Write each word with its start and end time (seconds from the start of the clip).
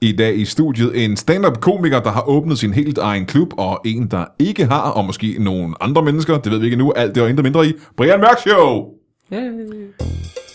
I 0.00 0.12
dag 0.12 0.36
i 0.36 0.44
studiet 0.44 1.04
en 1.04 1.16
stand-up-komiker, 1.16 2.00
der 2.00 2.10
har 2.10 2.28
åbnet 2.28 2.58
sin 2.58 2.72
helt 2.72 2.98
egen 2.98 3.26
klub, 3.26 3.48
og 3.58 3.80
en, 3.84 4.06
der 4.06 4.24
ikke 4.38 4.64
har, 4.64 4.90
og 4.90 5.04
måske 5.04 5.36
nogle 5.40 5.74
andre 5.80 6.02
mennesker, 6.02 6.38
det 6.38 6.52
ved 6.52 6.58
vi 6.58 6.64
ikke 6.64 6.76
nu, 6.76 6.92
alt 6.92 7.14
det 7.14 7.22
og 7.22 7.30
intet 7.30 7.44
mindre 7.44 7.66
i, 7.66 7.72
Brian 7.96 8.20
Mørk 8.20 8.38
Show! 8.38 8.84
Yay. 9.32 10.45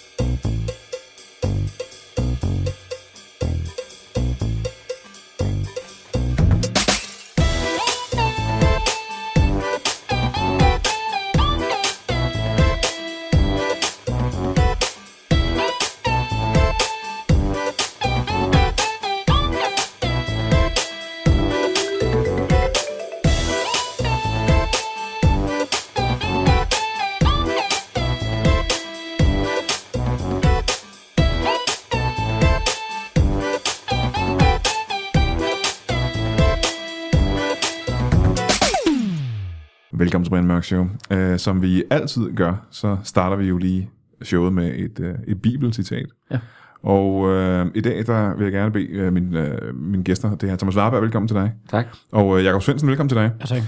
Show. 40.71 40.87
Uh, 41.13 41.37
som 41.37 41.61
vi 41.61 41.83
altid 41.89 42.31
gør, 42.35 42.67
så 42.71 42.97
starter 43.03 43.35
vi 43.37 43.45
jo 43.47 43.57
lige 43.57 43.89
showet 44.23 44.53
med 44.53 44.71
et, 44.75 44.99
uh, 44.99 45.05
et 45.27 45.41
bibelcitat. 45.41 46.05
Ja. 46.31 46.39
Og 46.83 47.15
uh, 47.15 47.67
i 47.75 47.81
dag 47.81 48.05
der 48.05 48.35
vil 48.35 48.43
jeg 48.43 48.51
gerne 48.51 48.71
bede 48.71 49.07
uh, 49.07 49.13
min, 49.13 49.35
uh, 49.35 49.75
mine 49.75 50.03
gæster, 50.03 50.35
det 50.35 50.49
er 50.49 50.55
Thomas 50.55 50.75
Warberg, 50.77 51.01
velkommen 51.01 51.27
til 51.27 51.35
dig. 51.37 51.51
Tak. 51.69 51.85
Og 52.11 52.27
uh, 52.27 52.43
Jakob 52.43 52.61
Svendsen, 52.61 52.89
velkommen 52.89 53.09
til 53.09 53.17
dig. 53.17 53.31
Ja, 53.39 53.45
tak. 53.45 53.61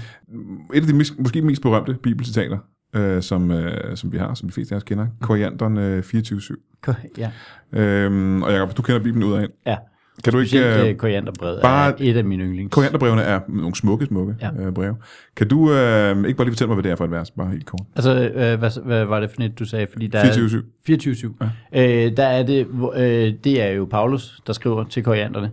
Et 0.74 0.80
af 0.80 0.86
de 0.86 0.92
mis- 0.92 1.22
måske 1.22 1.42
mest 1.42 1.62
berømte 1.62 1.94
bibelcitater, 2.02 2.58
uh, 2.98 3.20
som, 3.22 3.50
uh, 3.50 3.60
som 3.94 4.12
vi 4.12 4.18
har, 4.18 4.34
som 4.34 4.48
de 4.48 4.52
fleste 4.52 4.74
af 4.74 4.76
os 4.76 4.82
kender, 4.84 5.06
Korianderen 5.20 5.76
uh, 5.76 5.98
24-7. 5.98 6.88
Ja. 7.18 7.30
Øhm, 7.72 8.42
og 8.42 8.52
Jacob, 8.52 8.76
du 8.76 8.82
kender 8.82 9.02
Bibelen 9.02 9.28
ud 9.28 9.32
af. 9.32 9.46
ja. 9.66 9.76
Kan 10.24 10.32
du 10.32 10.38
ikke... 10.38 10.48
Specielt 10.48 10.84
Øh, 10.86 10.90
uh, 10.90 10.96
korianderbrevet 10.96 11.58
bare- 11.62 11.90
er 11.90 11.94
et 11.98 12.16
af 12.16 12.24
mine 12.24 12.44
yndlings. 12.44 12.74
Korianderbrevene 12.74 13.22
er 13.22 13.40
nogle 13.48 13.74
smukke, 13.74 14.06
smukke 14.06 14.34
Ja. 14.40 14.50
øh, 14.66 14.72
breve. 14.72 14.96
Kan 15.36 15.48
du 15.48 15.72
øh, 15.72 16.16
ikke 16.24 16.34
bare 16.36 16.44
lige 16.46 16.52
fortælle 16.52 16.68
mig, 16.68 16.74
hvad 16.74 16.82
det 16.82 16.90
er 16.92 16.96
for 16.96 17.04
et 17.04 17.10
vers? 17.10 17.30
Bare 17.30 17.48
helt 17.50 17.66
kort. 17.66 17.80
Altså, 17.96 18.28
øh, 18.28 18.58
hvad, 18.58 18.84
hvad 18.84 19.04
var 19.04 19.20
det 19.20 19.30
for 19.30 19.42
et, 19.42 19.58
du 19.58 19.64
sagde? 19.64 19.86
Fordi 19.92 20.06
der 20.06 20.18
er 20.18 20.32
24-7. 20.32 20.90
24-7. 20.90 21.46
Ja. 21.74 22.06
Øh, 22.06 22.16
der 22.16 22.24
er 22.26 22.42
det, 22.42 22.66
øh, 22.96 23.32
det 23.44 23.62
er 23.62 23.68
jo 23.68 23.84
Paulus, 23.84 24.40
der 24.46 24.52
skriver 24.52 24.84
til 24.84 25.02
korianderne. 25.02 25.50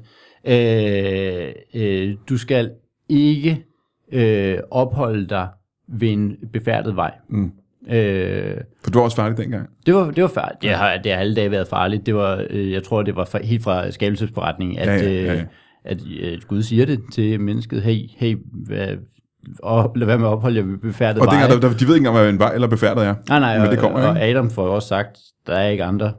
Øh, 0.47 1.51
øh, 1.73 2.15
du 2.29 2.37
skal 2.37 2.71
ikke 3.09 3.63
øh, 4.11 4.57
opholde 4.71 5.27
dig 5.27 5.47
ved 5.87 6.09
en 6.11 6.35
befærdet 6.53 6.95
vej. 6.95 7.11
Mm. 7.29 7.51
Øh, 7.89 8.53
For 8.83 8.91
du 8.91 8.97
var 8.99 9.03
også 9.05 9.17
færdig 9.17 9.37
dengang. 9.37 9.67
det 9.85 9.93
var, 9.95 10.11
det 10.11 10.23
var 10.23 10.29
farligt. 10.29 10.61
Det 10.61 10.69
har, 10.71 10.97
det 11.03 11.11
har 11.11 11.19
alle 11.19 11.35
dage 11.35 11.51
været 11.51 11.67
farligt. 11.67 12.05
Det 12.05 12.15
var, 12.15 12.43
øh, 12.49 12.71
jeg 12.71 12.83
tror, 12.83 13.01
det 13.03 13.15
var 13.15 13.25
fra, 13.25 13.39
helt 13.43 13.63
fra 13.63 13.91
skabelsesberetningen, 13.91 14.79
at, 14.79 14.87
Ja, 14.87 14.93
ja, 15.09 15.11
ja, 15.21 15.33
ja. 15.33 15.33
øh, 15.33 15.43
at 15.85 15.97
øh, 16.21 16.37
Gud 16.47 16.61
siger 16.63 16.85
det 16.85 16.99
til 17.13 17.39
mennesket. 17.41 17.81
Hey, 17.81 17.99
hey, 18.17 18.37
hvad, 18.67 18.87
og 19.63 19.93
lad 19.95 20.07
være 20.07 20.17
med 20.19 20.27
at 20.27 20.31
opholde 20.31 20.57
jer 20.59 20.65
ved 20.65 20.77
befærdet 20.77 21.21
Og 21.21 21.25
vej. 21.25 21.33
dengang, 21.39 21.61
der, 21.61 21.69
der, 21.69 21.77
de 21.77 21.87
ved 21.87 21.95
ikke 21.95 22.07
engang, 22.07 22.17
hvad 22.17 22.29
en 22.29 22.39
vej 22.39 22.53
eller 22.53 22.67
befærdet 22.67 23.05
er. 23.05 23.15
Nej, 23.29 23.39
nej, 23.39 23.57
Men 23.57 23.65
og, 23.65 23.71
det 23.71 23.79
kommer, 23.79 23.99
og 23.99 24.15
ikke? 24.15 24.21
Adam 24.27 24.49
får 24.49 24.65
jo 24.65 24.75
også 24.75 24.87
sagt, 24.87 25.17
der 25.47 25.53
er 25.55 25.67
ikke 25.69 25.83
andre, 25.83 26.11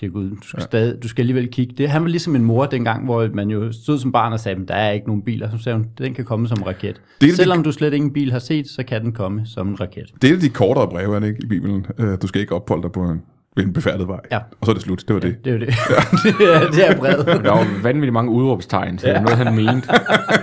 siger 0.00 0.10
Gud. 0.12 0.30
Du 0.30 0.36
skal, 0.48 0.58
ja. 0.60 0.64
stadig, 0.64 1.02
du 1.02 1.08
skal 1.08 1.22
alligevel 1.22 1.48
kigge. 1.48 1.74
Det, 1.78 1.88
han 1.90 2.02
var 2.02 2.08
ligesom 2.08 2.36
en 2.36 2.44
mor 2.44 2.66
dengang, 2.66 3.04
hvor 3.04 3.28
man 3.34 3.50
jo 3.50 3.72
stod 3.72 3.98
som 3.98 4.12
barn 4.12 4.32
og 4.32 4.40
sagde, 4.40 4.66
der 4.68 4.74
er 4.74 4.90
ikke 4.90 5.06
nogen 5.06 5.22
biler. 5.22 5.50
Så 5.50 5.58
sagde 5.62 5.76
hun, 5.78 5.86
den 5.98 6.14
kan 6.14 6.24
komme 6.24 6.48
som 6.48 6.58
en 6.58 6.66
raket. 6.66 6.96
Det 7.20 7.28
det- 7.28 7.36
Selvom 7.36 7.62
du 7.62 7.72
slet 7.72 7.94
ingen 7.94 8.12
bil 8.12 8.32
har 8.32 8.38
set, 8.38 8.68
så 8.68 8.82
kan 8.82 9.02
den 9.04 9.12
komme 9.12 9.42
som 9.46 9.68
en 9.68 9.80
raket. 9.80 10.12
Det 10.22 10.30
er 10.30 10.38
de 10.38 10.48
kortere 10.48 10.88
breve, 10.88 11.16
er 11.16 11.20
det 11.20 11.26
ikke, 11.28 11.40
i 11.42 11.46
Bibelen? 11.46 11.86
Øh, 11.98 12.18
du 12.22 12.26
skal 12.26 12.40
ikke 12.40 12.54
opholde 12.54 12.82
dig 12.82 12.92
på 12.92 13.00
en, 13.02 13.22
ved 13.56 13.64
en 13.64 13.72
befærdet 13.72 14.08
vej. 14.08 14.20
Ja. 14.32 14.38
Og 14.38 14.64
så 14.66 14.70
er 14.70 14.74
det 14.74 14.82
slut. 14.82 15.04
Det 15.08 15.14
var 15.14 15.20
det. 15.20 15.44
Det 15.44 15.50
er 15.50 15.54
jo 15.54 15.60
det. 15.60 15.68
det, 16.38 16.54
er, 16.54 16.70
det 16.70 16.88
er 16.88 16.96
brevet. 16.98 17.26
Der 17.44 17.50
var 17.50 17.82
vanvittigt 17.82 18.12
mange 18.12 18.30
udråbstegn, 18.32 18.98
så 18.98 19.06
det 19.06 19.14
var 19.14 19.20
noget, 19.20 19.36
han 19.38 19.54
mente. 19.56 19.88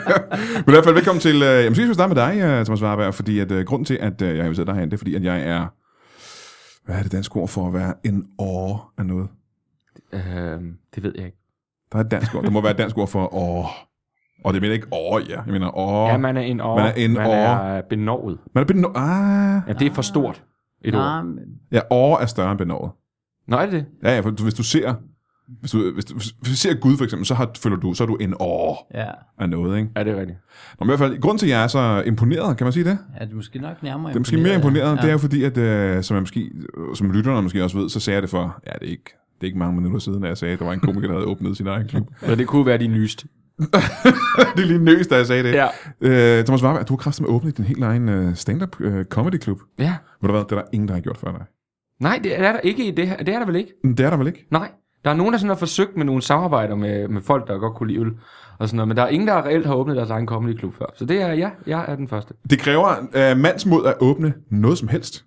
Men 0.66 0.68
i 0.68 0.72
hvert 0.72 0.84
fald 0.84 0.96
velkommen 0.96 1.20
til... 1.22 1.36
Øh, 1.36 1.42
jeg 1.64 1.70
måske 1.72 1.84
skal 1.84 1.94
starte 1.94 2.14
med 2.16 2.24
dig, 2.24 2.38
øh, 2.60 2.66
Thomas 2.66 2.82
Warberg, 2.82 3.14
fordi 3.14 3.40
at, 3.40 3.52
øh, 3.52 3.66
grunden 3.66 3.86
til, 3.86 3.98
at 4.02 4.22
øh, 4.22 4.28
jeg 4.30 4.38
har 4.38 4.44
inviteret 4.44 4.68
dig 4.68 4.76
herhen, 4.76 4.90
det 4.92 4.94
er 4.94 4.98
fordi, 4.98 5.16
at 5.16 5.24
jeg 5.24 5.42
er... 5.42 5.66
Hvad 6.86 6.96
er 6.96 7.04
det 7.04 7.12
danske 7.12 7.36
ord 7.36 7.48
for 7.48 7.68
at 7.68 7.74
være 7.74 7.94
en 8.06 8.24
åre 8.40 8.80
af 8.98 9.06
noget? 9.06 9.28
Øh, 10.14 10.62
det 10.96 11.04
ved 11.04 11.14
jeg 11.16 11.26
ikke. 11.26 11.38
Der 11.92 11.98
er 11.98 12.04
et 12.04 12.12
dansk 12.12 12.36
ord. 12.36 12.44
Der 12.44 12.50
må 12.50 12.62
være 12.62 12.72
et 12.72 12.78
dansk 12.78 12.98
ord 12.98 13.08
for 13.08 13.34
åre. 13.34 13.68
Og 14.44 14.54
det 14.54 14.62
mener 14.62 14.74
ikke 14.74 14.88
åre, 14.92 15.24
ja. 15.30 15.42
Jeg 15.46 15.54
mener 15.54 15.78
åre. 15.78 16.10
Ja, 16.12 16.18
man 16.18 16.38
er 16.38 16.42
en 16.42 16.62
år. 16.62 16.78
Man 16.78 16.86
er 16.86 16.92
en 16.92 17.14
man 17.14 17.28
år. 17.28 17.32
er 17.34 17.82
benovet. 17.82 18.38
Man 18.56 18.64
er 18.64 18.74
beno- 18.74 18.98
ah. 18.98 19.62
Ja, 19.68 19.74
det 19.74 19.88
er 19.88 19.94
for 19.94 20.02
stort 20.02 20.44
et 20.82 20.94
Nej, 20.94 21.18
ord. 21.20 21.26
men- 21.26 21.40
Ja, 21.72 21.80
åre 21.90 22.22
er 22.22 22.26
større 22.26 22.52
end 22.52 22.58
benovet. 22.60 22.92
Nå, 23.48 23.58
er 23.58 23.62
det 23.66 23.72
det? 23.74 23.86
Ja, 24.04 24.14
ja, 24.16 24.20
for 24.20 24.32
hvis 24.44 24.54
du 24.54 24.64
ser... 24.64 24.94
Hvis 25.60 25.72
du, 25.72 25.92
hvis, 25.94 26.06
du, 26.06 26.14
hvis 26.14 26.34
du 26.52 26.56
ser 26.56 26.74
Gud 26.80 26.98
for 26.98 27.04
eksempel, 27.04 27.26
så 27.26 27.34
har, 27.34 27.52
føler 27.58 27.78
du, 27.78 27.94
så 27.94 28.04
er 28.04 28.08
du 28.08 28.16
en 28.16 28.34
åre 28.40 28.78
ja. 29.02 29.12
af 29.40 29.50
noget, 29.50 29.78
ikke? 29.78 29.90
Ja, 29.96 30.04
det 30.04 30.14
er 30.14 30.20
rigtigt. 30.20 30.40
Nå, 30.80 30.86
men 30.86 30.88
i 30.88 30.90
hvert 30.98 31.00
fald, 31.10 31.22
grunden 31.22 31.38
til, 31.40 31.46
at 31.46 31.52
jeg 31.52 31.64
er 31.64 31.68
så 31.68 32.04
imponeret, 32.06 32.58
kan 32.58 32.66
man 32.66 32.72
sige 32.74 32.84
det? 32.84 32.98
ja, 33.20 33.26
det 33.26 33.32
er 33.32 33.36
måske 33.36 33.60
nok 33.60 33.84
nærmere 33.84 34.10
Det 34.10 34.16
er 34.16 34.20
måske 34.20 34.38
mere 34.38 34.56
imponeret, 34.56 34.90
Ja. 34.96 35.02
det 35.02 35.08
er 35.08 35.12
jo 35.12 35.18
fordi, 35.18 35.44
at 35.44 35.58
øh, 35.58 36.04
som, 36.04 36.16
jeg 36.16 36.22
måske, 36.22 36.52
som 36.94 37.12
lytterne 37.12 37.42
måske 37.42 37.64
også 37.64 37.78
ved, 37.80 37.90
så 37.90 38.00
sagde 38.00 38.16
jeg 38.16 38.22
det 38.22 38.30
for, 38.30 38.60
ja, 38.68 38.72
det 38.80 38.88
er 38.88 38.92
ikke, 38.92 39.16
det 39.38 39.44
er 39.44 39.46
ikke 39.46 39.58
mange 39.60 39.76
minutter 39.76 40.00
siden, 40.00 40.24
at 40.24 40.30
jeg 40.30 40.38
sagde, 40.38 40.54
at 40.54 40.60
der 40.60 40.66
var 40.66 40.74
en 40.74 40.80
komiker, 40.80 41.08
der 41.08 41.14
havde 41.14 41.28
åbnet 41.28 41.58
sin 41.58 41.68
egen 41.68 41.88
klub. 41.88 42.08
Så 42.26 42.36
det 42.36 42.48
kunne 42.48 42.66
være 42.66 42.78
de 42.78 42.88
nyeste. 42.88 43.28
det 44.56 44.64
er 44.64 44.66
lige 44.66 44.80
nøs, 44.84 45.08
da 45.08 45.16
jeg 45.16 45.26
sagde 45.26 45.44
det. 45.44 45.54
Ja. 45.54 45.68
Øh, 46.02 46.46
Thomas 46.46 46.64
Warberg, 46.64 46.88
du 46.88 46.94
har 46.94 46.98
kraftigt 46.98 47.28
med 47.28 47.36
åbnet 47.36 47.58
din 47.58 47.66
helt 47.66 47.84
egen 47.84 48.10
øh, 48.10 48.36
stand-up 48.36 48.82
øh, 48.82 49.06
comedy 49.06 49.38
klub. 49.38 49.60
Ja. 49.80 49.96
Ved 50.22 50.28
du 50.28 50.32
hvad, 50.32 50.44
det 50.44 50.52
er 50.52 50.56
der 50.56 50.64
ingen, 50.74 50.88
der 50.88 50.94
har 50.94 51.02
gjort 51.02 51.18
før 51.18 51.32
dig. 51.32 51.46
Nej, 52.02 52.20
det 52.24 52.40
er 52.40 52.52
der 52.52 52.60
ikke 52.60 52.88
i 52.88 52.92
det 52.92 53.08
her. 53.08 53.18
Det 53.18 53.30
er 53.30 53.40
der 53.40 53.46
vel 53.46 53.56
ikke? 53.56 53.72
Men 53.84 53.98
Det 53.98 54.06
er 54.06 54.10
der 54.10 54.18
vel 54.18 54.28
ikke? 54.28 54.48
Nej. 54.52 54.72
Der 55.06 55.12
er 55.12 55.16
nogen, 55.16 55.34
der 55.34 55.40
sådan 55.40 55.50
har 55.50 55.56
forsøgt 55.56 55.98
med 55.98 56.06
nogle 56.06 56.22
samarbejder 56.22 56.76
med, 56.76 57.08
med 57.08 57.22
folk, 57.22 57.48
der 57.48 57.58
godt 57.58 57.76
kunne 57.76 57.88
lide 57.88 58.00
øl. 58.00 58.12
Og 58.60 58.68
sådan 58.68 58.76
noget, 58.76 58.88
men 58.88 58.98
der 58.98 59.04
er 59.04 59.08
ingen, 59.08 59.28
der 59.28 59.46
reelt 59.46 59.66
har 59.66 59.76
åbnet 59.76 59.96
deres 59.96 60.10
egen 60.10 60.26
comedy 60.26 60.58
klub 60.58 60.74
før. 60.78 60.86
Så 60.96 61.06
det 61.06 61.22
er, 61.22 61.34
ja, 61.34 61.50
jeg 61.68 61.86
er 61.88 61.96
den 61.96 62.08
første. 62.08 62.34
Det 62.50 62.60
kræver 62.60 62.90
øh, 63.14 63.38
mandsmod 63.38 63.86
at 63.86 63.94
åbne 64.00 64.34
noget 64.50 64.78
som 64.78 64.88
helst. 64.88 65.26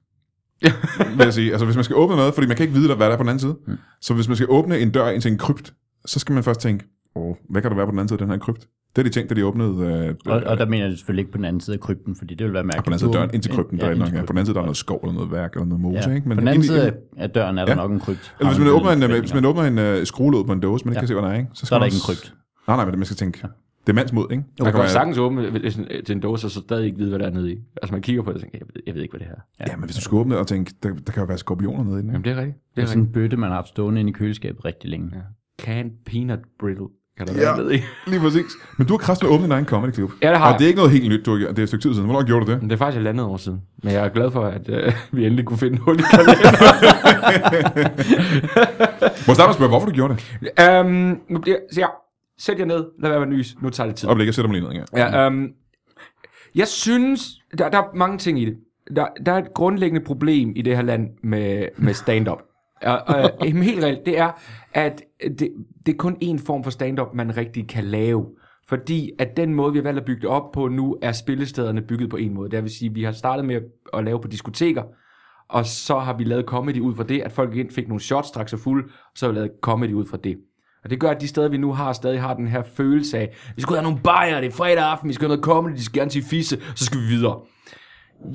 Vil 1.17 1.25
jeg 1.25 1.33
sige. 1.35 1.51
Altså, 1.51 1.65
hvis 1.65 1.77
man 1.77 1.85
skal 1.85 1.97
åbne 1.97 2.17
noget, 2.17 2.35
fordi 2.35 2.47
man 2.47 2.57
kan 2.57 2.65
ikke 2.65 2.75
vide, 2.79 2.95
hvad 2.95 3.07
der 3.07 3.13
er 3.13 3.17
på 3.17 3.23
den 3.23 3.29
anden 3.29 3.41
side. 3.41 3.57
Mm. 3.67 3.77
Så 4.01 4.15
hvis 4.15 4.29
man 4.29 4.37
skal 4.37 4.47
åbne 4.51 4.79
en 4.79 4.91
dør 4.91 5.09
ind 5.09 5.23
til 5.23 5.33
en 5.33 5.39
krypt, 5.39 5.73
så 6.07 6.19
skal 6.19 6.33
man 6.35 6.43
først 6.45 6.61
tænke, 6.61 6.85
åh, 7.17 7.35
hvad 7.51 7.63
kan 7.63 7.71
der 7.71 7.77
være 7.77 7.87
på 7.87 7.91
den 7.91 7.99
anden 7.99 8.09
side 8.09 8.21
af 8.21 8.27
den 8.27 8.31
her 8.31 8.39
krypt? 8.39 8.67
Det 8.97 8.99
er 8.99 9.03
de 9.03 9.09
ting, 9.11 9.31
da 9.31 9.35
de 9.35 9.45
åbnede 9.47 9.87
øh, 10.09 10.15
Og, 10.35 10.43
og 10.47 10.59
der 10.59 10.67
mener 10.67 10.87
jeg 10.87 10.97
selvfølgelig 10.99 11.21
ikke 11.23 11.33
på 11.33 11.37
den 11.37 11.45
anden 11.45 11.61
side 11.61 11.75
af 11.75 11.81
krypten, 11.81 12.17
fordi 12.17 12.35
det 12.35 12.45
vil 12.47 12.55
være 12.55 12.63
mærkeligt. 12.65 12.85
på 12.85 12.89
den 12.89 12.93
anden 12.93 12.99
side 12.99 13.09
af 13.11 13.15
døren, 13.15 13.31
ind 13.35 13.43
til 13.43 13.53
krypten. 13.53 13.79
Ja, 13.79 13.89
Ja, 13.89 13.95
der 13.95 14.01
er, 14.05 14.07
på 14.11 14.13
den 14.13 14.21
anden 14.31 14.47
side 14.47 14.55
der 14.55 14.61
er 14.61 14.65
noget 14.65 14.77
skov 14.77 15.01
eller 15.03 15.15
noget 15.15 15.31
værk 15.33 15.53
eller 15.53 15.65
noget 15.67 15.81
mose, 15.81 16.09
Ja. 16.11 16.15
ikke? 16.15 16.29
Men 16.29 16.37
på 16.37 16.41
den 16.41 16.49
anden 16.49 16.63
side 16.63 16.93
af- 17.19 17.31
døren 17.31 17.59
er 17.59 17.65
der 17.65 17.73
Ja. 17.73 17.77
nok 17.77 17.91
en 17.91 18.01
krypt. 18.01 18.35
eller 18.41 18.51
hvis 18.51 18.59
Har 18.59 18.65
man, 18.65 18.75
åbner 18.75 18.91
en, 18.91 19.03
øh, 19.03 19.21
hvis 19.21 19.35
man 19.35 19.45
åbner 19.45 19.63
en 19.63 19.79
øh, 19.79 20.07
skruelåd 20.07 20.45
på 20.45 20.53
en 20.53 20.61
dåse, 20.61 20.85
man 20.85 20.93
ikke 20.93 20.97
Ja. 20.97 21.01
kan 21.01 21.09
se, 21.09 21.15
hvad 21.15 21.23
der 21.23 21.29
er, 21.31 21.35
ikke? 21.39 21.49
Så 21.55 21.67
er 21.75 21.79
der 21.79 21.79
man 21.79 21.87
ikke 21.87 21.95
en 21.97 22.01
krypt. 22.01 22.35
Nej, 22.69 22.77
nej, 22.77 22.85
men 22.85 22.99
man 22.99 23.05
skal 23.05 23.17
tænke, 23.17 23.47
det 23.91 23.97
er 23.97 24.01
mandsmod, 24.01 24.27
ikke? 24.31 24.45
Man 24.61 24.73
kan 24.73 24.81
godt 24.81 24.91
sagtens 24.91 25.19
åbne 25.19 25.59
til 26.07 26.13
en 26.15 26.21
dåse, 26.21 26.47
og 26.47 26.51
så 26.51 26.61
stadig 26.61 26.87
ikke 26.87 26.99
vide, 26.99 27.09
hvad 27.11 27.19
der 27.19 27.27
er 27.27 27.31
nede 27.31 27.53
i. 27.53 27.59
Altså 27.83 27.95
man 27.95 28.03
kigger 28.03 28.23
på 28.23 28.31
det 28.31 28.35
og 28.37 28.43
tænker, 28.43 28.59
jeg 28.59 28.67
ved, 28.75 28.83
jeg 28.87 28.95
ved 28.95 29.03
ikke, 29.03 29.13
hvad 29.13 29.19
det 29.21 29.27
her 29.29 29.35
er. 29.59 29.71
Ja, 29.71 29.77
men 29.77 29.85
hvis 29.85 29.97
du 29.97 30.03
skal 30.03 30.17
åbne 30.17 30.39
og 30.39 30.47
tænke, 30.47 30.73
der, 30.83 30.89
der 31.07 31.13
kan 31.13 31.21
jo 31.21 31.27
være 31.27 31.39
skorpioner 31.39 31.85
nede 31.85 31.99
i 31.99 32.03
den. 32.03 32.11
Jamen 32.11 32.25
det 32.25 32.33
er 32.33 32.37
rigtigt. 32.37 32.57
Det 32.57 32.77
Det 32.77 32.83
er 32.83 32.87
er 32.87 32.89
sådan 32.89 33.03
en 33.03 33.13
bøtte, 33.13 33.37
man 33.37 33.49
har 33.49 33.57
haft 33.57 33.69
stående 33.69 34.01
inde 34.01 34.11
i 34.11 34.13
køleskabet 34.13 34.65
rigtig 34.65 34.91
længe. 34.91 35.11
Ja. 35.15 35.21
Canned 35.65 35.93
peanut 36.07 36.39
brittle. 36.61 36.87
Kan 37.19 37.27
der 37.27 37.33
Ja. 37.35 37.41
være 37.41 37.57
nede 37.65 37.75
i? 37.77 37.81
Lige 38.11 38.21
præcis. 38.21 38.45
Men 38.79 38.87
du 38.87 38.93
har 38.93 38.99
kraftigt 38.99 39.31
åbnet 39.31 39.43
din 39.45 39.53
egen 39.53 39.65
comedy 39.67 39.93
club. 39.95 40.11
Ja, 40.23 40.31
det 40.31 40.39
har 40.39 40.45
Og 40.47 40.51
jeg. 40.53 40.59
det 40.59 40.65
er 40.65 40.69
ikke 40.69 40.79
noget 40.79 40.93
helt 40.93 41.09
nyt, 41.09 41.27
du 41.27 41.31
har 41.31 41.39
gjort. 41.39 41.51
Det 41.51 41.59
er 41.59 41.63
et 41.63 41.69
stykke 41.69 41.83
tid 41.83 41.95
siden. 41.95 42.05
Hvornår 42.07 42.25
gjorde 42.27 42.47
du 42.47 42.51
det? 42.53 42.61
Men 42.61 42.71
det 42.71 42.75
er 42.77 42.79
faktisk 42.79 43.01
et 43.03 43.07
andet 43.09 43.27
år 43.27 43.37
siden. 43.37 43.61
Men 43.83 43.93
jeg 43.93 44.05
er 44.05 44.09
glad 44.09 44.31
for, 44.31 44.45
at 44.45 44.69
øh, 44.69 44.93
vi 45.13 45.25
endelig 45.27 45.45
kunne 45.45 45.59
finde 45.59 45.79
hul 45.79 45.99
i 45.99 46.03
kalenderen. 46.13 46.55
Må 49.27 49.33
jeg 49.33 49.37
starte 49.37 49.41
med 49.41 49.49
at 49.49 49.55
spørge, 49.55 49.69
hvorfor 49.69 49.87
du 49.87 49.93
gjorde 49.93 50.15
det? 50.15 50.81
um, 50.81 51.41
bliver, 51.43 51.57
så 51.73 51.81
ja, 51.81 51.87
sæt 52.41 52.59
jer 52.59 52.65
ned. 52.65 52.85
Lad 52.99 53.11
være 53.11 53.27
med 53.27 53.37
nys. 53.37 53.57
Nu 53.63 53.71
tager 53.71 53.89
det 53.89 53.97
tid. 53.97 54.09
Øjeblik, 54.09 54.27
jeg 54.27 54.35
sætter 54.35 54.49
mig 54.49 54.61
lige 54.61 54.69
ned 54.69 54.77
igen. 54.77 54.87
Ja, 54.97 55.27
um, 55.27 55.49
jeg 56.55 56.69
synes, 56.69 57.41
der, 57.59 57.69
der 57.69 57.79
er 57.79 57.95
mange 57.95 58.19
ting 58.19 58.41
i 58.41 58.45
det. 58.45 58.57
Der, 58.97 59.07
der 59.27 59.33
er 59.33 59.39
et 59.39 59.55
grundlæggende 59.55 60.05
problem 60.05 60.53
i 60.57 60.63
det 60.63 60.77
her 60.77 60.83
land 60.83 61.09
med, 61.23 61.69
med 61.77 61.95
stand-up. 61.95 62.43
Og, 62.83 63.01
og, 63.07 63.31
jamen, 63.45 63.63
helt 63.63 63.85
reelt, 63.85 64.07
det 64.07 64.19
er, 64.19 64.31
at 64.75 65.03
det, 65.39 65.53
det 65.87 65.93
er 65.93 65.97
kun 65.97 66.17
én 66.25 66.47
form 66.47 66.65
for 66.65 66.71
stand-up, 66.71 67.15
man 67.15 67.37
rigtig 67.37 67.69
kan 67.69 67.85
lave. 67.85 68.27
Fordi 68.69 69.11
at 69.19 69.37
den 69.37 69.55
måde, 69.55 69.73
vi 69.73 69.79
har 69.79 69.83
valgt 69.83 70.01
at 70.01 70.05
bygge 70.05 70.21
det 70.21 70.29
op 70.29 70.53
på 70.53 70.69
nu, 70.69 70.99
er 71.03 71.13
spillestederne 71.13 71.83
bygget 71.83 72.11
på 72.11 72.17
en 72.17 72.35
måde. 72.35 72.51
Det 72.51 72.63
vil 72.63 72.71
sige, 72.71 72.89
at 72.89 72.95
vi 72.95 73.03
har 73.03 73.13
startet 73.13 73.45
med 73.45 73.61
at 73.93 74.05
lave 74.05 74.21
på 74.21 74.29
diskoteker, 74.29 74.83
og 75.49 75.67
så 75.67 75.99
har 75.99 76.17
vi 76.17 76.25
lavet 76.25 76.45
comedy 76.45 76.81
ud 76.81 76.95
fra 76.95 77.05
det, 77.05 77.21
at 77.21 77.33
folk 77.33 77.57
ind 77.57 77.71
fik 77.71 77.89
nogle 77.89 78.01
shots, 78.01 78.29
straks 78.29 78.51
så 78.51 78.57
fuld, 78.57 78.85
og 78.85 78.91
så 79.15 79.27
har 79.27 79.33
vi 79.33 79.39
lavet 79.39 79.51
comedy 79.63 79.93
ud 79.93 80.07
fra 80.07 80.17
det. 80.17 80.37
Og 80.85 80.91
det 80.91 81.01
gør, 81.01 81.11
at 81.11 81.21
de 81.21 81.29
steder, 81.29 81.49
vi 81.49 81.57
nu 81.57 81.73
har, 81.73 81.93
stadig 81.93 82.21
har 82.21 82.35
den 82.35 82.49
her 82.49 82.63
følelse 82.63 83.19
af, 83.19 83.37
vi 83.57 83.63
skal 83.63 83.73
ud 83.73 83.77
have 83.77 83.83
nogle 83.85 84.01
bajer, 84.05 84.41
det 84.41 84.47
er 84.47 84.57
fredag 84.57 84.85
aften, 84.85 85.09
vi 85.09 85.15
skal 85.15 85.29
have 85.29 85.37
noget 85.37 85.45
comedy, 85.45 85.77
de 85.77 85.85
skal 85.85 86.01
gerne 86.01 86.11
sige 86.11 86.25
fisse, 86.25 86.59
så 86.75 86.85
skal 86.85 87.01
vi 87.01 87.07
videre. 87.07 87.41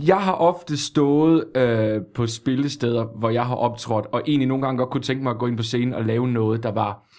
Jeg 0.07 0.17
har 0.17 0.33
ofte 0.33 0.77
stået 0.77 1.57
øh, 1.57 2.01
på 2.15 2.27
spillesteder, 2.27 3.05
hvor 3.19 3.29
jeg 3.29 3.45
har 3.45 3.55
optrådt, 3.55 4.05
og 4.05 4.21
egentlig 4.27 4.47
nogle 4.47 4.65
gange 4.65 4.77
godt 4.77 4.89
kunne 4.89 5.03
tænke 5.03 5.23
mig 5.23 5.31
at 5.31 5.39
gå 5.39 5.47
ind 5.47 5.57
på 5.57 5.63
scenen 5.63 5.93
og 5.93 6.05
lave 6.05 6.27
noget, 6.27 6.63
der 6.63 6.71
var 6.71 7.09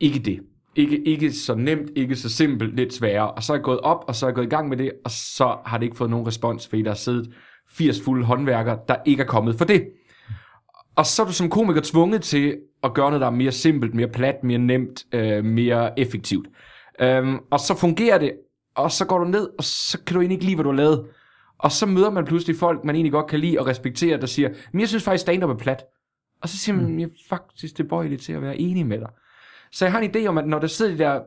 ikke 0.00 0.18
det. 0.18 0.40
ikke, 0.76 1.02
ikke 1.04 1.32
så 1.32 1.54
nemt, 1.54 1.90
ikke 1.96 2.16
så 2.16 2.28
simpelt, 2.28 2.76
lidt 2.76 2.94
sværere. 2.94 3.30
Og 3.30 3.42
så 3.42 3.52
er 3.52 3.56
jeg 3.56 3.64
gået 3.64 3.80
op, 3.80 4.04
og 4.08 4.14
så 4.14 4.26
er 4.26 4.30
jeg 4.30 4.34
gået 4.34 4.46
i 4.46 4.48
gang 4.48 4.68
med 4.68 4.76
det, 4.76 4.92
og 5.04 5.10
så 5.10 5.56
har 5.66 5.78
det 5.78 5.84
ikke 5.84 5.96
fået 5.96 6.10
nogen 6.10 6.26
respons, 6.26 6.68
fordi 6.68 6.82
der 6.82 6.90
har 6.90 6.94
siddet 6.94 7.32
80 7.70 8.02
fulde 8.04 8.24
håndværkere, 8.24 8.78
der 8.88 8.96
ikke 9.06 9.22
er 9.22 9.26
kommet 9.26 9.54
for 9.54 9.64
det. 9.64 9.88
Og 10.96 11.06
så 11.06 11.22
er 11.22 11.26
du 11.26 11.32
som 11.32 11.50
komiker 11.50 11.80
tvunget 11.84 12.22
til 12.22 12.56
at 12.82 12.94
gøre 12.94 13.10
noget, 13.10 13.20
der 13.20 13.26
er 13.26 13.30
mere 13.30 13.52
simpelt, 13.52 13.94
mere 13.94 14.08
plat, 14.08 14.44
mere 14.44 14.58
nemt, 14.58 15.06
øh, 15.12 15.44
mere 15.44 16.00
effektivt. 16.00 16.48
Øhm, 17.00 17.38
og 17.50 17.60
så 17.60 17.74
fungerer 17.74 18.18
det, 18.18 18.32
og 18.74 18.92
så 18.92 19.04
går 19.04 19.18
du 19.18 19.24
ned, 19.24 19.48
og 19.58 19.64
så 19.64 19.98
kan 20.06 20.14
du 20.14 20.20
egentlig 20.20 20.34
ikke 20.36 20.44
lide, 20.44 20.56
hvad 20.56 20.64
du 20.64 20.70
har 20.70 20.76
lavet. 20.76 21.06
Og 21.58 21.72
så 21.72 21.86
møder 21.86 22.10
man 22.10 22.24
pludselig 22.24 22.56
folk, 22.56 22.84
man 22.84 22.94
egentlig 22.94 23.12
godt 23.12 23.26
kan 23.26 23.40
lide 23.40 23.58
og 23.58 23.66
respektere, 23.66 24.20
der 24.20 24.26
siger, 24.26 24.48
men 24.72 24.80
jeg 24.80 24.88
synes 24.88 25.04
faktisk, 25.04 25.22
stand-up 25.22 25.50
er 25.50 25.54
plat. 25.54 25.84
Og 26.42 26.48
så 26.48 26.58
siger 26.58 26.76
man, 26.76 27.00
jeg 27.00 27.06
er 27.06 27.10
faktisk 27.28 27.76
tilbøjelig 27.76 28.20
til 28.20 28.32
at 28.32 28.42
være 28.42 28.56
enig 28.56 28.86
med 28.86 28.98
dig. 28.98 29.08
Så 29.72 29.84
jeg 29.84 29.92
har 29.92 30.00
en 30.00 30.16
idé 30.16 30.26
om, 30.26 30.38
at 30.38 30.46
når 30.46 30.58
der 30.58 30.66
sidder 30.66 30.92
de 30.92 30.98
der 30.98 31.20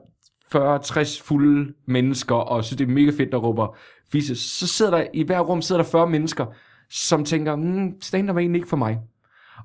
40-60 0.56 1.24
fulde 1.24 1.74
mennesker, 1.88 2.36
og 2.36 2.64
synes, 2.64 2.78
det 2.78 2.88
er 2.88 2.92
mega 2.92 3.12
fedt, 3.18 3.32
der 3.32 3.38
råber 3.38 3.78
fisse, 4.12 4.36
så 4.36 4.68
sidder 4.68 4.92
der 4.92 5.08
i 5.14 5.24
hver 5.24 5.40
rum 5.40 5.62
sidder 5.62 5.82
der 5.82 5.90
40 5.90 6.10
mennesker, 6.10 6.46
som 6.90 7.26
tænker, 7.26 7.56
mm, 7.56 8.02
stand-up 8.02 8.36
er 8.36 8.40
egentlig 8.40 8.60
ikke 8.60 8.70
for 8.70 8.78
mig. 8.78 9.00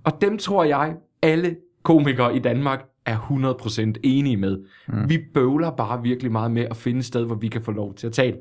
Og 0.05 0.21
dem 0.21 0.39
tror 0.39 0.65
jeg, 0.65 0.97
alle 1.23 1.57
komikere 1.83 2.37
i 2.37 2.39
Danmark 2.39 2.85
er 3.07 3.17
100% 3.17 4.01
enige 4.03 4.37
med. 4.37 4.59
Mm. 4.89 5.09
Vi 5.09 5.19
bøvler 5.35 5.71
bare 5.71 6.03
virkelig 6.03 6.33
meget 6.33 6.51
med 6.51 6.67
at 6.71 6.77
finde 6.77 6.99
et 6.99 7.05
sted, 7.05 7.25
hvor 7.25 7.35
vi 7.35 7.49
kan 7.49 7.63
få 7.63 7.73
lov 7.73 7.95
til 7.95 8.07
at 8.07 8.13
tale. 8.13 8.37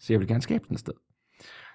Så 0.00 0.12
jeg 0.12 0.20
vil 0.20 0.28
gerne 0.28 0.42
skabe 0.42 0.64
den 0.68 0.76
sted. 0.76 0.92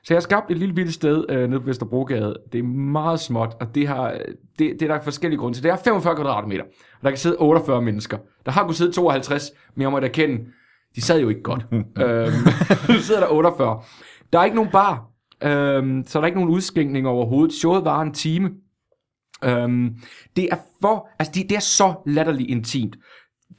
Så 0.04 0.14
jeg 0.14 0.16
har 0.16 0.22
skabt 0.22 0.52
et 0.52 0.58
lille 0.58 0.76
bitte 0.76 0.92
sted 0.92 1.26
øh, 1.30 1.50
nede 1.50 1.60
på 1.60 1.66
Vesterbrogade. 1.66 2.38
Det 2.52 2.60
er 2.60 2.64
meget 2.64 3.20
småt, 3.20 3.56
og 3.60 3.76
det, 3.76 3.88
har, 3.88 4.12
det, 4.60 4.74
det 4.80 4.82
er 4.82 4.88
der 4.88 5.02
forskellige 5.02 5.40
grunde 5.40 5.58
til. 5.58 5.64
Det 5.64 5.72
er 5.72 5.76
45 5.76 6.16
kvadratmeter, 6.16 6.64
og 6.64 7.04
der 7.04 7.10
kan 7.10 7.18
sidde 7.18 7.38
48 7.38 7.82
mennesker. 7.82 8.18
Der 8.46 8.52
har 8.52 8.62
kunnet 8.62 8.76
sidde 8.76 8.92
52, 8.92 9.52
men 9.76 9.82
jeg 9.82 9.92
må 9.92 10.00
da 10.00 10.08
kende, 10.08 10.46
de 10.96 11.02
sad 11.02 11.22
jo 11.22 11.30
ikke 11.30 11.44
godt. 11.44 11.66
øhm, 11.74 12.34
nu 12.90 12.94
sidder 12.94 13.22
der 13.22 13.28
48. 13.28 13.82
Der 14.34 14.40
er 14.40 14.44
ikke 14.44 14.56
nogen 14.56 14.72
bar, 14.72 15.10
øhm, 15.44 16.04
så 16.08 16.20
der 16.20 16.24
er 16.24 16.28
ikke 16.28 16.40
nogen 16.40 16.54
udskænkning 16.54 17.08
overhovedet. 17.08 17.54
Showet 17.54 17.86
var 17.86 18.02
en 18.02 18.14
time. 18.14 18.52
Øhm, 19.44 19.96
det 20.36 20.48
er 20.52 20.58
for, 20.82 21.10
altså 21.20 21.32
det, 21.36 21.50
det 21.50 21.56
er 21.56 21.62
så 21.62 21.94
latterligt 22.06 22.50
intimt. 22.50 22.96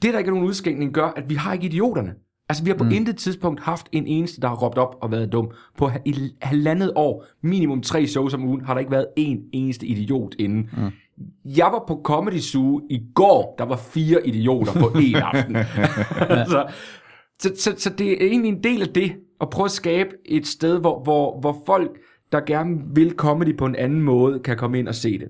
Det, 0.01 0.13
der 0.13 0.19
ikke 0.19 0.29
er 0.29 0.33
nogen 0.33 0.47
udskænkning, 0.47 0.93
gør, 0.93 1.07
at 1.15 1.29
vi 1.29 1.35
har 1.35 1.53
ikke 1.53 1.65
idioterne. 1.65 2.13
Altså, 2.49 2.63
vi 2.63 2.69
har 2.69 2.77
på 2.77 2.83
mm. 2.83 2.91
intet 2.91 3.17
tidspunkt 3.17 3.61
haft 3.61 3.89
en 3.91 4.07
eneste, 4.07 4.41
der 4.41 4.47
har 4.47 4.55
råbt 4.55 4.77
op 4.77 4.95
og 5.01 5.11
været 5.11 5.31
dum. 5.31 5.51
På 5.77 5.91
i 6.05 6.31
halvandet 6.41 6.93
år, 6.95 7.25
minimum 7.41 7.81
tre 7.81 8.07
shows 8.07 8.33
om 8.33 8.43
ugen, 8.43 8.65
har 8.65 8.73
der 8.73 8.79
ikke 8.79 8.91
været 8.91 9.07
en 9.17 9.39
eneste 9.53 9.85
idiot 9.85 10.35
inde. 10.39 10.57
Mm. 10.57 10.91
Jeg 11.45 11.65
var 11.65 11.83
på 11.87 12.01
Comedy 12.03 12.39
Zoo 12.39 12.81
i 12.89 13.01
går, 13.15 13.55
der 13.57 13.65
var 13.65 13.77
fire 13.77 14.27
idioter 14.27 14.73
på 14.73 14.99
en 14.99 15.15
aften. 15.33 15.55
altså, 16.19 16.65
så, 17.39 17.51
så, 17.57 17.73
så 17.77 17.89
det 17.89 18.23
er 18.23 18.27
egentlig 18.27 18.49
en 18.49 18.63
del 18.63 18.81
af 18.81 18.87
det, 18.87 19.15
at 19.41 19.49
prøve 19.49 19.65
at 19.65 19.71
skabe 19.71 20.09
et 20.25 20.47
sted, 20.47 20.79
hvor, 20.79 21.03
hvor, 21.03 21.39
hvor 21.39 21.57
folk, 21.65 21.91
der 22.31 22.41
gerne 22.41 22.77
vil 22.95 23.13
comedy 23.17 23.57
på 23.57 23.65
en 23.65 23.75
anden 23.75 24.01
måde, 24.01 24.39
kan 24.39 24.57
komme 24.57 24.79
ind 24.79 24.87
og 24.87 24.95
se 24.95 25.19
det. 25.19 25.27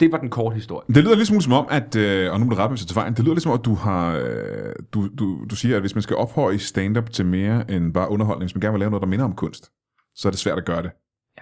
Det 0.00 0.12
var 0.12 0.18
den 0.18 0.28
korte 0.30 0.54
historie. 0.54 0.94
Det 0.94 1.04
lyder 1.04 1.14
ligesom 1.16 1.40
som 1.40 1.52
om, 1.52 1.66
at, 1.70 1.96
øh, 1.96 2.32
og 2.32 2.40
nu 2.40 2.44
må 2.44 2.50
du 2.50 2.56
rette 2.56 2.70
mig 2.72 2.78
til 2.78 2.96
vejen, 2.96 3.14
det 3.14 3.24
lyder 3.24 3.34
ligesom 3.34 3.52
om, 3.52 3.58
at 3.58 3.64
du 3.64 3.74
har, 3.74 4.16
øh, 4.16 4.72
du, 4.94 5.08
du, 5.18 5.44
du 5.50 5.56
siger, 5.56 5.76
at 5.76 5.82
hvis 5.82 5.94
man 5.94 6.02
skal 6.02 6.16
ophøje 6.16 6.58
stand-up 6.58 7.10
til 7.10 7.26
mere 7.26 7.70
end 7.70 7.94
bare 7.94 8.10
underholdning, 8.10 8.46
hvis 8.48 8.54
man 8.54 8.60
gerne 8.60 8.72
vil 8.72 8.80
lave 8.80 8.90
noget, 8.90 9.02
der 9.02 9.08
minder 9.08 9.24
om 9.24 9.32
kunst, 9.32 9.70
så 10.14 10.28
er 10.28 10.30
det 10.30 10.38
svært 10.38 10.58
at 10.58 10.64
gøre 10.64 10.82
det. 10.82 10.90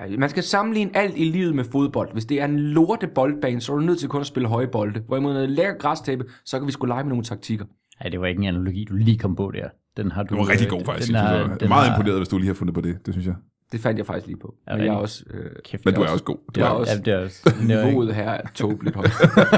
Ja, 0.01 0.17
man 0.19 0.29
skal 0.29 0.43
sammenligne 0.43 0.97
alt 0.97 1.15
i 1.17 1.25
livet 1.25 1.55
med 1.55 1.65
fodbold. 1.65 2.13
Hvis 2.13 2.25
det 2.25 2.41
er 2.41 2.45
en 2.45 2.59
lorte 2.61 3.07
boldbane, 3.07 3.61
så 3.61 3.73
er 3.73 3.77
du 3.77 3.83
nødt 3.83 3.99
til 3.99 4.09
kun 4.09 4.21
at 4.21 4.27
spille 4.27 4.49
høje 4.49 4.67
bolde. 4.67 5.01
Hvorimod 5.01 5.33
noget 5.33 5.49
lækker 5.51 5.75
græstæppe, 5.79 6.25
så 6.45 6.59
kan 6.59 6.67
vi 6.67 6.73
skulle 6.73 6.93
lege 6.93 7.05
med 7.05 7.09
nogle 7.09 7.25
taktikker. 7.25 7.65
Nej, 8.01 8.11
det 8.11 8.21
var 8.21 8.27
ikke 8.27 8.43
en 8.43 8.49
analogi, 8.49 8.85
du 8.85 8.95
lige 8.95 9.19
kom 9.19 9.37
på 9.37 9.51
der. 9.55 9.69
Den 9.97 10.11
har 10.11 10.23
du, 10.23 10.35
Det 10.35 10.41
var 10.41 10.49
rigtig 10.49 10.69
god 10.69 10.85
faktisk. 10.85 11.09
Den 11.09 11.15
Den 11.15 11.25
har, 11.25 11.35
er, 11.35 11.57
den 11.57 11.69
meget 11.69 11.91
har, 11.91 11.97
imponeret, 11.97 12.19
hvis 12.19 12.29
du 12.29 12.39
lige 12.39 12.47
har 12.47 12.55
fundet 12.55 12.75
på 12.75 12.81
det, 12.81 13.07
det 13.07 13.15
synes 13.15 13.27
jeg. 13.27 13.35
Det 13.73 13.81
fandt 13.81 13.99
jeg 13.99 14.07
faktisk 14.07 14.27
lige 14.27 14.39
på. 14.39 14.55
Men 14.67 14.79
jeg 14.79 14.87
er 14.87 14.93
også... 14.93 15.25
Øh, 15.31 15.51
Kæft, 15.65 15.85
Men 15.85 15.95
du 15.95 16.01
det 16.01 16.09
er 16.09 16.13
også 16.13 16.25
god. 16.25 16.37
Du 16.55 16.61
Jeg 16.61 16.67
er 16.67 16.71
også. 16.71 16.93
Ja, 16.93 16.99
det 16.99 17.13
er 17.15 17.19
også, 17.25 17.43
er 17.47 17.51
jo 17.61 17.67
niveauet 17.87 18.15
her 18.15 18.31
er 18.31 18.41
tåbeligt 18.55 18.97
højt. 18.97 19.11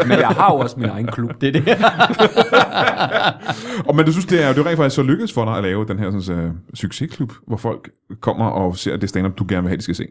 Men 0.08 0.18
jeg 0.18 0.28
har 0.28 0.52
jo 0.54 0.58
også 0.58 0.80
min 0.80 0.88
egen 0.88 1.06
klub. 1.06 1.30
det 1.40 1.48
er 1.48 1.52
det. 1.52 1.68
Og, 3.88 3.96
men 3.96 4.06
du 4.06 4.12
synes, 4.12 4.26
det 4.26 4.42
er, 4.44 4.48
det 4.52 4.58
er 4.58 4.66
rent 4.66 4.76
faktisk 4.76 4.96
så 4.96 5.02
lykkedes 5.02 5.32
for 5.32 5.44
dig 5.44 5.56
at 5.56 5.62
lave 5.62 5.86
den 5.86 5.98
her 5.98 6.20
sådan, 6.20 6.46
uh, 6.46 6.52
succesklub, 6.74 7.32
hvor 7.46 7.56
folk 7.56 7.90
kommer 8.20 8.46
og 8.46 8.76
ser 8.76 8.96
det 8.96 9.08
stand-up, 9.08 9.38
du 9.38 9.44
gerne 9.48 9.62
vil 9.62 9.68
have, 9.68 9.76
de 9.76 9.82
skal 9.82 9.94
se. 9.94 10.06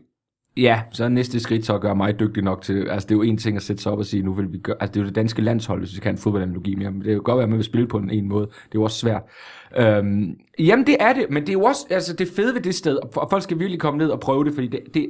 Ja, 0.58 0.82
så 0.92 1.04
er 1.04 1.10
næste 1.10 1.40
skridt 1.40 1.66
så 1.66 1.76
at 1.76 1.82
gøre 1.82 1.96
mig 1.96 2.20
dygtig 2.20 2.44
nok 2.44 2.62
til... 2.62 2.88
Altså, 2.88 3.08
det 3.08 3.16
er 3.16 3.18
jo 3.18 3.22
en 3.22 3.38
ting 3.38 3.56
at 3.58 3.64
sætte 3.64 3.84
sig 3.84 3.92
op 3.92 3.98
og 3.98 4.06
sige, 4.06 4.24
nu 4.24 4.34
vil 4.34 4.54
vi 4.54 4.58
gøre... 4.58 4.76
Altså, 4.80 4.94
det 4.94 5.00
er 5.00 5.04
jo 5.04 5.08
det 5.08 5.16
danske 5.16 5.42
landshold, 5.42 5.80
hvis 5.80 5.96
vi 5.96 6.00
kan 6.00 6.12
en 6.14 6.18
fodboldanalogi 6.18 6.76
mere. 6.76 6.92
Men 6.92 7.00
det 7.00 7.06
kan 7.06 7.16
jo 7.16 7.22
godt 7.24 7.38
være, 7.38 7.44
at 7.44 7.50
man 7.50 7.58
vil 7.58 7.66
spille 7.66 7.88
på 7.88 7.98
en, 7.98 8.10
en 8.10 8.28
måde. 8.28 8.46
Det 8.46 8.52
er 8.52 8.70
jo 8.76 8.84
også 8.84 8.98
svært. 8.98 9.22
Øhm, 9.78 10.36
jamen, 10.60 10.88
det 10.88 10.98
er 11.00 11.14
det. 11.14 11.26
Men 11.30 11.44
det 11.44 11.50
er 11.50 11.54
jo 11.54 11.64
også... 11.64 11.88
Altså, 11.90 12.14
det 12.14 12.28
fede 12.28 12.54
ved 12.54 12.62
det 12.62 12.76
sted, 12.76 12.98
og 13.16 13.28
folk 13.30 13.44
skal 13.44 13.60
virkelig 13.60 13.80
komme 13.80 13.98
ned 13.98 14.10
og 14.10 14.20
prøve 14.20 14.46
det, 14.46 14.54
fordi 14.54 14.68
det... 14.68 14.80
det 14.94 15.10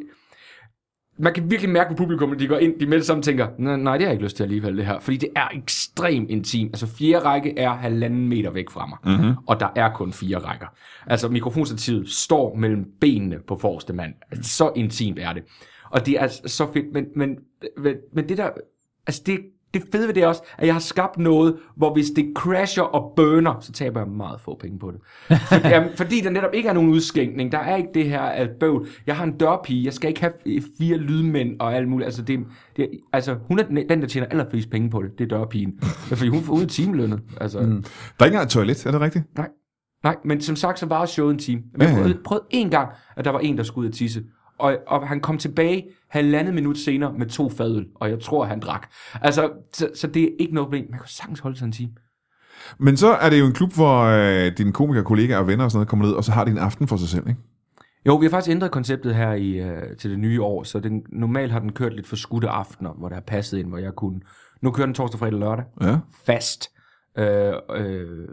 man 1.19 1.33
kan 1.33 1.51
virkelig 1.51 1.71
mærke 1.71 1.89
på 1.89 1.95
publikum, 1.95 2.31
at 2.31 2.39
de 2.39 2.47
går 2.47 2.57
ind, 2.57 2.79
de 2.79 2.85
med 2.85 2.97
det 2.97 3.05
samme 3.05 3.23
tænker, 3.23 3.47
nej, 3.57 3.75
nej, 3.75 3.97
det 3.97 4.05
har 4.05 4.09
jeg 4.09 4.13
ikke 4.13 4.23
lyst 4.23 4.35
til 4.35 4.43
alligevel, 4.43 4.77
det 4.77 4.85
her. 4.85 4.99
Fordi 4.99 5.17
det 5.17 5.29
er 5.35 5.47
ekstremt 5.53 6.29
intimt. 6.29 6.69
Altså, 6.73 6.87
fjerde 6.87 7.25
række 7.25 7.59
er 7.59 7.69
halvanden 7.69 8.29
meter 8.29 8.51
væk 8.51 8.69
fra 8.69 8.85
mig. 8.85 8.97
Mm-hmm. 9.17 9.35
Og 9.47 9.59
der 9.59 9.67
er 9.75 9.89
kun 9.93 10.13
fire 10.13 10.37
rækker. 10.37 10.67
Altså, 11.07 11.29
mikrofonstativet 11.29 12.09
står 12.09 12.55
mellem 12.55 12.85
benene 13.01 13.39
på 13.47 13.57
forreste 13.57 13.93
mand. 13.93 14.13
Altså, 14.31 14.55
så 14.57 14.71
intimt 14.75 15.19
er 15.19 15.33
det. 15.33 15.43
Og 15.89 16.05
det 16.05 16.21
er 16.21 16.27
så 16.45 16.67
fedt. 16.73 16.93
Men, 16.93 17.05
men, 17.15 17.37
men, 17.77 17.95
men 18.13 18.29
det 18.29 18.37
der... 18.37 18.49
Altså, 19.07 19.23
det, 19.25 19.39
det 19.73 19.83
fede 19.91 20.07
ved 20.07 20.13
det 20.13 20.23
er 20.23 20.27
også, 20.27 20.41
at 20.57 20.67
jeg 20.67 20.75
har 20.75 20.79
skabt 20.79 21.17
noget, 21.17 21.57
hvor 21.75 21.93
hvis 21.93 22.09
det 22.15 22.33
crasher 22.35 22.83
og 22.83 23.13
burner, 23.15 23.59
så 23.59 23.71
taber 23.71 23.99
jeg 23.99 24.09
meget 24.09 24.41
få 24.41 24.57
penge 24.61 24.79
på 24.79 24.91
det. 24.91 24.99
For, 25.49 25.67
jamen, 25.67 25.89
fordi 25.97 26.21
der 26.21 26.29
netop 26.29 26.53
ikke 26.53 26.69
er 26.69 26.73
nogen 26.73 26.89
udskænkning. 26.89 27.51
Der 27.51 27.57
er 27.57 27.75
ikke 27.75 27.89
det 27.93 28.05
her 28.05 28.21
at 28.21 28.49
bøvl. 28.59 28.87
Jeg 29.07 29.15
har 29.15 29.23
en 29.23 29.37
dørpige. 29.37 29.85
Jeg 29.85 29.93
skal 29.93 30.07
ikke 30.07 30.21
have 30.21 30.33
fire 30.77 30.97
lydmænd 30.97 31.59
og 31.59 31.75
alt 31.75 31.87
muligt. 31.87 32.05
Altså, 32.05 32.21
det, 32.21 32.39
det, 32.77 32.89
altså 33.13 33.35
hun 33.47 33.59
er 33.59 33.63
den, 33.63 34.01
der 34.01 34.07
tjener 34.07 34.27
allerflest 34.27 34.69
penge 34.69 34.89
på 34.89 35.03
det. 35.03 35.11
Det 35.17 35.23
er 35.23 35.37
dørpigen. 35.37 35.79
Fordi 35.81 36.27
hun 36.27 36.41
får 36.41 36.53
ud 36.53 36.65
timelønnet. 36.65 37.21
Altså, 37.41 37.59
mm. 37.59 37.65
Der 37.67 37.79
er 38.19 38.25
ikke 38.25 38.33
engang 38.35 38.45
et 38.45 38.49
toilet, 38.49 38.85
er 38.85 38.91
det 38.91 39.01
rigtigt? 39.01 39.25
Nej. 39.37 39.49
Nej, 40.03 40.15
men 40.25 40.41
som 40.41 40.55
sagt, 40.55 40.79
så 40.79 40.85
var 40.85 41.05
showet 41.05 41.33
en 41.33 41.39
time. 41.39 41.61
Men 41.71 41.81
jeg 41.81 41.95
prøvede, 41.95 42.19
prøvede 42.23 42.45
en 42.49 42.69
gang, 42.69 42.89
at 43.17 43.25
der 43.25 43.31
var 43.31 43.39
en, 43.39 43.57
der 43.57 43.63
skulle 43.63 43.85
ud 43.85 43.89
og 43.91 43.95
tisse. 43.97 44.23
Og, 44.57 44.77
og 44.87 45.07
han 45.07 45.19
kom 45.19 45.37
tilbage 45.37 45.85
halvandet 46.09 46.53
minut 46.53 46.77
senere 46.77 47.13
med 47.13 47.27
to 47.27 47.49
fadøl, 47.49 47.87
og 47.95 48.09
jeg 48.09 48.19
tror, 48.19 48.45
han 48.45 48.59
drak. 48.59 48.87
Altså, 49.21 49.51
så, 49.73 49.89
så 49.95 50.07
det 50.07 50.23
er 50.23 50.29
ikke 50.39 50.53
noget 50.53 50.65
problem. 50.65 50.87
Man 50.89 50.99
kan 50.99 51.07
sagtens 51.07 51.39
holde 51.39 51.57
sig 51.57 51.65
en 51.65 51.71
time. 51.71 51.91
Men 52.77 52.97
så 52.97 53.07
er 53.07 53.29
det 53.29 53.39
jo 53.39 53.45
en 53.45 53.53
klub, 53.53 53.73
hvor 53.73 54.03
øh, 54.03 54.57
dine 54.57 54.73
komikerkollegaer 54.73 55.37
og 55.37 55.47
venner 55.47 55.63
og 55.63 55.71
sådan 55.71 55.77
noget 55.77 55.87
kommer 55.87 56.05
ned, 56.05 56.13
og 56.13 56.23
så 56.23 56.31
har 56.31 56.45
de 56.45 56.51
en 56.51 56.57
aften 56.57 56.87
for 56.87 56.97
sig 56.97 57.09
selv, 57.09 57.29
ikke? 57.29 57.41
Jo, 58.05 58.15
vi 58.15 58.25
har 58.25 58.29
faktisk 58.29 58.51
ændret 58.51 58.71
konceptet 58.71 59.15
her 59.15 59.33
i, 59.33 59.59
øh, 59.59 59.97
til 59.97 60.11
det 60.11 60.19
nye 60.19 60.41
år, 60.41 60.63
så 60.63 60.79
den, 60.79 61.03
normalt 61.09 61.51
har 61.51 61.59
den 61.59 61.71
kørt 61.71 61.93
lidt 61.93 62.07
for 62.07 62.15
skudte 62.15 62.49
aftener, 62.49 62.93
hvor 62.93 63.09
der 63.09 63.15
er 63.15 63.21
passet 63.21 63.57
ind, 63.57 63.67
hvor 63.67 63.77
jeg 63.77 63.93
kunne... 63.93 64.21
Nu 64.61 64.71
kører 64.71 64.85
den 64.85 64.93
torsdag, 64.93 65.19
fredag 65.19 65.33
og 65.33 65.39
lørdag. 65.39 65.65
Ja. 65.81 65.97
Fast. 66.25 66.69
Øh, 67.17 67.53
øh, 67.75 68.27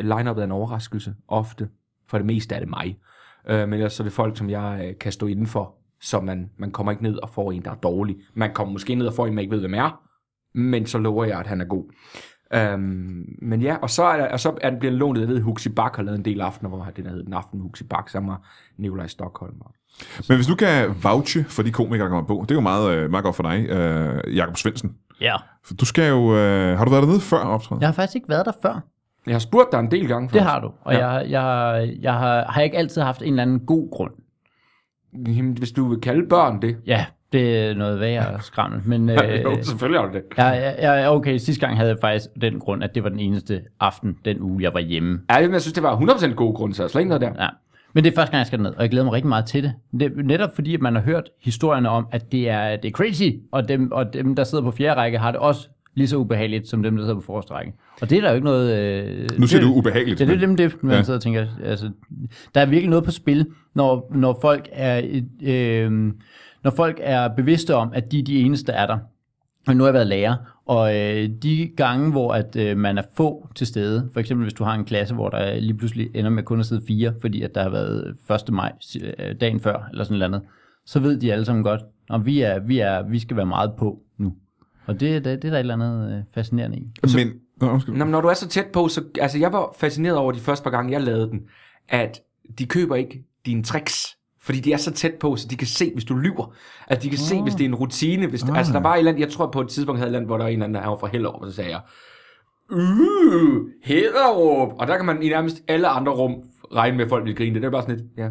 line-upet 0.00 0.40
er 0.40 0.44
en 0.44 0.52
overraskelse, 0.52 1.14
ofte. 1.28 1.68
For 2.08 2.18
det 2.18 2.26
meste 2.26 2.54
er 2.54 2.58
det 2.58 2.68
mig. 2.68 2.98
Øh, 3.48 3.68
men 3.68 3.72
ellers 3.72 3.92
så 3.92 4.02
er 4.02 4.04
det 4.04 4.12
folk, 4.12 4.36
som 4.36 4.50
jeg 4.50 4.86
øh, 4.88 4.98
kan 5.00 5.12
stå 5.12 5.26
indenfor, 5.26 5.74
så 6.00 6.20
man, 6.20 6.50
man 6.56 6.70
kommer 6.70 6.92
ikke 6.92 7.02
ned 7.02 7.16
og 7.16 7.30
får 7.30 7.52
en, 7.52 7.64
der 7.64 7.70
er 7.70 7.74
dårlig. 7.74 8.16
Man 8.34 8.54
kommer 8.54 8.72
måske 8.72 8.94
ned 8.94 9.06
og 9.06 9.14
får 9.14 9.26
en, 9.26 9.34
man 9.34 9.42
ikke 9.42 9.54
ved, 9.54 9.60
hvem 9.60 9.74
er, 9.74 10.00
men 10.54 10.86
så 10.86 10.98
lover 10.98 11.24
jeg, 11.24 11.38
at 11.38 11.46
han 11.46 11.60
er 11.60 11.64
god. 11.64 11.84
Øhm, 12.54 13.24
men 13.42 13.62
ja, 13.62 13.76
og 13.82 13.90
så 13.90 14.04
er, 14.04 14.16
der, 14.16 14.28
og 14.32 14.40
så 14.40 14.54
er 14.60 14.70
den 14.70 14.78
bliver 14.78 14.92
lånet, 14.92 15.20
jeg 15.20 15.28
ved, 15.28 15.40
Huxi 15.40 15.68
Bak 15.68 15.96
har 15.96 16.02
lavet 16.02 16.18
en 16.18 16.24
del 16.24 16.40
aftener, 16.40 16.68
hvor 16.68 16.88
den 16.96 17.06
hedder 17.06 17.24
den 17.24 17.32
aften 17.32 17.60
Huxi 17.60 17.84
Bak, 17.84 18.08
sammen 18.08 18.28
med 18.30 18.36
Nikolaj 18.78 19.06
Stockholm. 19.06 19.54
Og 19.60 19.74
Men 20.28 20.36
hvis 20.36 20.46
du 20.46 20.54
kan 20.54 20.94
vouche 21.02 21.44
for 21.44 21.62
de 21.62 21.72
komikere, 21.72 22.04
der 22.04 22.08
kommer 22.08 22.26
på, 22.26 22.42
det 22.42 22.50
er 22.50 22.54
jo 22.54 22.60
meget, 22.60 22.96
øh, 22.96 23.10
meget 23.10 23.24
godt 23.24 23.36
for 23.36 23.42
dig, 23.42 23.66
øh, 23.70 24.36
Jakob 24.36 24.56
Svendsen. 24.56 24.96
ja. 25.20 25.34
For 25.64 25.74
Du 25.74 25.84
skal 25.84 26.08
jo... 26.08 26.36
Øh, 26.36 26.78
har 26.78 26.84
du 26.84 26.90
været 26.90 27.02
dernede 27.02 27.20
før 27.20 27.38
optræden? 27.38 27.80
Jeg 27.80 27.88
har 27.88 27.94
faktisk 27.94 28.16
ikke 28.16 28.28
været 28.28 28.46
der 28.46 28.52
før. 28.62 28.80
Jeg 29.26 29.34
har 29.34 29.38
spurgt 29.38 29.72
dig 29.72 29.78
en 29.78 29.90
del 29.90 30.08
gange. 30.08 30.28
Det 30.32 30.42
har 30.42 30.60
du. 30.60 30.70
Og 30.80 30.92
ja. 30.92 31.08
jeg, 31.08 31.30
jeg, 31.30 31.96
jeg 32.00 32.12
har, 32.12 32.44
har 32.44 32.60
ikke 32.60 32.76
altid 32.76 33.02
haft 33.02 33.22
en 33.22 33.28
eller 33.28 33.42
anden 33.42 33.66
god 33.66 33.90
grund. 33.90 34.12
Hvis 35.58 35.72
du 35.72 35.88
vil 35.88 36.00
kalde 36.00 36.28
børn 36.28 36.62
det. 36.62 36.76
Ja, 36.86 37.04
det 37.32 37.58
er 37.58 37.74
noget 37.74 38.00
værre 38.00 38.42
skrammel. 38.42 38.80
Men 38.84 39.08
øh, 39.10 39.42
jo, 39.42 39.62
selvfølgelig 39.62 40.00
har 40.00 40.08
du 40.08 40.14
det. 40.14 40.22
ja, 40.38 40.48
ja, 40.48 40.92
ja, 41.02 41.14
okay, 41.14 41.36
sidste 41.36 41.66
gang 41.66 41.76
havde 41.76 41.90
jeg 41.90 41.98
faktisk 42.00 42.26
den 42.40 42.60
grund, 42.60 42.84
at 42.84 42.94
det 42.94 43.02
var 43.02 43.08
den 43.08 43.18
eneste 43.18 43.62
aften, 43.80 44.16
den 44.24 44.40
uge, 44.40 44.62
jeg 44.62 44.74
var 44.74 44.80
hjemme. 44.80 45.20
Ja, 45.30 45.40
men 45.40 45.52
jeg 45.52 45.60
synes, 45.60 45.72
det 45.72 45.82
var 45.82 45.96
100% 45.96 46.34
god 46.34 46.54
grund, 46.54 46.74
så 46.74 46.82
jeg 46.82 46.90
slet 46.90 47.00
ikke 47.00 47.08
noget 47.08 47.20
der. 47.20 47.44
Ja. 47.44 47.48
Men 47.92 48.04
det 48.04 48.10
er 48.10 48.14
første 48.14 48.30
gang, 48.30 48.38
jeg 48.38 48.46
skal 48.46 48.60
ned, 48.60 48.74
og 48.74 48.82
jeg 48.82 48.90
glæder 48.90 49.04
mig 49.04 49.12
rigtig 49.12 49.28
meget 49.28 49.46
til 49.46 49.62
det. 49.62 49.72
det 49.92 50.02
er 50.02 50.22
netop 50.22 50.54
fordi, 50.54 50.74
at 50.74 50.80
man 50.80 50.94
har 50.94 51.02
hørt 51.02 51.30
historierne 51.42 51.88
om, 51.88 52.06
at 52.12 52.32
det 52.32 52.48
er, 52.48 52.76
det 52.76 52.88
er 52.88 52.92
crazy, 52.92 53.30
og 53.52 53.68
dem, 53.68 53.92
og 53.92 54.12
dem, 54.12 54.36
der 54.36 54.44
sidder 54.44 54.64
på 54.64 54.70
fjerde 54.70 55.00
række, 55.00 55.18
har 55.18 55.30
det 55.30 55.40
også 55.40 55.68
lige 55.96 56.08
så 56.08 56.16
ubehageligt, 56.16 56.68
som 56.68 56.82
dem, 56.82 56.96
der 56.96 57.02
sidder 57.04 57.14
på 57.14 57.20
forreste 57.20 57.52
række. 57.54 57.72
Og 58.00 58.10
det 58.10 58.18
er 58.18 58.22
der 58.22 58.28
jo 58.28 58.34
ikke 58.34 58.44
noget... 58.44 58.78
Øh, 58.78 59.28
Nu 59.38 59.46
siger 59.46 59.60
det, 59.60 59.68
du 59.68 59.74
ubehageligt. 59.74 60.20
Ja, 60.20 60.24
det 60.26 60.34
er 60.34 60.38
dem, 60.38 60.56
det, 60.56 60.82
man 60.82 60.94
Ja. 60.96 61.02
sidder 61.02 61.18
og 61.18 61.22
tænker, 61.22 61.46
altså, 61.64 61.90
der 62.54 62.60
er 62.60 62.66
virkelig 62.66 62.90
noget 62.90 63.04
på 63.04 63.10
spil, 63.10 63.46
når, 63.74 64.12
når 64.14 64.38
folk 64.40 64.68
er, 64.72 65.20
øh, 65.42 65.92
når 66.64 66.70
folk 66.70 66.98
er 67.02 67.28
bevidste 67.28 67.74
om, 67.74 67.90
at 67.94 68.12
de 68.12 68.18
er 68.18 68.24
de 68.24 68.40
eneste, 68.40 68.72
der 68.72 68.78
er 68.78 68.86
der. 68.86 68.98
Men 69.66 69.76
nu 69.76 69.82
har 69.82 69.88
jeg 69.88 69.94
været 69.94 70.06
lærer, 70.06 70.36
og 70.66 70.96
øh, 70.96 71.28
de 71.42 71.70
gange, 71.76 72.10
hvor 72.10 72.32
at 72.34 72.56
øh, 72.56 72.76
man 72.76 72.98
er 72.98 73.02
få 73.16 73.48
til 73.54 73.66
stede, 73.66 74.10
for 74.12 74.20
eksempel 74.20 74.44
hvis 74.44 74.54
du 74.54 74.64
har 74.64 74.74
en 74.74 74.84
klasse, 74.84 75.14
hvor 75.14 75.28
der 75.28 75.60
lige 75.60 75.74
pludselig 75.74 76.08
ender 76.14 76.30
med 76.30 76.42
kun 76.42 76.60
at 76.60 76.66
sidde 76.66 76.82
fire, 76.86 77.14
fordi 77.20 77.42
at 77.42 77.54
der 77.54 77.62
har 77.62 77.70
været 77.70 78.14
1. 78.48 78.52
maj 78.54 78.72
øh, 79.18 79.34
dagen 79.40 79.60
før, 79.60 79.88
eller 79.90 80.04
sådan 80.04 80.18
noget 80.18 80.34
andet, 80.34 80.48
så 80.86 81.00
ved 81.00 81.20
de 81.20 81.32
alle 81.32 81.44
sammen 81.44 81.62
godt, 81.64 81.80
at 82.10 82.26
vi, 82.26 82.40
er, 82.40 82.58
vi, 82.58 82.78
er, 82.78 83.02
vi 83.08 83.18
skal 83.18 83.36
være 83.36 83.46
meget 83.46 83.72
på. 83.78 83.98
Og 84.86 85.00
det, 85.00 85.24
det, 85.24 85.42
det 85.42 85.48
er 85.48 85.50
der 85.50 85.56
et 85.56 85.58
eller 85.58 85.74
andet 85.74 86.16
øh, 86.16 86.22
fascinerende 86.34 86.78
i. 86.78 86.90
Men, 87.16 87.32
Nå, 87.60 87.70
undskyld. 87.70 87.94
Nå, 87.94 88.04
men 88.04 88.12
når 88.12 88.20
du 88.20 88.28
er 88.28 88.34
så 88.34 88.48
tæt 88.48 88.66
på, 88.72 88.88
så... 88.88 89.04
Altså, 89.20 89.38
jeg 89.38 89.52
var 89.52 89.74
fascineret 89.78 90.16
over 90.16 90.32
de 90.32 90.38
første 90.38 90.64
par 90.64 90.70
gange, 90.70 90.92
jeg 90.92 91.02
lavede 91.02 91.30
den, 91.30 91.40
at 91.88 92.20
de 92.58 92.66
køber 92.66 92.96
ikke 92.96 93.24
dine 93.46 93.62
tricks. 93.62 94.16
Fordi 94.40 94.60
de 94.60 94.72
er 94.72 94.76
så 94.76 94.90
tæt 94.90 95.14
på, 95.20 95.36
så 95.36 95.48
de 95.48 95.56
kan 95.56 95.66
se, 95.66 95.90
hvis 95.92 96.04
du 96.04 96.14
lyver. 96.14 96.54
Altså, 96.88 97.02
de 97.02 97.10
kan 97.10 97.18
oh. 97.18 97.28
se, 97.28 97.42
hvis 97.42 97.54
det 97.54 97.60
er 97.64 97.68
en 97.68 97.74
rutine. 97.74 98.26
Hvis 98.26 98.42
det, 98.42 98.56
Altså, 98.56 98.72
der 98.72 98.80
var 98.80 98.94
et 98.94 98.98
eller 98.98 99.10
andet, 99.12 99.20
jeg 99.20 99.32
tror 99.32 99.46
på 99.46 99.60
et 99.60 99.68
tidspunkt 99.68 99.98
havde 99.98 100.06
et 100.06 100.08
eller 100.08 100.18
andet, 100.18 100.28
hvor 100.28 100.36
der 100.36 100.44
var 100.44 100.48
en 100.48 100.52
eller 100.52 100.64
anden, 100.64 100.82
der 100.82 100.88
var 100.88 100.96
fra 100.96 101.06
Hellerup, 101.06 101.42
og 101.42 101.48
så 101.48 101.56
sagde 101.56 101.70
jeg, 101.70 101.80
Uh, 102.72 103.70
Hellerup! 103.82 104.72
Og 104.78 104.86
der 104.86 104.96
kan 104.96 105.06
man 105.06 105.22
i 105.22 105.28
nærmest 105.28 105.62
alle 105.68 105.88
andre 105.88 106.12
rum 106.12 106.34
regne 106.74 106.96
med, 106.96 107.04
at 107.04 107.08
folk 107.08 107.24
vil 107.24 107.36
grine. 107.36 107.54
Det 107.54 107.64
er 107.64 107.70
bare 107.70 107.82
sådan 107.82 107.96
lidt, 107.96 108.08
ja, 108.16 108.28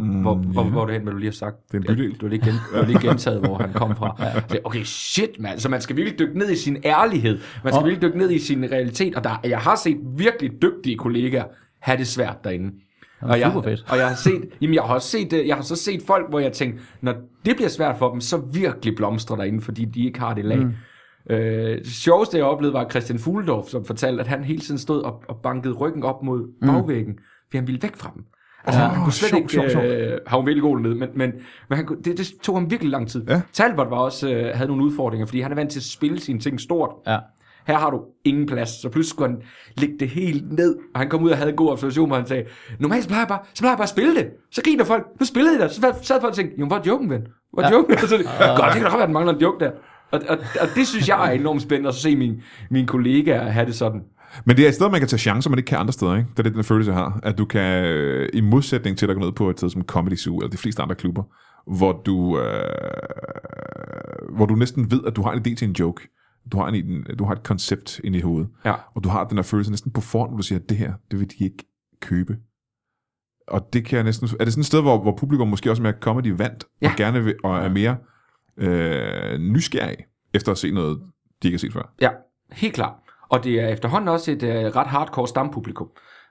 mm, 0.00 0.20
hvor, 0.20 0.34
hvor, 0.34 0.62
hvor 0.64 0.82
er 0.82 0.86
det 0.86 0.94
hen, 0.94 1.02
hvad 1.02 1.12
du 1.12 1.18
lige 1.18 1.28
har 1.30 1.32
sagt? 1.34 1.56
Det 1.72 1.74
er 1.74 1.90
en 1.90 1.96
bydel. 1.96 2.10
Ja, 2.10 2.16
du 2.20 2.26
har 2.26 2.30
lige, 2.30 2.44
gen, 2.44 2.54
du 2.72 2.76
har 2.76 2.86
lige 2.86 3.00
gentaget, 3.08 3.40
hvor 3.40 3.58
han 3.58 3.72
kom 3.72 3.96
fra. 3.96 4.16
Så, 4.48 4.58
okay, 4.64 4.82
shit, 4.84 5.30
mand. 5.40 5.58
Så 5.58 5.68
man 5.68 5.80
skal 5.80 5.96
virkelig 5.96 6.18
dykke 6.18 6.38
ned 6.38 6.50
i 6.50 6.56
sin 6.56 6.76
ærlighed. 6.84 7.38
Man 7.64 7.72
skal 7.72 7.78
Og- 7.82 7.84
virkelig 7.88 8.02
dykke 8.02 8.18
ned 8.18 8.30
i 8.30 8.38
sin 8.38 8.64
realitet. 8.72 9.14
Og 9.14 9.24
der, 9.24 9.40
jeg 9.44 9.58
har 9.58 9.76
set 9.76 9.98
virkelig 10.16 10.62
dygtige 10.62 10.96
kollegaer 10.96 11.44
have 11.80 11.98
det 11.98 12.06
svært 12.06 12.44
derinde. 12.44 12.72
Og 13.20 13.40
jeg, 13.40 13.52
fedt. 13.64 13.84
og 13.90 13.98
jeg 13.98 14.08
har 14.08 14.14
set, 14.16 14.44
jamen 14.60 14.74
jeg 14.74 14.82
har 14.82 14.94
også 14.94 15.08
set, 15.08 15.32
øh, 15.32 15.48
jeg 15.48 15.56
har 15.56 15.62
så 15.62 15.76
set 15.76 16.02
folk, 16.06 16.28
hvor 16.30 16.38
jeg 16.38 16.52
tænkte, 16.52 16.82
når 17.00 17.14
det 17.44 17.56
bliver 17.56 17.68
svært 17.68 17.98
for 17.98 18.10
dem, 18.12 18.20
så 18.20 18.42
virkelig 18.52 18.96
blomstrer 18.96 19.36
derinde, 19.36 19.60
fordi 19.60 19.84
de 19.84 20.06
ikke 20.06 20.20
har 20.20 20.34
det 20.34 20.44
lag. 20.44 20.58
Mm. 20.58 20.72
Øh, 21.30 21.78
det 21.78 21.86
sjoveste, 21.86 22.36
jeg 22.36 22.44
oplevede, 22.46 22.74
var 22.74 22.88
Christian 22.90 23.18
Fuldorf, 23.18 23.66
som 23.66 23.84
fortalte, 23.84 24.20
at 24.20 24.26
han 24.26 24.44
hele 24.44 24.60
tiden 24.60 24.78
stod 24.78 25.02
og, 25.02 25.22
og 25.28 25.36
bankede 25.42 25.74
ryggen 25.74 26.02
op 26.02 26.22
mod 26.22 26.48
bagvæggen, 26.66 27.18
fordi 27.46 27.56
han 27.56 27.66
ville 27.66 27.82
væk 27.82 27.96
fra 27.96 28.12
dem. 28.14 28.22
Altså, 28.68 28.82
Åh, 28.82 28.90
han 28.90 29.02
kunne 29.04 29.12
slet 29.12 29.30
sjovt, 29.30 29.40
ikke, 29.40 29.52
sjovt, 29.52 29.70
sjovt. 29.70 29.84
øh, 29.84 30.18
han 30.26 30.36
var 30.38 30.44
virkelig 30.44 30.62
god 30.62 30.80
ned, 30.80 30.94
men, 30.94 31.08
men, 31.14 31.32
men 31.68 31.76
han, 31.76 31.86
det, 32.04 32.18
det 32.18 32.32
tog 32.42 32.56
ham 32.56 32.70
virkelig 32.70 32.90
lang 32.90 33.08
tid. 33.08 33.24
Ja. 33.28 33.40
Talbot 33.52 33.90
var 33.90 33.96
også, 33.96 34.28
øh, 34.30 34.54
havde 34.54 34.68
nogle 34.68 34.84
udfordringer, 34.84 35.26
fordi 35.26 35.40
han 35.40 35.50
er 35.50 35.54
vant 35.54 35.70
til 35.70 35.78
at 35.78 35.84
spille 35.84 36.20
sine 36.20 36.40
ting 36.40 36.60
stort. 36.60 36.90
Ja. 37.06 37.18
Her 37.66 37.78
har 37.78 37.90
du 37.90 38.00
ingen 38.24 38.46
plads, 38.46 38.68
så 38.82 38.88
pludselig 38.88 39.10
skulle 39.10 39.30
han 39.30 39.42
lægge 39.76 39.94
det 40.00 40.08
helt 40.08 40.52
ned, 40.52 40.76
og 40.94 41.00
han 41.00 41.08
kom 41.08 41.22
ud 41.22 41.30
og 41.30 41.36
havde 41.36 41.50
en 41.50 41.56
god 41.56 41.70
observation, 41.70 42.08
hvor 42.08 42.16
han 42.16 42.26
sagde, 42.26 42.44
normalt 42.78 43.02
så 43.02 43.08
plejer 43.08 43.20
jeg 43.22 43.28
bare, 43.28 43.40
så 43.54 43.62
plejer 43.62 43.72
jeg 43.72 43.78
bare 43.78 43.82
at 43.82 43.88
spille 43.88 44.14
det. 44.14 44.26
Så 44.50 44.62
griner 44.64 44.84
folk, 44.84 45.06
nu 45.20 45.26
spillede 45.26 45.54
I 45.56 45.58
det, 45.58 45.70
så 45.70 45.80
sad 46.02 46.20
folk 46.20 46.30
og 46.30 46.36
tænkte, 46.36 46.60
jo, 46.60 46.66
hvor 46.66 46.76
er 46.76 46.80
joken, 46.86 47.10
ven? 47.10 47.26
Hvor 47.52 47.62
er 47.62 47.70
joken? 47.72 47.98
så, 48.12 48.16
det, 48.16 48.26
godt, 48.56 48.72
det 48.72 48.72
kan 48.72 48.82
da 48.82 48.88
godt 48.88 48.92
være, 48.92 49.02
at 49.02 49.06
den 49.06 49.12
mangler 49.12 49.34
en 49.34 49.40
joke 49.40 49.64
der. 49.64 49.70
Og, 50.10 50.20
og, 50.28 50.38
og, 50.60 50.68
det 50.74 50.86
synes 50.86 51.08
jeg 51.08 51.28
er 51.28 51.30
enormt 51.30 51.62
spændende, 51.62 51.88
at 51.88 51.94
se 51.94 52.16
mine, 52.16 52.42
mine 52.70 52.86
kollegaer 52.86 53.48
have 53.50 53.66
det 53.66 53.74
sådan. 53.74 54.00
Men 54.44 54.56
det 54.56 54.64
er 54.64 54.68
et 54.68 54.74
sted, 54.74 54.90
man 54.90 55.00
kan 55.00 55.08
tage 55.08 55.18
chancer, 55.20 55.50
man 55.50 55.58
ikke 55.58 55.68
kan 55.68 55.78
andre 55.78 55.92
steder, 55.92 56.16
ikke? 56.16 56.28
Det 56.30 56.38
er 56.38 56.42
det, 56.42 56.54
den 56.54 56.64
følelse, 56.64 56.90
jeg 56.92 56.98
har. 57.00 57.20
At 57.22 57.38
du 57.38 57.44
kan, 57.44 57.84
i 58.32 58.40
modsætning 58.40 58.98
til 58.98 59.06
at 59.10 59.16
gå 59.16 59.20
ned 59.22 59.32
på 59.32 59.50
et 59.50 59.58
sted 59.58 59.70
som 59.70 59.82
Comedy 59.82 60.16
Zoo, 60.16 60.38
eller 60.38 60.50
de 60.50 60.56
fleste 60.56 60.82
andre 60.82 60.94
klubber, 60.94 61.22
hvor 61.76 62.02
du, 62.06 62.40
øh, 62.40 64.36
hvor 64.36 64.46
du 64.46 64.54
næsten 64.54 64.90
ved, 64.90 65.00
at 65.06 65.16
du 65.16 65.22
har 65.22 65.32
en 65.32 65.38
idé 65.38 65.54
til 65.54 65.68
en 65.68 65.72
joke. 65.78 66.08
Du 66.52 66.58
har, 66.58 66.66
en, 66.68 67.04
du 67.18 67.24
har 67.24 67.32
et 67.32 67.42
koncept 67.42 68.00
ind 68.04 68.16
i 68.16 68.20
hovedet. 68.20 68.48
Ja. 68.64 68.74
Og 68.94 69.04
du 69.04 69.08
har 69.08 69.24
den 69.24 69.36
der 69.36 69.42
følelse 69.42 69.70
næsten 69.70 69.92
på 69.92 70.00
forhånd, 70.00 70.30
hvor 70.30 70.36
du 70.36 70.42
siger, 70.42 70.58
at 70.58 70.68
det 70.68 70.76
her, 70.76 70.92
det 71.10 71.18
vil 71.20 71.30
de 71.30 71.44
ikke 71.44 71.64
købe. 72.00 72.36
Og 73.48 73.72
det 73.72 73.84
kan 73.84 73.96
jeg 73.96 74.04
næsten... 74.04 74.28
Er 74.40 74.44
det 74.44 74.52
sådan 74.52 74.60
et 74.60 74.66
sted, 74.66 74.80
hvor, 74.82 75.02
hvor 75.02 75.16
publikum 75.16 75.48
måske 75.48 75.70
også 75.70 75.82
er 75.82 75.84
mere 75.84 75.94
comedy 76.00 76.34
vant, 76.38 76.64
Ja. 76.82 76.90
og 76.90 76.96
gerne 76.96 77.24
vil, 77.24 77.34
og 77.44 77.58
er 77.58 77.68
mere 77.68 77.96
øh, 78.56 79.38
nysgerrig 79.38 79.96
efter 80.34 80.52
at 80.52 80.58
se 80.58 80.70
noget, 80.70 80.98
de 81.42 81.48
ikke 81.48 81.54
har 81.56 81.58
set 81.58 81.72
før? 81.72 81.94
Ja, 82.00 82.10
helt 82.52 82.74
klart. 82.74 82.92
Og 83.28 83.44
det 83.44 83.60
er 83.60 83.68
efterhånden 83.68 84.08
også 84.08 84.32
et 84.32 84.42
øh, 84.42 84.64
ret 84.76 84.86
hardcore 84.86 85.28
stampublikum. 85.28 85.90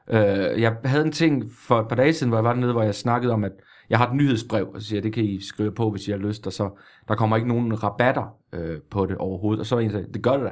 Øh, 0.09 0.61
jeg 0.61 0.77
havde 0.85 1.05
en 1.05 1.11
ting 1.11 1.51
for 1.51 1.79
et 1.79 1.87
par 1.87 1.95
dage 1.95 2.13
siden, 2.13 2.29
hvor 2.29 2.37
jeg 2.37 2.43
var 2.43 2.53
dernede, 2.53 2.71
hvor 2.71 2.83
jeg 2.83 2.95
snakkede 2.95 3.33
om, 3.33 3.43
at 3.43 3.51
jeg 3.89 3.97
har 3.97 4.07
et 4.07 4.15
nyhedsbrev, 4.15 4.69
og 4.73 4.81
så 4.81 4.87
siger 4.87 5.01
det 5.01 5.13
kan 5.13 5.23
I 5.23 5.41
skrive 5.41 5.71
på, 5.71 5.91
hvis 5.91 6.07
I 6.07 6.11
har 6.11 6.17
lyst, 6.17 6.47
og 6.47 6.53
så 6.53 6.69
der 7.07 7.15
kommer 7.15 7.35
ikke 7.35 7.47
nogen 7.47 7.83
rabatter 7.83 8.37
øh, 8.53 8.79
på 8.91 9.05
det 9.05 9.17
overhovedet. 9.17 9.59
Og 9.59 9.65
så 9.65 9.75
er 9.75 9.79
en, 9.79 9.91
sagde, 9.91 10.13
det 10.13 10.23
gør 10.23 10.37
det 10.37 10.45
da. 10.45 10.51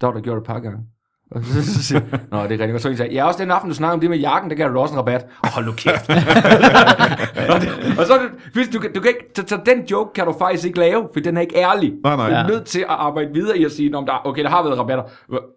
Der 0.00 0.06
var 0.06 0.14
der 0.14 0.20
gjort 0.20 0.38
et 0.38 0.44
par 0.44 0.60
gange. 0.60 0.86
Og 1.36 1.42
så, 1.44 1.74
så 1.74 1.82
siger 1.82 2.00
Nå, 2.30 2.42
det 2.42 2.44
er 2.46 2.50
rigtigt. 2.50 2.74
Og 2.74 2.80
så 2.80 2.88
var 2.88 2.96
sagde, 2.96 3.14
ja, 3.14 3.24
også 3.26 3.42
den 3.42 3.50
aften, 3.50 3.70
du 3.70 3.74
snakker 3.76 3.94
om 3.94 4.00
det 4.00 4.10
med 4.10 4.18
jakken, 4.18 4.50
der 4.50 4.56
gav 4.56 4.68
du 4.68 4.78
også 4.78 4.94
en 4.94 4.98
rabat. 4.98 5.26
Og 5.42 5.48
hold 5.54 5.64
nu 5.66 5.72
kæft. 5.72 6.08
og, 7.52 7.60
det, 7.60 7.68
og 7.98 8.06
så 8.06 8.18
hvis 8.52 8.68
du, 8.68 8.78
kan- 8.78 8.92
du 8.92 9.00
kan 9.00 9.08
ikke, 9.08 9.24
så, 9.36 9.42
så, 9.46 9.58
den 9.66 9.84
joke 9.90 10.12
kan 10.14 10.26
du 10.26 10.34
faktisk 10.38 10.64
ikke 10.66 10.78
lave, 10.78 11.08
for 11.12 11.20
den 11.20 11.36
er 11.36 11.40
ikke 11.40 11.56
ærlig. 11.56 11.92
Nej, 12.04 12.16
nej. 12.16 12.28
Du 12.28 12.34
er 12.34 12.38
Ja. 12.38 12.46
nødt 12.46 12.64
til 12.64 12.80
at 12.80 12.86
arbejde 12.88 13.28
videre 13.34 13.58
i 13.58 13.64
at 13.64 13.72
sige, 13.72 13.96
om 13.96 14.06
der, 14.06 14.26
okay, 14.26 14.42
der 14.42 14.50
har 14.50 14.62
været 14.62 14.78
rabatter. 14.78 15.04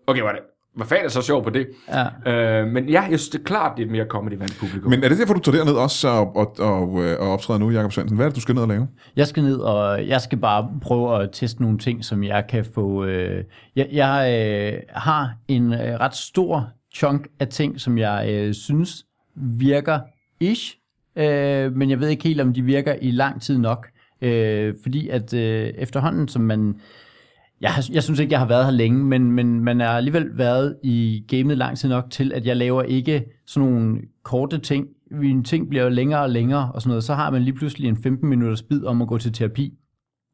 Okay, 0.08 0.22
hvad 0.22 0.32
er 0.32 0.36
det? 0.36 0.44
Hvad 0.75 0.86
fanden 0.86 1.05
er 1.05 1.10
så 1.10 1.22
sjovt 1.22 1.44
på 1.44 1.50
det? 1.50 1.67
Ja. 2.25 2.62
Øh, 2.62 2.67
men 2.67 2.89
ja, 2.89 3.01
jeg 3.01 3.20
synes, 3.20 3.29
det 3.29 3.39
er 3.39 3.44
klart, 3.44 3.77
det 3.77 3.84
er 3.84 3.86
et 3.86 3.91
mere 3.91 4.05
comedy 4.05 4.34
vant 4.34 4.58
publikum. 4.60 4.89
Men 4.89 5.03
er 5.03 5.10
det 5.10 5.17
derfor, 5.17 5.34
du 5.34 5.39
tager 5.39 5.58
derned 5.58 5.74
også 5.74 6.08
og, 6.08 6.36
og, 6.36 6.55
og, 6.60 6.91
og 7.20 7.32
optræder 7.32 7.60
nu, 7.60 7.70
Jakob 7.72 7.91
Svendsen? 7.91 8.15
Hvad 8.15 8.25
er 8.25 8.29
det, 8.29 8.36
du 8.36 8.41
skal 8.41 8.55
ned 8.55 8.62
og 8.62 8.67
lave? 8.67 8.88
Jeg 9.15 9.27
skal 9.27 9.44
ned, 9.44 9.58
og 9.58 10.08
jeg 10.08 10.22
skal 10.22 10.38
bare 10.38 10.70
prøve 10.82 11.24
at 11.24 11.29
teste 11.34 11.62
nogle 11.62 11.77
ting, 11.77 12.05
som 12.05 12.24
jeg 12.24 12.46
kan 12.50 12.65
få... 12.75 13.05
Øh, 13.05 13.44
jeg 13.75 13.88
jeg 13.91 14.44
øh, 14.74 14.82
har 14.89 15.34
en 15.48 15.74
øh, 15.74 15.79
ret 15.79 16.15
stor 16.15 16.70
chunk 16.96 17.27
af 17.39 17.48
ting, 17.48 17.82
som 17.82 17.98
jeg 17.98 18.29
øh, 18.29 18.53
synes 18.53 19.05
virker 19.36 20.00
ish, 20.39 20.77
øh, 21.15 21.74
men 21.75 21.89
jeg 21.89 22.00
ved 22.00 22.08
ikke 22.08 22.24
helt, 22.24 22.41
om 22.41 22.53
de 22.53 22.62
virker 22.62 22.96
i 23.01 23.12
lang 23.12 23.41
tid 23.41 23.58
nok. 23.58 23.88
Øh, 24.22 24.74
fordi 24.84 25.10
at 25.10 25.34
øh, 25.34 25.67
efterhånden, 25.67 26.27
som 26.27 26.41
man... 26.41 26.75
Jeg, 27.65 27.74
har- 27.74 27.89
jeg 27.93 28.03
synes 28.03 28.19
ikke, 28.19 28.31
jeg 28.31 28.39
har 28.39 28.48
været 28.48 28.65
her 28.65 28.72
længe, 28.72 29.03
men, 29.03 29.31
men 29.31 29.60
man 29.63 29.79
har 29.79 29.88
alligevel 29.88 30.38
været 30.38 30.75
i 30.84 31.24
gamet 31.27 31.57
lang 31.57 31.77
tid 31.77 31.89
nok 31.89 32.05
til, 32.12 32.31
at 32.34 32.45
jeg 32.45 32.57
laver 32.57 32.84
ikke 32.84 33.25
sådan 33.48 33.69
nogle 33.69 34.01
korte 34.24 34.57
ting. 34.57 34.88
Mine 35.12 35.43
ting 35.43 35.69
bliver 35.69 35.84
jo 35.84 35.89
længere 35.89 36.22
og 36.22 36.29
længere 36.29 36.72
og 36.74 36.81
sådan 36.81 36.89
noget. 36.89 37.03
Så 37.03 37.13
har 37.13 37.29
man 37.31 37.41
lige 37.41 37.53
pludselig 37.53 37.88
en 37.89 37.98
15 38.03 38.29
minutters 38.29 38.62
bid 38.62 38.84
om 38.84 39.01
at 39.01 39.07
gå 39.07 39.17
til 39.17 39.34
terapi. 39.34 39.74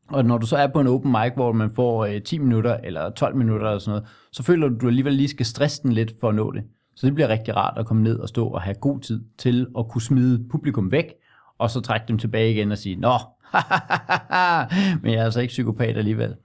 Og 0.07 0.25
når 0.25 0.37
du 0.37 0.45
så 0.47 0.57
er 0.57 0.67
på 0.67 0.79
en 0.79 0.87
open 0.87 1.11
mic, 1.11 1.31
hvor 1.35 1.51
man 1.51 1.71
får 1.75 2.05
øh, 2.05 2.21
10 2.21 2.37
minutter 2.37 2.77
eller 2.83 3.09
12 3.09 3.35
minutter 3.35 3.67
eller 3.67 3.79
sådan 3.79 3.91
noget, 3.91 4.07
så 4.31 4.43
føler 4.43 4.67
du, 4.67 4.75
at 4.75 4.81
du 4.81 4.87
alligevel 4.87 5.13
lige 5.13 5.27
skal 5.27 5.45
stresse 5.45 5.83
den 5.83 5.93
lidt 5.93 6.13
for 6.21 6.29
at 6.29 6.35
nå 6.35 6.51
det. 6.51 6.63
Så 6.95 7.05
det 7.07 7.15
bliver 7.15 7.27
rigtig 7.27 7.55
rart 7.55 7.77
at 7.77 7.85
komme 7.85 8.03
ned 8.03 8.19
og 8.19 8.29
stå 8.29 8.47
og 8.47 8.61
have 8.61 8.75
god 8.81 8.99
tid 8.99 9.21
til 9.37 9.67
at 9.77 9.87
kunne 9.89 10.01
smide 10.01 10.43
publikum 10.51 10.91
væk, 10.91 11.05
og 11.57 11.69
så 11.69 11.79
trække 11.81 12.05
dem 12.07 12.17
tilbage 12.17 12.51
igen 12.51 12.71
og 12.71 12.77
sige, 12.77 12.95
Nå, 12.95 13.11
men 15.01 15.11
jeg 15.13 15.19
er 15.19 15.23
altså 15.25 15.41
ikke 15.41 15.51
psykopat 15.51 15.97
alligevel. 15.97 16.35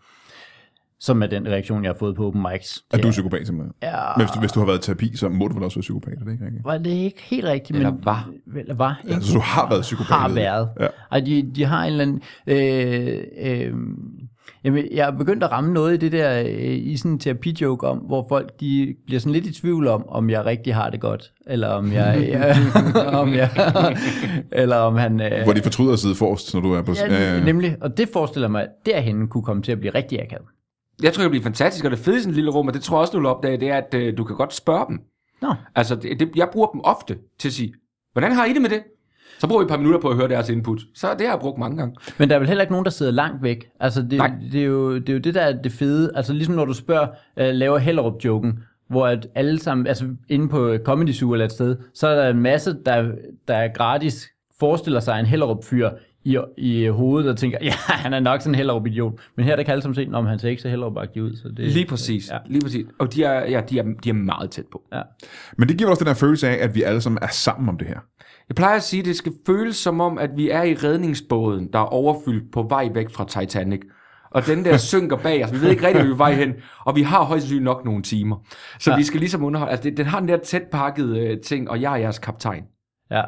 Som 1.00 1.22
er 1.22 1.26
den 1.26 1.46
reaktion, 1.46 1.84
jeg 1.84 1.88
har 1.88 1.96
fået 1.98 2.16
på 2.16 2.26
open 2.26 2.46
mics. 2.52 2.82
Er 2.90 2.98
du 2.98 3.10
psykopat 3.10 3.46
simpelthen? 3.46 3.72
Ja, 3.82 3.96
Men 4.16 4.26
hvis 4.26 4.30
du, 4.30 4.40
hvis 4.40 4.52
du 4.52 4.60
har 4.60 4.66
været 4.66 4.78
i 4.78 4.82
terapi, 4.82 5.16
så 5.16 5.28
må 5.28 5.48
du 5.48 5.54
vel 5.54 5.64
også 5.64 5.76
være 5.76 5.82
psykopat, 5.82 6.12
er 6.20 6.24
det 6.24 6.32
ikke 6.32 6.44
rigtigt? 6.44 6.64
var 6.64 6.78
det 6.78 6.90
ikke 6.90 7.22
helt 7.22 7.44
rigtigt, 7.44 7.76
Eller 7.76 7.90
men... 7.90 8.04
var. 8.04 8.30
Eller 8.56 8.74
var, 8.74 9.00
ikke? 9.04 9.14
Altså, 9.14 9.34
du 9.34 9.40
har 9.40 9.68
været 9.68 9.82
psykopat. 9.82 10.16
har 10.16 10.28
været. 10.28 10.68
Ja. 10.80 10.86
Og 11.10 11.26
de, 11.26 11.50
de 11.54 11.64
har 11.64 11.84
en 11.84 11.92
eller 11.92 12.02
anden... 12.04 12.22
Øh, 12.46 13.20
øh, 13.38 13.74
jamen, 14.64 14.84
jeg 14.92 15.06
er 15.06 15.10
begyndt 15.10 15.42
at 15.44 15.50
ramme 15.52 15.72
noget 15.72 15.94
i 15.94 15.96
det 15.96 16.12
der, 16.12 16.40
øh, 16.40 16.76
i 16.76 16.96
sådan 16.96 17.12
en 17.12 17.18
terapijoke 17.18 17.86
om, 17.86 17.98
hvor 17.98 18.26
folk 18.28 18.60
de 18.60 18.94
bliver 19.06 19.20
sådan 19.20 19.32
lidt 19.32 19.46
i 19.46 19.60
tvivl 19.60 19.88
om, 19.88 20.08
om 20.08 20.30
jeg 20.30 20.44
rigtig 20.44 20.74
har 20.74 20.90
det 20.90 21.00
godt, 21.00 21.32
eller 21.46 21.68
om 21.68 21.92
jeg... 21.92 22.26
jeg 22.32 22.56
om 23.22 23.34
jeg 23.34 23.50
eller 24.52 24.76
om 24.76 24.96
han... 24.96 25.20
Øh, 25.20 25.42
Hvor 25.44 25.52
de 25.52 25.62
fortryder 25.62 25.92
at 25.92 25.98
sidde 25.98 26.14
forrest, 26.14 26.54
når 26.54 26.60
du 26.60 26.72
er 26.72 26.82
på... 26.82 26.92
ja, 27.10 27.44
nemlig, 27.44 27.76
og 27.80 27.96
det 27.96 28.08
forestiller 28.12 28.48
mig, 28.48 28.62
at 28.62 28.68
derhen 28.86 29.28
kunne 29.28 29.44
komme 29.44 29.62
til 29.62 29.72
at 29.72 29.80
blive 29.80 29.94
rigtig 29.94 30.22
akavet. 30.22 30.46
Jeg 31.02 31.12
tror, 31.12 31.22
det 31.22 31.30
bliver 31.30 31.42
fantastisk, 31.44 31.84
og 31.84 31.90
det 31.90 31.98
fede 31.98 32.16
i 32.16 32.20
sådan 32.20 32.30
et 32.30 32.36
lille 32.36 32.50
rum, 32.50 32.68
og 32.68 32.74
det 32.74 32.82
tror 32.82 32.96
jeg 32.96 33.00
også, 33.00 33.12
du 33.12 33.18
vil 33.18 33.26
opdage, 33.26 33.60
det 33.60 33.68
er, 33.70 33.76
at 33.76 33.94
øh, 33.94 34.16
du 34.18 34.24
kan 34.24 34.36
godt 34.36 34.54
spørge 34.54 34.86
dem. 34.88 35.00
Nå, 35.42 35.54
Altså, 35.74 35.94
det, 35.94 36.20
det, 36.20 36.30
jeg 36.36 36.48
bruger 36.52 36.66
dem 36.66 36.80
ofte 36.84 37.18
til 37.38 37.48
at 37.48 37.52
sige, 37.52 37.74
hvordan 38.12 38.32
har 38.32 38.44
I 38.44 38.52
det 38.52 38.62
med 38.62 38.70
det? 38.70 38.82
Så 39.38 39.48
bruger 39.48 39.62
vi 39.62 39.64
et 39.64 39.68
par 39.68 39.76
minutter 39.76 40.00
på 40.00 40.08
at 40.08 40.16
høre 40.16 40.28
deres 40.28 40.48
input. 40.48 40.80
Så 40.94 41.06
det 41.18 41.26
har 41.26 41.34
jeg 41.34 41.40
brugt 41.40 41.58
mange 41.58 41.76
gange. 41.76 41.96
Men 42.18 42.28
der 42.28 42.34
er 42.34 42.38
vel 42.38 42.48
heller 42.48 42.62
ikke 42.62 42.72
nogen, 42.72 42.84
der 42.84 42.90
sidder 42.90 43.12
langt 43.12 43.42
væk. 43.42 43.68
Altså, 43.80 44.02
det, 44.02 44.12
Nej. 44.12 44.32
det, 44.52 44.60
er, 44.60 44.64
jo, 44.64 44.98
det 44.98 45.08
er 45.08 45.12
jo 45.12 45.18
det, 45.18 45.34
der 45.34 45.40
er 45.40 45.62
det 45.62 45.72
fede. 45.72 46.12
Altså, 46.14 46.32
ligesom 46.32 46.54
når 46.54 46.64
du 46.64 46.72
spørger, 46.72 47.06
uh, 47.40 47.46
laver 47.54 47.78
Hellerup-joken, 47.78 48.58
hvor 48.88 49.06
at 49.06 49.26
alle 49.34 49.58
sammen, 49.58 49.86
altså 49.86 50.04
inde 50.28 50.48
på 50.48 50.76
Comedy 50.84 51.12
Zoo 51.12 51.32
eller 51.32 51.44
et 51.44 51.52
sted, 51.52 51.76
så 51.94 52.08
er 52.08 52.14
der 52.22 52.30
en 52.30 52.40
masse, 52.40 52.76
der, 52.86 53.12
der 53.48 53.54
er 53.54 53.68
gratis, 53.74 54.28
forestiller 54.60 55.00
sig 55.00 55.20
en 55.20 55.26
Hellerup-fyr 55.26 55.90
i, 56.26 56.38
i 56.56 56.86
hovedet 56.86 57.30
og 57.30 57.36
tænker, 57.36 57.58
ja, 57.68 57.72
han 57.76 58.12
er 58.12 58.20
nok 58.20 58.40
sådan 58.40 58.54
en 58.54 58.54
Hellerup-idiot. 58.54 59.12
Men 59.36 59.44
her 59.44 59.52
er 59.52 59.56
der 59.56 59.62
kan 59.62 59.72
alle 59.72 59.82
sammen 59.82 59.94
se, 59.94 60.08
om 60.12 60.26
han 60.26 60.38
ser 60.38 60.48
ikke 60.48 60.62
så 60.62 60.68
hellerup 60.68 60.96
ud. 60.96 61.36
Så 61.36 61.48
det, 61.48 61.72
Lige 61.72 61.86
præcis. 61.86 62.30
Ja. 62.30 62.38
Lige 62.46 62.60
præcis. 62.60 62.86
Og 62.98 63.14
de 63.14 63.24
er, 63.24 63.50
ja, 63.50 63.60
de, 63.60 63.78
er, 63.78 63.84
de 64.04 64.08
er 64.08 64.12
meget 64.12 64.50
tæt 64.50 64.64
på. 64.72 64.82
Ja. 64.92 65.02
Men 65.58 65.68
det 65.68 65.78
giver 65.78 65.90
også 65.90 66.04
den 66.04 66.08
her 66.08 66.14
følelse 66.14 66.48
af, 66.48 66.64
at 66.64 66.74
vi 66.74 66.82
alle 66.82 67.00
sammen 67.00 67.18
er 67.22 67.28
sammen 67.30 67.68
om 67.68 67.78
det 67.78 67.86
her. 67.88 67.98
Jeg 68.48 68.56
plejer 68.56 68.76
at 68.76 68.82
sige, 68.82 69.00
at 69.00 69.06
det 69.06 69.16
skal 69.16 69.32
føles 69.46 69.76
som 69.76 70.00
om, 70.00 70.18
at 70.18 70.30
vi 70.36 70.50
er 70.50 70.62
i 70.62 70.74
redningsbåden, 70.74 71.68
der 71.72 71.78
er 71.78 71.84
overfyldt 71.84 72.52
på 72.52 72.66
vej 72.68 72.90
væk 72.94 73.10
fra 73.10 73.40
Titanic. 73.40 73.80
Og 74.30 74.46
den 74.46 74.64
der 74.64 74.76
synker 74.92 75.16
bag 75.16 75.44
os. 75.44 75.52
Vi 75.52 75.60
ved 75.60 75.70
ikke 75.70 75.86
rigtig, 75.86 76.02
hvor 76.02 76.06
vi 76.06 76.12
er 76.12 76.16
vej 76.16 76.32
hen. 76.32 76.54
Og 76.84 76.96
vi 76.96 77.02
har 77.02 77.24
højst 77.24 77.42
sandsynligt 77.42 77.64
nok 77.64 77.84
nogle 77.84 78.02
timer. 78.02 78.36
Så 78.80 78.90
ja. 78.90 78.96
vi 78.96 79.02
skal 79.02 79.20
ligesom 79.20 79.44
underholde. 79.44 79.70
Altså, 79.70 79.90
det, 79.90 79.96
den 79.96 80.06
har 80.06 80.20
den 80.20 80.28
der 80.28 80.36
tæt 80.36 80.62
pakkede 80.72 81.20
øh, 81.20 81.40
ting, 81.40 81.70
og 81.70 81.80
jeg 81.80 81.92
er 81.92 81.96
jeres 81.96 82.18
kaptajn. 82.18 82.62
Ja. 83.10 83.22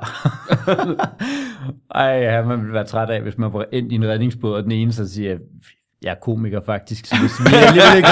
Ej, 1.94 2.04
ja, 2.04 2.42
man 2.42 2.58
ville 2.61 2.75
være 2.75 2.85
træt 2.87 3.11
af, 3.11 3.23
hvis 3.23 3.38
man 3.38 3.52
var 3.52 3.64
ind 3.73 3.92
i 3.92 3.94
en 3.94 4.08
redningsbåd, 4.08 4.54
og 4.54 4.62
den 4.62 4.73
ene 4.73 4.92
så 4.92 5.12
siger, 5.12 5.37
Jeg 6.02 6.11
er 6.11 6.14
komiker 6.23 6.61
faktisk, 6.66 7.06
så 7.06 7.16
hvis 7.20 7.32
vi 7.40 7.44
lidt. 7.44 7.97
ikke... 7.97 8.08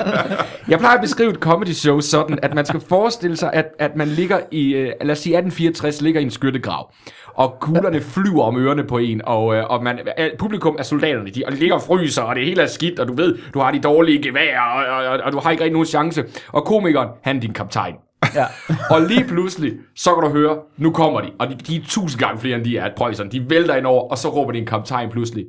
Jeg 0.70 0.78
plejer 0.78 0.94
at 0.94 1.00
beskrive 1.00 1.30
et 1.30 1.36
comedy 1.36 1.68
show 1.68 2.00
sådan, 2.00 2.38
at 2.42 2.54
man 2.54 2.64
skal 2.66 2.80
forestille 2.80 3.36
sig, 3.36 3.52
at, 3.52 3.66
at 3.78 3.96
man 3.96 4.08
ligger 4.08 4.38
i, 4.50 4.74
øh, 4.74 4.92
lad 5.00 5.10
os 5.10 5.18
sige 5.18 5.36
1864, 5.36 6.02
ligger 6.02 6.20
i 6.20 6.24
en 6.24 6.30
skyttegrav. 6.30 6.92
Og 7.34 7.56
kuglerne 7.60 8.00
flyver 8.00 8.44
om 8.44 8.56
ørerne 8.56 8.84
på 8.84 8.98
en, 8.98 9.20
og, 9.24 9.54
øh, 9.56 9.64
og 9.70 9.84
man, 9.84 9.98
publikum 10.38 10.76
er 10.78 10.82
soldaterne, 10.82 11.30
de, 11.30 11.42
og 11.46 11.52
de 11.52 11.56
ligger 11.56 11.74
og 11.74 11.82
fryser, 11.82 12.22
og 12.22 12.36
det 12.36 12.44
hele 12.44 12.62
er 12.62 12.66
skidt, 12.66 12.98
og 12.98 13.08
du 13.08 13.14
ved, 13.14 13.38
du 13.54 13.58
har 13.58 13.70
de 13.70 13.80
dårlige 13.80 14.22
geværer, 14.22 14.60
og, 14.60 14.96
og, 14.96 15.04
og, 15.04 15.18
og 15.24 15.32
du 15.32 15.38
har 15.38 15.50
ikke 15.50 15.62
rigtig 15.62 15.72
nogen 15.72 15.86
chance. 15.86 16.24
Og 16.48 16.64
komikeren, 16.64 17.08
han 17.22 17.36
er 17.36 17.40
din 17.40 17.52
kaptajn. 17.52 17.94
Ja. 18.34 18.46
og 18.94 19.00
lige 19.00 19.24
pludselig, 19.24 19.72
så 19.96 20.14
kan 20.14 20.22
du 20.22 20.30
høre, 20.30 20.58
nu 20.76 20.90
kommer 20.90 21.20
de, 21.20 21.30
og 21.38 21.48
de, 21.48 21.54
de 21.54 21.76
er 21.76 21.80
tusind 21.88 22.20
gange 22.20 22.40
flere, 22.40 22.56
end 22.56 22.64
de 22.64 22.78
er, 22.78 22.94
prøjserne. 22.96 23.30
De 23.30 23.50
vælter 23.50 23.76
ind 23.76 23.86
over, 23.86 24.10
og 24.10 24.18
så 24.18 24.28
råber 24.28 24.52
din 24.52 24.66
kaptajn 24.66 25.10
pludselig, 25.10 25.46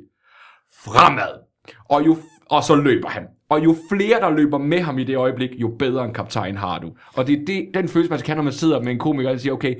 fremad. 0.84 1.40
Og, 1.88 2.06
jo, 2.06 2.16
og 2.50 2.64
så 2.64 2.76
løber 2.76 3.08
han. 3.08 3.22
Og 3.48 3.64
jo 3.64 3.76
flere, 3.90 4.20
der 4.20 4.30
løber 4.30 4.58
med 4.58 4.80
ham 4.80 4.98
i 4.98 5.04
det 5.04 5.16
øjeblik, 5.16 5.50
jo 5.60 5.76
bedre 5.78 6.04
en 6.04 6.14
kaptajn 6.14 6.56
har 6.56 6.78
du. 6.78 6.92
Og 7.14 7.26
det 7.26 7.40
er 7.40 7.44
det, 7.44 7.68
den 7.74 7.88
følelse, 7.88 8.10
man 8.10 8.20
kan, 8.20 8.36
når 8.36 8.44
man 8.44 8.52
sidder 8.52 8.82
med 8.82 8.92
en 8.92 8.98
komiker 8.98 9.30
og 9.30 9.40
siger, 9.40 9.52
okay, 9.52 9.74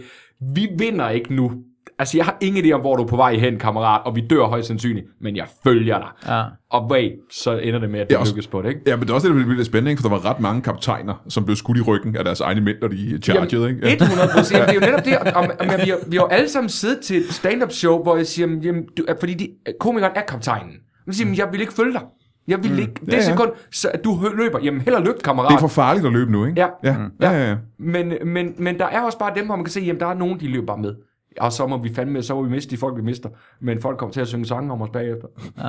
vi 0.55 0.69
vinder 0.79 1.09
ikke 1.09 1.35
nu. 1.35 1.53
Altså, 1.99 2.17
jeg 2.17 2.25
har 2.25 2.37
ingen 2.41 2.65
idé 2.65 2.73
om, 2.73 2.81
hvor 2.81 2.97
du 2.97 3.03
er 3.03 3.07
på 3.07 3.17
vej 3.17 3.35
hen, 3.35 3.59
kammerat, 3.59 4.01
og 4.05 4.17
vi 4.17 4.21
dør 4.31 4.45
højst 4.45 4.69
sandsynligt, 4.69 5.07
men 5.21 5.37
jeg 5.37 5.47
følger 5.65 5.99
dig. 5.99 6.09
Ja. 6.27 6.43
Og 6.71 6.91
wait, 6.91 7.13
så 7.31 7.59
ender 7.59 7.79
det 7.81 7.91
med, 7.91 8.01
at 8.01 8.07
Ja, 8.11 8.15
det 8.15 8.17
også- 8.21 8.33
lykkes 8.33 8.47
på 8.47 8.63
det, 8.63 8.69
ikke? 8.69 8.81
Ja, 8.87 8.97
men 8.97 9.03
det 9.03 9.11
er 9.11 9.15
også 9.15 9.29
det, 9.29 9.37
der 9.37 9.43
bliver 9.43 9.57
lidt 9.57 9.67
spændende, 9.67 9.91
ikke? 9.91 10.03
for 10.03 10.09
der 10.09 10.17
var 10.17 10.31
ret 10.31 10.41
mange 10.41 10.63
kaptajner, 10.63 11.23
som 11.29 11.45
blev 11.45 11.57
skudt 11.57 11.79
i 11.79 11.81
ryggen 11.81 12.17
af 12.17 12.25
deres 12.25 12.41
egne 12.41 12.61
mænd, 12.61 12.77
når 12.81 12.89
de 12.89 13.19
chargede. 13.23 13.69
Ikke? 13.71 13.87
Ja. 13.89 13.93
100 13.95 14.29
procent. 14.37 14.61
Det 14.61 14.71
er 14.71 14.75
jo 14.75 14.81
netop 14.81 15.05
det. 15.05 15.19
Og, 15.19 15.27
og, 15.35 15.43
og, 15.61 15.65
vi, 15.85 15.91
har, 15.91 15.99
vi 16.11 16.17
har 16.17 16.23
jo 16.25 16.27
alle 16.29 16.49
sammen 16.49 16.69
siddet 16.69 17.01
til 17.01 17.17
et 17.17 17.33
stand-up 17.33 17.73
show, 17.73 18.03
hvor 18.03 18.17
jeg 18.17 18.27
siger, 18.27 18.49
jamen, 18.63 18.85
du, 18.99 19.05
fordi 19.21 19.35
de, 19.35 19.49
komikeren 19.81 20.13
er 20.17 20.21
kaptajnen. 20.29 20.73
Man 21.07 21.15
siger, 21.15 21.29
mm. 21.29 21.35
jeg 21.35 21.49
vil 21.53 21.61
ikke 21.61 21.73
følge 21.73 21.93
dig. 21.93 22.03
Jeg 22.49 22.63
vil 22.65 22.79
ikke. 22.79 22.93
Det 23.05 23.13
Ja, 23.13 23.17
ja. 23.17 23.23
sekund, 23.23 23.51
så 23.73 23.89
at 23.95 24.05
du 24.05 24.19
løber. 24.37 24.59
Jamen, 24.63 24.81
held 24.81 24.95
og 24.95 25.03
lykke, 25.03 25.21
kammerat. 25.25 25.49
Det 25.51 25.55
er 25.57 25.61
for 25.61 25.69
farligt 25.69 26.07
at 26.07 26.13
løbe 26.13 26.33
nu, 26.33 26.45
ikke? 26.45 26.61
Ja. 26.61 26.67
Ja, 26.85 26.97
ja, 27.23 27.31
ja. 27.31 27.49
ja. 27.51 27.57
Men, 27.79 28.13
men, 28.25 28.55
men 28.59 28.79
der 28.79 28.87
er 28.87 29.01
også 29.01 29.19
bare 29.19 29.33
dem, 29.37 29.47
hvor 29.47 29.57
man 29.57 29.65
kan 29.65 29.73
se, 29.73 29.81
jamen 29.81 30.01
der 30.01 30.07
er 30.07 30.15
nogen, 30.15 30.41
de 30.41 30.49
løber 30.49 30.67
bare 30.67 30.79
med. 30.79 30.95
Og 31.41 31.53
så 31.53 31.67
må 31.67 31.83
vi 31.83 31.95
fandme, 31.95 32.23
så 32.23 32.35
må 32.35 32.43
vi 32.43 32.51
miste 32.51 32.71
de 32.71 32.77
folk, 32.77 32.97
vi 32.97 33.03
mister. 33.03 33.29
Men 33.61 33.81
folk 33.81 33.99
kommer 33.99 34.13
til 34.13 34.21
at 34.21 34.29
synge 34.29 34.47
sange 34.47 34.73
om 34.73 34.83
os 34.83 34.91
bagefter. 34.93 35.29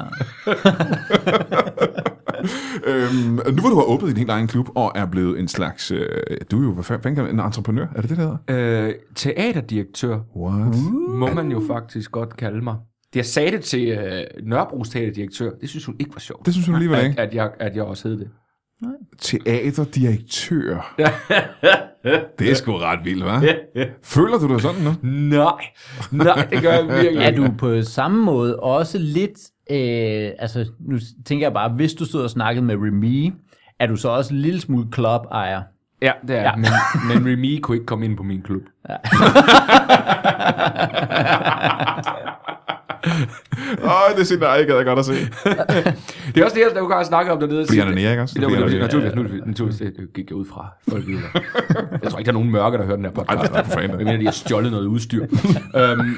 Øhm, 2.85 3.39
nu 3.55 3.61
hvor 3.61 3.69
du 3.69 3.75
har 3.75 3.83
åbnet 3.83 4.09
din 4.09 4.17
helt 4.17 4.29
egen 4.29 4.47
klub, 4.47 4.69
og 4.75 4.91
er 4.95 5.05
blevet 5.05 5.39
en 5.39 5.47
slags, 5.47 5.91
øh, 5.91 6.07
du 6.51 6.59
er 6.59 6.63
jo, 6.63 6.73
hvad 6.73 6.83
fanden 6.83 7.15
kan 7.15 7.23
man- 7.23 7.33
en 7.33 7.39
entreprenør, 7.39 7.87
er 7.95 8.01
det 8.01 8.09
det, 8.09 8.17
der 8.17 8.37
hedder? 8.47 8.87
Øh, 8.87 8.93
teaterdirektør 9.15 10.19
What? 10.35 10.75
må 11.09 11.33
man 11.33 11.51
jo 11.51 11.61
faktisk 11.67 12.11
godt 12.11 12.37
kalde 12.37 12.61
mig. 12.61 12.75
Jeg 13.15 13.25
sagde 13.25 13.51
det 13.51 13.61
til 13.61 13.87
øh, 13.87 14.23
Nørrebros 14.43 14.89
teaterdirektør. 14.89 15.51
Det 15.61 15.69
synes 15.69 15.85
hun 15.85 15.95
ikke 15.99 16.11
var 16.13 16.19
sjovt. 16.19 16.45
Det 16.45 16.53
synes 16.53 16.67
hun 16.67 16.75
alligevel 16.75 16.97
at, 16.99 17.05
ikke. 17.05 17.21
at, 17.21 17.33
jeg, 17.33 17.51
at 17.59 17.75
jeg 17.75 17.83
også 17.83 18.07
hed 18.07 18.17
det. 18.19 18.29
Teaterdirektør. 19.21 20.95
det 22.39 22.51
er 22.51 22.55
sgu 22.55 22.77
ret 22.77 22.99
vildt, 23.03 23.23
hva'? 23.23 23.45
Føler 24.03 24.37
du 24.37 24.47
dig 24.53 24.61
sådan 24.61 24.81
nu? 24.81 24.91
Nej, 25.37 25.65
nej, 26.11 26.47
det 26.51 26.61
gør 26.61 26.71
jeg 26.71 26.87
virkelig 26.87 27.23
Er 27.25 27.35
du 27.35 27.47
på 27.57 27.81
samme 27.81 28.23
måde 28.25 28.59
også 28.59 28.97
lidt... 28.97 29.39
Øh, 29.71 30.31
altså, 30.39 30.65
nu 30.79 30.97
tænker 31.25 31.45
jeg 31.45 31.53
bare, 31.53 31.69
hvis 31.69 31.93
du 31.93 32.05
stod 32.05 32.23
og 32.23 32.29
snakkede 32.29 32.65
med 32.65 32.75
Remy, 32.75 33.33
er 33.79 33.87
du 33.87 33.95
så 33.95 34.09
også 34.09 34.33
en 34.33 34.39
lille 34.39 34.61
smule 34.61 34.87
club-ejer? 34.93 35.61
Ja, 36.01 36.11
det 36.27 36.35
er 36.35 36.41
Ja. 36.41 36.43
ja. 36.43 36.55
men, 36.55 36.65
men 37.07 37.17
Remy 37.33 37.59
kunne 37.61 37.75
ikke 37.77 37.85
komme 37.85 38.05
ind 38.05 38.17
på 38.17 38.23
min 38.23 38.41
klub. 38.41 38.61
Åh, 43.83 44.17
det 44.17 44.25
scenarie 44.25 44.65
gad 44.65 44.75
jeg 44.75 44.85
godt 44.85 44.99
at 44.99 45.05
se. 45.05 45.13
Det 46.35 46.41
er 46.41 46.45
også 46.45 46.55
det, 46.55 46.61
jeg 46.61 46.71
nogle 46.75 46.89
gange 46.89 47.05
snakker 47.05 47.31
om 47.31 47.39
dernede. 47.39 47.65
Fordi 47.65 47.79
han 47.79 47.87
er 47.87 47.95
nære, 47.95 48.11
ikke 48.11 48.21
også? 48.23 48.39
Er 48.41 48.49
naturligvis, 48.49 48.81
naturligvis, 48.81 49.41
naturligvis, 49.45 49.79
det 49.79 50.13
gik 50.13 50.29
jeg 50.29 50.37
ud 50.37 50.45
fra. 50.45 50.67
Folk 50.89 51.07
ved. 51.07 51.17
Jeg 52.03 52.11
tror 52.11 52.19
ikke, 52.19 52.27
der 52.27 52.31
er 52.31 52.39
nogen 52.39 52.51
mørke, 52.51 52.77
der 52.77 52.83
hører 52.83 52.95
den 52.95 53.05
her 53.05 53.11
podcast. 53.11 53.51
nej, 53.53 53.63
for 53.63 53.71
fanden. 53.71 53.97
Jeg 53.97 54.05
mener, 54.05 54.17
de 54.17 54.25
har 54.25 54.31
stjålet 54.31 54.71
noget 54.71 54.85
udstyr. 54.85 55.23
øhm, 55.75 56.15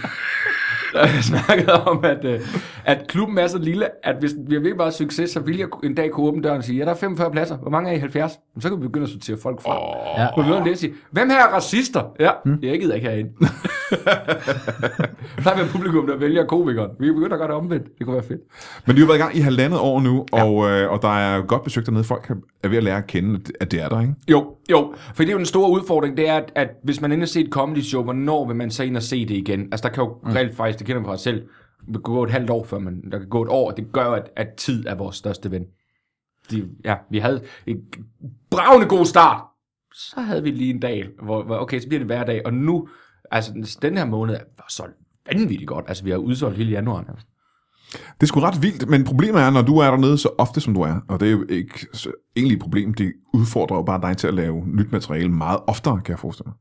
jeg 0.95 1.23
snakkede 1.23 1.83
om, 1.83 2.05
at, 2.05 2.25
øh, 2.25 2.39
at 2.85 3.07
klubben 3.07 3.37
er 3.37 3.47
så 3.47 3.57
lille, 3.57 4.05
at 4.07 4.15
hvis 4.19 4.31
vi 4.47 4.53
har 4.53 4.59
virkelig 4.59 4.77
bare 4.77 4.91
succes, 4.91 5.29
så 5.29 5.39
vil 5.39 5.57
jeg 5.57 5.67
en 5.83 5.95
dag 5.95 6.11
kunne 6.11 6.27
åbne 6.27 6.43
døren 6.43 6.57
og 6.57 6.63
sige, 6.63 6.77
ja, 6.77 6.85
der 6.85 6.91
er 6.91 6.95
45 6.95 7.31
pladser. 7.31 7.57
Hvor 7.57 7.71
mange 7.71 7.89
er 7.89 7.95
I 7.95 7.99
70? 7.99 8.31
Jamen, 8.53 8.61
så 8.61 8.69
kan 8.69 8.77
vi 8.77 8.87
begynde 8.87 9.03
at 9.03 9.09
sortere 9.09 9.37
folk 9.43 9.61
fra. 9.61 9.77
Oh. 9.81 10.19
Ja. 10.21 10.27
På 10.35 10.41
møderne 10.41 10.69
det 10.69 10.79
sige, 10.79 10.93
hvem 11.11 11.29
her 11.29 11.37
er 11.37 11.53
racister? 11.53 12.03
Ja, 12.19 12.31
hmm. 12.45 12.59
jeg 12.61 12.79
gider 12.79 12.95
ikke 12.95 13.09
herinde. 13.09 13.31
der 15.43 15.51
er 15.51 15.57
med 15.57 15.69
publikum, 15.71 16.07
der 16.07 16.17
vælger 16.17 16.45
komikeren. 16.45 16.91
Vi 16.99 17.05
kan 17.05 17.15
begynde 17.15 17.33
at 17.33 17.39
gøre 17.39 17.47
det 17.47 17.55
omvendt. 17.55 17.87
Det 17.97 18.05
kunne 18.05 18.13
være 18.13 18.23
fedt. 18.23 18.41
Men 18.87 18.95
de 18.95 19.01
har 19.01 19.07
været 19.07 19.17
i 19.17 19.21
gang 19.21 19.35
i 19.35 19.39
halvandet 19.39 19.79
år 19.79 20.01
nu, 20.01 20.25
og, 20.31 20.69
øh, 20.69 20.91
og 20.91 21.01
der 21.01 21.17
er 21.17 21.41
godt 21.41 21.63
besøgt 21.63 21.85
dernede. 21.85 22.03
Folk 22.03 22.31
er 22.63 22.67
ved 22.67 22.77
at 22.77 22.83
lære 22.83 22.97
at 22.97 23.07
kende, 23.07 23.39
at 23.59 23.71
det 23.71 23.81
er 23.81 23.89
der, 23.89 24.01
ikke? 24.01 24.13
Jo, 24.31 24.55
jo. 24.71 24.93
For 25.15 25.23
det 25.23 25.29
er 25.29 25.33
jo 25.33 25.37
den 25.37 25.45
store 25.45 25.71
udfordring, 25.71 26.17
det 26.17 26.29
er, 26.29 26.35
at, 26.35 26.51
at 26.55 26.69
hvis 26.83 27.01
man 27.01 27.11
ender 27.11 27.23
at 27.23 27.29
se 27.29 27.41
et 27.41 27.49
comedy 27.49 27.81
show, 27.81 28.03
hvornår 28.03 28.47
vil 28.47 28.55
man 28.55 28.71
så 28.71 28.83
ind 28.83 28.97
og 28.97 29.03
se 29.03 29.25
det 29.25 29.35
igen? 29.35 29.61
Altså, 29.71 29.87
der 29.87 29.93
kan 29.93 30.03
jo 30.03 30.17
mm. 30.23 30.31
reelt 30.31 30.55
faktisk, 30.55 30.79
det 30.79 30.87
kender 30.87 31.01
man 31.01 31.07
fra 31.07 31.17
sig 31.17 31.23
selv, 31.23 31.43
det 31.85 31.93
kan 31.93 32.01
gå 32.01 32.23
et 32.23 32.31
halvt 32.31 32.49
år, 32.49 32.63
før 32.63 32.79
man, 32.79 33.11
der 33.11 33.19
kan 33.19 33.29
gå 33.29 33.41
et 33.41 33.49
år, 33.49 33.71
og 33.71 33.77
det 33.77 33.85
gør 33.93 34.05
at, 34.05 34.29
at 34.35 34.47
tid 34.57 34.85
er 34.87 34.95
vores 34.95 35.15
største 35.15 35.51
ven. 35.51 35.65
De, 36.51 36.69
ja, 36.85 36.95
vi 37.09 37.19
havde 37.19 37.41
en 37.67 37.77
bravende 38.51 38.87
god 38.87 39.05
start. 39.05 39.41
Så 39.93 40.21
havde 40.21 40.43
vi 40.43 40.51
lige 40.51 40.73
en 40.73 40.79
dag, 40.79 41.07
hvor, 41.23 41.43
hvor 41.43 41.57
okay, 41.57 41.79
så 41.79 41.87
bliver 41.87 41.99
det 41.99 42.07
hver 42.07 42.23
dag, 42.23 42.41
og 42.45 42.53
nu, 42.53 42.87
altså 43.31 43.77
den 43.81 43.97
her 43.97 44.05
måned 44.05 44.35
er 44.35 44.39
så 44.69 44.83
vanvittigt 45.31 45.67
godt. 45.67 45.85
Altså, 45.87 46.03
vi 46.03 46.09
har 46.09 46.17
udsolgt 46.17 46.57
hele 46.57 46.71
januar. 46.71 47.03
Det 47.91 48.23
er 48.23 48.25
sgu 48.25 48.39
ret 48.39 48.61
vildt, 48.61 48.89
men 48.89 49.03
problemet 49.03 49.41
er, 49.41 49.49
når 49.49 49.61
du 49.61 49.77
er 49.77 49.91
dernede 49.91 50.17
så 50.17 50.29
ofte, 50.37 50.61
som 50.61 50.73
du 50.73 50.81
er, 50.81 50.95
og 51.07 51.19
det 51.19 51.27
er 51.27 51.31
jo 51.31 51.45
ikke 51.49 51.87
så, 51.93 52.11
egentlig 52.35 52.55
et 52.55 52.61
problem, 52.61 52.93
det 52.93 53.13
udfordrer 53.33 53.77
jo 53.77 53.83
bare 53.83 54.01
dig 54.01 54.17
til 54.17 54.27
at 54.27 54.33
lave 54.33 54.63
nyt 54.67 54.91
materiale 54.91 55.29
meget 55.29 55.59
oftere, 55.67 56.01
kan 56.01 56.11
jeg 56.11 56.19
forestille 56.19 56.47
mig. 56.47 56.55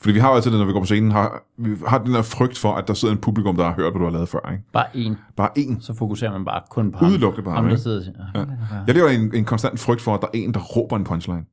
Fordi 0.00 0.12
vi 0.12 0.20
har 0.20 0.28
jo 0.28 0.34
altid 0.34 0.50
det, 0.50 0.58
når 0.58 0.66
vi 0.66 0.72
går 0.72 0.80
på 0.80 0.86
scenen, 0.86 1.10
har, 1.10 1.42
vi 1.58 1.76
har 1.86 1.98
den 1.98 2.14
der 2.14 2.22
frygt 2.22 2.58
for, 2.58 2.74
at 2.74 2.88
der 2.88 2.94
sidder 2.94 3.14
en 3.14 3.20
publikum, 3.20 3.56
der 3.56 3.64
har 3.64 3.74
hørt, 3.74 3.92
hvad 3.92 3.98
du 3.98 4.04
har 4.04 4.12
lavet 4.12 4.28
før. 4.28 4.50
Ikke? 4.52 4.64
Bare 4.72 4.96
en. 4.96 5.16
Bare 5.36 5.50
én. 5.58 5.80
Så 5.80 5.94
fokuserer 5.94 6.32
man 6.32 6.44
bare 6.44 6.62
kun 6.70 6.92
på 6.92 6.98
ham. 6.98 7.08
Udelukkende 7.08 7.44
på 7.44 7.50
ham, 7.50 7.64
ham 7.64 7.70
der 7.70 7.76
sidder 7.76 8.12
ja. 8.34 8.44
Jeg 8.86 8.94
lever 8.94 9.08
i 9.08 9.14
en, 9.14 9.34
en 9.34 9.44
konstant 9.44 9.80
frygt 9.80 10.00
for, 10.00 10.14
at 10.14 10.20
der 10.20 10.26
er 10.26 10.30
en, 10.34 10.54
der 10.54 10.60
råber 10.60 10.96
en 10.96 11.04
punchline. 11.04 11.44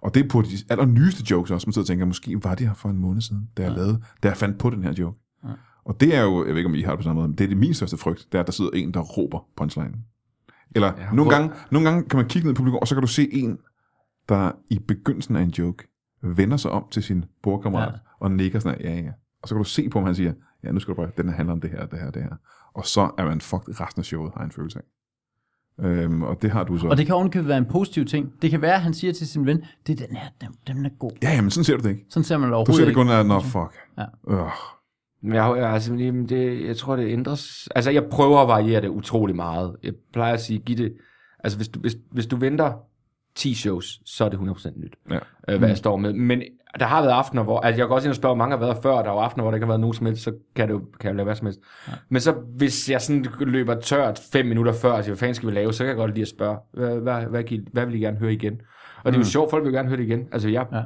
Og 0.00 0.14
det 0.14 0.24
er 0.24 0.28
på 0.28 0.42
de 0.42 0.56
allernyeste 0.68 1.24
jokes 1.30 1.50
også, 1.50 1.66
man 1.66 1.72
sidder 1.72 1.84
og 1.84 1.86
tænker, 1.86 2.04
måske 2.04 2.44
var 2.44 2.54
det 2.54 2.66
her 2.66 2.74
for 2.74 2.88
en 2.88 2.98
måned 2.98 3.20
siden, 3.20 3.48
da 3.56 3.62
jeg, 3.62 3.72
lavede, 3.72 4.02
da 4.22 4.28
jeg 4.28 4.36
fandt 4.36 4.58
på 4.58 4.70
den 4.70 4.82
her 4.82 4.92
joke. 4.98 5.18
Og 5.84 6.00
det 6.00 6.16
er 6.16 6.22
jo, 6.22 6.44
jeg 6.44 6.48
ved 6.48 6.56
ikke, 6.56 6.68
om 6.68 6.74
I 6.74 6.82
har 6.82 6.90
det 6.90 6.98
på 6.98 7.02
samme 7.02 7.20
måde, 7.20 7.28
men 7.28 7.38
det 7.38 7.44
er 7.44 7.48
det 7.48 7.56
min 7.56 7.74
største 7.74 7.96
frygt, 7.96 8.26
det 8.32 8.38
er, 8.38 8.40
at 8.40 8.46
der 8.46 8.52
sidder 8.52 8.70
en, 8.74 8.94
der 8.94 9.00
råber 9.00 9.46
punchline. 9.56 9.94
Eller 10.74 10.92
ja, 10.98 11.12
nogle, 11.12 11.30
gange, 11.30 11.50
nogle 11.70 11.88
gange 11.88 12.08
kan 12.08 12.16
man 12.16 12.28
kigge 12.28 12.46
ned 12.46 12.54
i 12.54 12.56
publikum, 12.56 12.78
og 12.78 12.88
så 12.88 12.94
kan 12.94 13.02
du 13.02 13.08
se 13.08 13.34
en, 13.34 13.58
der 14.28 14.52
i 14.70 14.78
begyndelsen 14.78 15.36
af 15.36 15.42
en 15.42 15.50
joke, 15.50 15.88
vender 16.22 16.56
sig 16.56 16.70
om 16.70 16.84
til 16.90 17.02
sin 17.02 17.24
bordkammerat, 17.42 17.88
ja. 17.88 17.92
Ja. 17.92 17.98
og 18.20 18.30
nikker 18.30 18.58
sådan, 18.58 18.80
ja, 18.80 18.94
ja. 18.94 19.10
Og 19.42 19.48
så 19.48 19.54
kan 19.54 19.58
du 19.58 19.68
se 19.68 19.88
på, 19.88 19.98
om 19.98 20.04
han 20.04 20.14
siger, 20.14 20.32
ja, 20.64 20.72
nu 20.72 20.80
skal 20.80 20.94
du 20.94 20.96
bare, 20.96 21.10
den 21.16 21.28
her 21.28 21.36
handler 21.36 21.52
om 21.52 21.60
det 21.60 21.70
her, 21.70 21.86
det 21.86 21.98
her, 21.98 22.10
det 22.10 22.22
her. 22.22 22.36
Og 22.72 22.86
så 22.86 23.10
er 23.18 23.24
man 23.24 23.40
fucked 23.40 23.80
resten 23.80 24.00
af 24.00 24.04
showet, 24.04 24.32
har 24.36 24.44
en 24.44 24.50
følelse 24.50 24.78
af. 24.78 24.84
Øhm, 25.82 26.22
og 26.22 26.42
det 26.42 26.50
har 26.50 26.64
du 26.64 26.78
så. 26.78 26.86
Og 26.88 26.96
det 26.96 27.06
kan 27.06 27.14
ovenikøbet 27.14 27.48
være 27.48 27.58
en 27.58 27.64
positiv 27.64 28.04
ting. 28.04 28.32
Det 28.42 28.50
kan 28.50 28.62
være, 28.62 28.74
at 28.74 28.80
han 28.80 28.94
siger 28.94 29.12
til 29.12 29.28
sin 29.28 29.46
ven, 29.46 29.64
det 29.86 30.00
er 30.00 30.06
den 30.06 30.16
her, 30.16 30.28
den, 30.40 30.48
den 30.66 30.86
er 30.86 30.90
god. 30.98 31.10
Ja, 31.22 31.30
jamen 31.34 31.50
sådan 31.50 31.64
ser 31.64 31.76
du 31.76 31.82
det 31.82 31.90
ikke. 31.90 32.04
Sådan 32.08 32.24
ser 32.24 32.38
man 32.38 32.46
det 32.46 32.52
Du 32.52 32.56
overhovedet 32.56 32.76
ser 32.80 32.84
det 32.84 32.94
kun 32.94 33.08
af, 33.08 33.26
nå, 33.26 33.40
fuck. 33.40 33.74
Ja. 33.98 34.34
Øh. 34.34 34.50
Men 35.22 35.34
jeg, 35.34 35.54
jeg, 35.56 35.70
altså, 35.70 35.92
det, 36.28 36.64
jeg 36.66 36.76
tror, 36.76 36.96
det 36.96 37.12
ændres. 37.12 37.68
Altså, 37.74 37.90
jeg 37.90 38.04
prøver 38.04 38.38
at 38.38 38.48
variere 38.48 38.80
det 38.80 38.88
utrolig 38.88 39.36
meget. 39.36 39.76
Jeg 39.82 39.92
plejer 40.12 40.34
at 40.34 40.40
sige, 40.40 40.58
giv 40.58 40.76
det... 40.76 40.92
Altså, 41.44 41.58
hvis 41.58 41.68
du, 41.68 41.80
hvis, 41.80 41.96
hvis 42.12 42.26
du 42.26 42.36
venter 42.36 42.72
10 43.34 43.54
shows, 43.54 44.00
så 44.04 44.24
er 44.24 44.28
det 44.28 44.36
100% 44.36 44.80
nyt, 44.80 44.94
Ja. 45.10 45.18
øh, 45.48 45.58
hvad 45.58 45.68
jeg 45.68 45.76
står 45.76 45.96
med. 45.96 46.12
Men 46.12 46.42
der 46.78 46.86
har 46.86 47.02
været 47.02 47.12
aftener, 47.12 47.42
hvor... 47.42 47.60
Altså, 47.60 47.80
jeg 47.80 47.88
kan 47.88 47.94
også 47.94 48.08
ind 48.08 48.10
og 48.10 48.16
spørge, 48.16 48.34
hvor 48.34 48.44
mange 48.44 48.56
har 48.56 48.64
været 48.64 48.82
før, 48.82 48.90
der 48.90 49.10
er 49.10 49.12
jo 49.12 49.18
aftener, 49.18 49.42
hvor 49.44 49.50
der 49.50 49.56
ikke 49.56 49.64
har 49.64 49.70
været 49.70 49.80
nogen 49.80 49.94
som 49.94 50.06
helst, 50.06 50.22
så 50.22 50.32
kan 50.56 50.68
det 50.68 50.74
jo 50.74 50.78
kan 50.78 51.08
jeg 51.08 51.10
jo 51.10 51.16
lave 51.16 51.24
hvad 51.24 51.34
som 51.34 51.46
helst. 51.46 51.60
Ja. 51.88 51.92
Men 52.08 52.20
så, 52.20 52.32
hvis 52.32 52.90
jeg 52.90 53.00
sådan 53.00 53.26
løber 53.40 53.74
tørt 53.74 54.20
fem 54.32 54.46
minutter 54.46 54.72
før, 54.72 54.92
og 54.92 55.04
siger, 55.04 55.12
hvad 55.12 55.18
fanden 55.18 55.34
skal 55.34 55.48
vi 55.48 55.54
lave, 55.54 55.72
så 55.72 55.84
kan 55.84 55.88
jeg 55.88 55.96
godt 55.96 56.10
lide 56.10 56.22
at 56.22 56.28
spørge, 56.28 56.58
hvad, 56.72 56.88
hvad, 56.88 57.14
hvad, 57.14 57.28
hvad, 57.28 57.58
hvad 57.72 57.86
vil 57.86 57.94
I 57.94 57.98
gerne 57.98 58.18
høre 58.18 58.32
igen? 58.32 58.60
Og 59.04 59.12
det 59.12 59.18
er 59.18 59.20
jo 59.20 59.24
sjovt, 59.24 59.50
folk 59.50 59.64
vil 59.64 59.72
gerne 59.72 59.88
høre 59.88 59.98
det 59.98 60.04
igen. 60.04 60.28
Altså, 60.32 60.48
jeg... 60.48 60.66
Ja. 60.72 60.82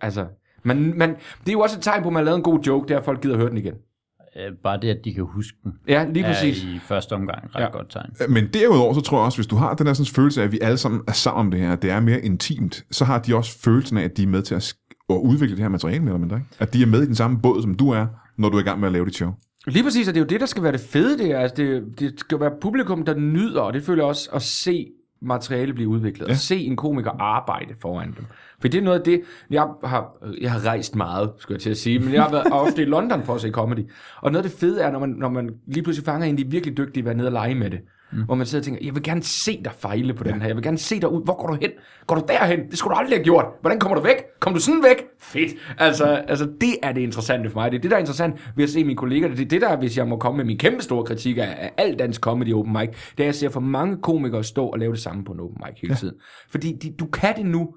Altså, 0.00 0.26
man, 0.62 0.92
man, 0.96 1.10
det 1.10 1.48
er 1.48 1.52
jo 1.52 1.60
også 1.60 1.78
et 1.78 1.82
tegn 1.82 2.02
på, 2.02 2.08
at 2.08 2.12
man 2.12 2.20
har 2.20 2.24
lavet 2.24 2.36
en 2.36 2.42
god 2.42 2.60
joke, 2.60 2.94
er, 2.94 2.98
at 2.98 3.04
folk 3.04 3.22
gider 3.22 3.36
høre 3.36 3.48
den 3.48 3.58
igen. 3.58 3.74
Øh, 4.38 4.52
Bare 4.64 4.78
det, 4.82 4.88
at 4.88 4.98
de 5.04 5.14
kan 5.14 5.24
huske 5.24 5.58
den, 5.64 5.72
Ja, 5.88 6.06
lige 6.12 6.24
er 6.24 6.32
præcis. 6.32 6.64
i 6.64 6.78
første 6.82 7.12
omgang 7.12 7.54
ret 7.54 7.60
Ja. 7.60 7.68
godt 7.70 7.90
tegn. 7.90 8.10
Men 8.28 8.48
derudover, 8.54 8.94
så 8.94 9.00
tror 9.00 9.18
jeg 9.18 9.24
også, 9.24 9.38
hvis 9.38 9.46
du 9.46 9.56
har 9.56 9.74
den 9.74 9.86
der 9.86 9.94
sådan 9.94 10.12
følelse 10.14 10.40
af, 10.40 10.44
at 10.44 10.52
vi 10.52 10.58
alle 10.62 10.78
sammen 10.78 11.00
er 11.08 11.12
sammen 11.12 11.40
om 11.46 11.50
det 11.50 11.60
her, 11.60 11.72
at 11.72 11.82
det 11.82 11.90
er 11.90 12.00
mere 12.00 12.20
intimt, 12.20 12.84
så 12.90 13.04
har 13.04 13.18
de 13.18 13.36
også 13.36 13.58
følelsen 13.58 13.96
af, 13.98 14.02
at 14.02 14.16
de 14.16 14.22
er 14.22 14.26
med 14.26 14.42
til 14.42 14.54
at, 14.54 14.74
at 15.10 15.14
udvikle 15.14 15.56
det 15.56 15.62
her 15.62 15.68
materiale 15.68 16.00
mere 16.00 16.10
eller 16.10 16.20
mindre. 16.20 16.36
Ikke? 16.36 16.48
At 16.58 16.74
de 16.74 16.82
er 16.82 16.86
med 16.86 17.02
i 17.02 17.06
den 17.06 17.14
samme 17.14 17.38
båd, 17.42 17.62
som 17.62 17.74
du 17.74 17.90
er, 17.90 18.06
når 18.38 18.48
du 18.48 18.56
er 18.56 18.60
i 18.60 18.64
gang 18.64 18.80
med 18.80 18.88
at 18.88 18.92
lave 18.92 19.04
dit 19.06 19.14
show. 19.14 19.30
Lige 19.66 19.82
præcis, 19.84 20.08
og 20.08 20.14
det 20.14 20.20
er 20.20 20.24
jo 20.24 20.28
det, 20.28 20.40
der 20.40 20.46
skal 20.46 20.62
være 20.62 20.72
det 20.72 20.80
fede, 20.80 21.18
det 21.18 21.30
er. 21.30 21.38
Altså, 21.38 21.54
det, 21.56 21.82
det 21.98 22.20
skal 22.20 22.40
være 22.40 22.50
publikum, 22.60 23.04
der 23.04 23.14
nyder, 23.18 23.60
og 23.60 23.72
det 23.72 23.82
føler 23.82 24.02
jeg 24.02 24.08
også 24.08 24.30
at 24.34 24.42
se 24.42 24.86
materiale 25.26 25.72
blive 25.72 25.88
udviklet, 25.88 26.26
ja. 26.26 26.32
og 26.32 26.36
se 26.36 26.56
en 26.56 26.76
komiker 26.76 27.10
arbejde 27.10 27.74
foran 27.82 28.14
dem. 28.16 28.26
For 28.60 28.68
det 28.68 28.78
er 28.78 28.82
noget 28.82 28.98
af 28.98 29.04
det, 29.04 29.22
jeg 29.50 29.68
har, 29.84 30.16
jeg 30.40 30.52
har 30.52 30.66
rejst 30.66 30.96
meget, 30.96 31.30
skulle 31.38 31.56
jeg 31.56 31.62
til 31.62 31.70
at 31.70 31.76
sige, 31.76 31.98
men 31.98 32.12
jeg 32.12 32.22
har 32.22 32.30
været 32.30 32.52
ofte 32.62 32.82
i 32.82 32.84
London 32.84 33.22
for 33.22 33.34
at 33.34 33.40
se 33.40 33.50
comedy. 33.50 33.90
Og 34.22 34.32
noget 34.32 34.44
af 34.44 34.50
det 34.50 34.58
fede 34.58 34.82
er, 34.82 34.90
når 34.90 34.98
man, 34.98 35.08
når 35.08 35.28
man 35.28 35.50
lige 35.66 35.82
pludselig 35.82 36.04
fanger 36.04 36.26
en, 36.26 36.38
de 36.38 36.42
er 36.42 36.48
virkelig 36.48 36.76
dygtige, 36.76 37.00
at 37.00 37.04
være 37.04 37.14
nede 37.14 37.28
og 37.28 37.32
lege 37.32 37.54
med 37.54 37.70
det. 37.70 37.80
Mm. 38.12 38.22
Hvor 38.22 38.34
man 38.34 38.46
sidder 38.46 38.62
og 38.62 38.64
tænker, 38.64 38.80
jeg 38.84 38.94
vil 38.94 39.02
gerne 39.02 39.22
se 39.22 39.60
dig 39.64 39.72
fejle 39.78 40.14
på 40.14 40.24
ja. 40.26 40.32
den 40.32 40.40
her. 40.40 40.48
Jeg 40.48 40.56
vil 40.56 40.64
gerne 40.64 40.78
se 40.78 41.00
dig 41.00 41.12
ud. 41.12 41.24
Hvor 41.24 41.36
går 41.36 41.46
du 41.46 41.58
hen? 41.60 41.70
Går 42.06 42.14
du 42.14 42.22
derhen? 42.28 42.70
Det 42.70 42.78
skulle 42.78 42.94
du 42.94 42.98
aldrig 42.98 43.18
have 43.18 43.24
gjort. 43.24 43.44
Hvordan 43.60 43.78
kommer 43.78 43.96
du 43.96 44.02
væk? 44.02 44.16
Kom 44.40 44.54
du 44.54 44.60
sådan 44.60 44.82
væk? 44.82 45.04
Fedt. 45.20 45.52
Altså, 45.78 46.04
altså 46.04 46.44
det 46.60 46.74
er 46.82 46.92
det 46.92 47.00
interessante 47.00 47.50
for 47.50 47.60
mig. 47.60 47.70
Det 47.70 47.78
er 47.78 47.82
det, 47.82 47.90
der 47.90 47.96
er 47.96 48.00
interessant 48.00 48.52
ved 48.56 48.64
at 48.64 48.70
se 48.70 48.84
mine 48.84 48.96
kolleger. 48.96 49.28
Det 49.28 49.40
er 49.40 49.44
det, 49.44 49.60
der, 49.60 49.76
hvis 49.76 49.98
jeg 49.98 50.08
må 50.08 50.16
komme 50.16 50.36
med 50.36 50.44
min 50.44 50.58
kæmpe 50.58 50.82
store 50.82 51.04
kritik 51.04 51.38
af, 51.38 51.56
af 51.58 51.72
al 51.76 51.98
dansk 51.98 52.20
comedy 52.20 52.52
open 52.52 52.72
mic, 52.72 52.88
det 52.88 52.96
er, 52.96 53.12
at 53.18 53.26
jeg 53.26 53.34
ser 53.34 53.48
for 53.48 53.60
mange 53.60 53.96
komikere 54.02 54.44
stå 54.44 54.66
og 54.66 54.78
lave 54.78 54.92
det 54.92 55.00
samme 55.00 55.24
på 55.24 55.32
en 55.32 55.40
open 55.40 55.62
mic 55.66 55.80
hele 55.82 55.94
tiden. 55.94 56.14
Fordi 56.50 56.72
de, 56.82 56.92
du 56.98 57.06
kan 57.06 57.36
det 57.36 57.46
nu. 57.46 57.74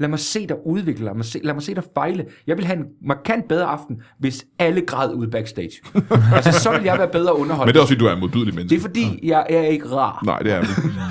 Lad 0.00 0.08
mig 0.08 0.18
se 0.18 0.46
dig 0.46 0.66
udvikle, 0.66 1.04
lad 1.04 1.14
mig 1.14 1.24
se, 1.24 1.40
lad 1.44 1.54
mig 1.54 1.62
se 1.62 1.74
dig 1.74 1.82
fejle. 1.94 2.26
Jeg 2.46 2.56
vil 2.56 2.66
have 2.66 2.78
en 2.78 2.84
markant 3.02 3.48
bedre 3.48 3.64
aften, 3.64 4.02
hvis 4.18 4.46
alle 4.58 4.80
græd 4.80 5.14
ud 5.14 5.26
backstage. 5.26 5.70
altså, 6.36 6.52
så 6.52 6.70
vil 6.70 6.82
jeg 6.84 6.98
være 6.98 7.08
bedre 7.08 7.38
underholdt. 7.38 7.66
Men 7.66 7.74
det 7.74 7.76
er 7.76 7.82
også 7.82 7.94
fordi, 7.94 8.00
du 8.00 8.06
er 8.06 8.12
en 8.12 8.20
modbydelig 8.20 8.54
menneske. 8.54 8.74
Det 8.74 8.78
er 8.78 8.88
fordi, 8.88 9.20
jeg 9.22 9.46
er 9.50 9.62
ikke 9.62 9.86
rar. 9.86 10.22
Nej, 10.24 10.38
det 10.38 10.52
er 10.52 10.62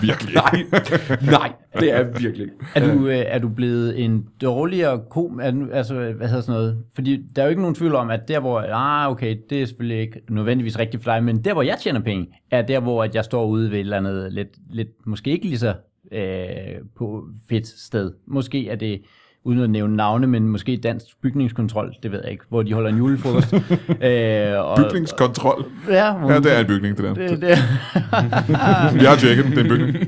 virkelig. 0.01 0.33
nej, 0.43 0.65
nej, 1.31 1.53
det 1.79 1.91
er 1.91 1.97
jeg 1.97 2.07
virkelig. 2.19 2.47
Er 2.75 2.93
du, 2.93 3.07
øh, 3.07 3.23
er 3.27 3.39
du 3.39 3.49
blevet 3.49 4.03
en 4.05 4.25
dårligere 4.41 5.01
kom... 5.09 5.39
Er 5.43 5.51
du, 5.51 5.67
altså, 5.73 5.93
hvad 5.93 6.27
hedder 6.27 6.41
sådan 6.41 6.53
noget? 6.53 6.77
Fordi 6.95 7.19
der 7.35 7.41
er 7.41 7.45
jo 7.45 7.49
ikke 7.49 7.61
nogen 7.61 7.75
tvivl 7.75 7.95
om, 7.95 8.09
at 8.09 8.27
der 8.27 8.39
hvor... 8.39 8.59
Ah, 8.59 9.11
okay, 9.11 9.37
det 9.49 9.61
er 9.61 9.65
selvfølgelig 9.65 10.01
ikke 10.01 10.21
nødvendigvis 10.29 10.79
rigtigt 10.79 11.03
for 11.03 11.11
dig, 11.11 11.23
men 11.23 11.43
der 11.43 11.53
hvor 11.53 11.61
jeg 11.61 11.77
tjener 11.81 11.99
penge, 11.99 12.27
er 12.51 12.61
der 12.61 12.79
hvor 12.79 13.03
at 13.03 13.15
jeg 13.15 13.25
står 13.25 13.45
ude 13.45 13.71
ved 13.71 13.77
et 13.77 13.79
eller 13.79 13.97
andet 13.97 14.33
lidt, 14.33 14.49
lidt 14.69 14.89
måske 15.05 15.31
ikke 15.31 15.45
lige 15.45 15.57
så 15.57 15.73
øh, 16.11 16.81
på 16.97 17.27
fedt 17.49 17.67
sted. 17.67 18.11
Måske 18.27 18.69
er 18.69 18.75
det 18.75 19.01
uden 19.43 19.59
at 19.61 19.69
nævne 19.69 19.95
navne, 19.95 20.27
men 20.27 20.47
måske 20.47 20.77
dansk 20.77 21.21
bygningskontrol, 21.21 21.93
det 22.03 22.11
ved 22.11 22.19
jeg 22.23 22.31
ikke, 22.31 22.43
hvor 22.49 22.63
de 22.63 22.73
holder 22.73 22.89
en 22.89 22.97
julefrokost. 22.97 23.53
øh, 24.01 24.59
og, 24.59 24.77
Bygningskontrol? 24.77 25.65
Ja, 25.89 26.27
Ja, 26.33 26.39
det 26.39 26.55
er 26.55 26.59
en 26.59 26.67
bygning, 26.67 26.97
det 26.97 27.05
der. 27.05 27.13
det, 27.13 27.29
det, 27.41 27.41
Vi 28.99 29.05
har 29.05 29.15
tjekket, 29.15 29.45
det 29.45 29.57
er 29.57 29.61
en 29.63 29.69
bygning. 29.69 29.97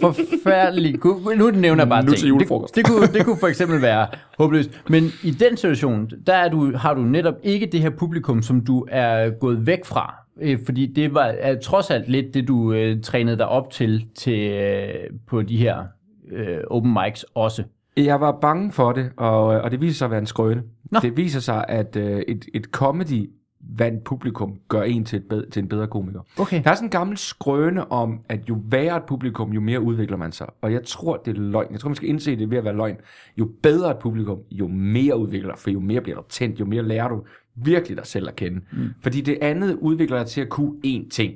forfærdelig. 0.00 0.98
Nu 1.36 1.50
nævner 1.50 1.82
jeg 1.84 1.88
bare 1.88 2.02
Nu 2.02 2.08
til 2.10 2.18
ting. 2.18 2.28
julefrokost. 2.28 2.76
Det, 2.76 2.86
det, 2.86 2.92
kunne, 2.92 3.06
det 3.06 3.24
kunne 3.24 3.36
for 3.40 3.46
eksempel 3.46 3.82
være 3.82 4.06
håbløst. 4.38 4.70
Men 4.88 5.04
i 5.22 5.30
den 5.30 5.56
situation, 5.56 6.10
der 6.26 6.34
er 6.34 6.48
du, 6.48 6.76
har 6.76 6.94
du 6.94 7.00
netop 7.00 7.34
ikke 7.42 7.66
det 7.72 7.80
her 7.80 7.90
publikum, 7.90 8.42
som 8.42 8.60
du 8.64 8.86
er 8.90 9.30
gået 9.30 9.66
væk 9.66 9.84
fra. 9.84 10.14
Øh, 10.40 10.58
Fordi 10.66 10.86
det 10.86 11.14
var 11.14 11.24
er 11.24 11.58
trods 11.60 11.90
alt 11.90 12.08
lidt 12.08 12.34
det, 12.34 12.48
du 12.48 12.72
øh, 12.72 13.00
trænede 13.02 13.38
dig 13.38 13.48
op 13.48 13.70
til, 13.70 14.06
til 14.14 14.50
øh, 14.50 15.10
på 15.26 15.42
de 15.42 15.56
her 15.56 15.84
øh, 16.30 16.58
open 16.70 16.96
mics 17.02 17.26
også. 17.34 17.64
Jeg 17.96 18.20
var 18.20 18.38
bange 18.40 18.72
for 18.72 18.92
det, 18.92 19.10
og, 19.16 19.44
og 19.44 19.70
det 19.70 19.80
viser 19.80 19.94
sig 19.98 20.04
at 20.04 20.10
være 20.10 20.20
en 20.20 20.26
skrøne. 20.26 20.62
Nå. 20.90 20.98
Det 21.02 21.16
viser 21.16 21.40
sig, 21.40 21.64
at 21.68 21.96
øh, 21.96 22.22
et, 22.28 22.44
et 22.54 22.64
comedy 22.64 23.30
vandt 23.60 24.04
publikum 24.04 24.58
gør 24.68 24.82
en 24.82 25.04
til, 25.04 25.16
et 25.16 25.24
bed, 25.28 25.46
til 25.50 25.62
en 25.62 25.68
bedre 25.68 25.86
komiker. 25.86 26.20
Okay. 26.38 26.62
Der 26.64 26.70
er 26.70 26.74
sådan 26.74 26.86
en 26.86 26.90
gammel 26.90 27.16
skrøne 27.16 27.92
om, 27.92 28.20
at 28.28 28.48
jo 28.48 28.58
værre 28.64 28.96
et 28.96 29.02
publikum, 29.02 29.52
jo 29.52 29.60
mere 29.60 29.80
udvikler 29.80 30.16
man 30.16 30.32
sig. 30.32 30.46
Og 30.62 30.72
jeg 30.72 30.84
tror, 30.84 31.16
det 31.16 31.36
er 31.36 31.40
løgn. 31.40 31.72
Jeg 31.72 31.80
tror, 31.80 31.88
man 31.88 31.96
skal 31.96 32.08
indse 32.08 32.36
det 32.36 32.50
ved 32.50 32.58
at 32.58 32.64
være 32.64 32.76
løgn. 32.76 32.96
Jo 33.38 33.48
bedre 33.62 33.90
et 33.90 33.98
publikum, 33.98 34.38
jo 34.50 34.68
mere 34.68 35.18
udvikler 35.18 35.56
for 35.56 35.70
jo 35.70 35.80
mere 35.80 36.00
bliver 36.00 36.16
du 36.16 36.24
tændt, 36.28 36.60
jo 36.60 36.64
mere 36.64 36.82
lærer 36.82 37.08
du 37.08 37.22
virkelig 37.64 37.96
dig 37.96 38.06
selv 38.06 38.28
at 38.28 38.36
kende. 38.36 38.60
Mm. 38.72 38.88
Fordi 39.02 39.20
det 39.20 39.38
andet 39.42 39.74
udvikler 39.74 40.18
dig 40.18 40.26
til 40.26 40.40
at 40.40 40.48
kunne 40.48 40.72
én 40.86 41.08
ting. 41.08 41.34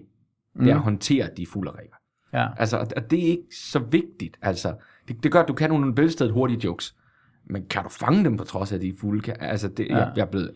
Det 0.60 0.70
er 0.70 0.74
at 0.74 0.80
håndtere 0.80 1.28
de 1.36 1.46
fulde 1.46 1.70
regler. 1.70 1.96
Ja. 2.32 2.46
Altså, 2.58 2.76
og- 2.96 3.10
det 3.10 3.18
er 3.24 3.28
ikke 3.28 3.42
så 3.56 3.78
vigtigt. 3.78 4.36
Altså, 4.42 4.74
det, 5.08 5.22
det 5.22 5.32
gør, 5.32 5.40
at 5.42 5.48
du 5.48 5.54
kan 5.54 5.70
nogle 5.70 5.92
velstedet 5.96 6.32
hurtige 6.32 6.60
jokes. 6.64 6.94
Men 7.46 7.62
kan 7.70 7.82
du 7.82 7.88
fange 7.88 8.24
dem 8.24 8.36
på 8.36 8.44
trods 8.44 8.72
af, 8.72 8.80
de 8.80 8.94
fulde? 9.00 9.32
Altså, 9.40 9.68
det, 9.68 9.86
ja. 9.90 9.96
jeg, 9.98 10.12
jeg 10.16 10.22
er 10.22 10.30
blevet... 10.30 10.50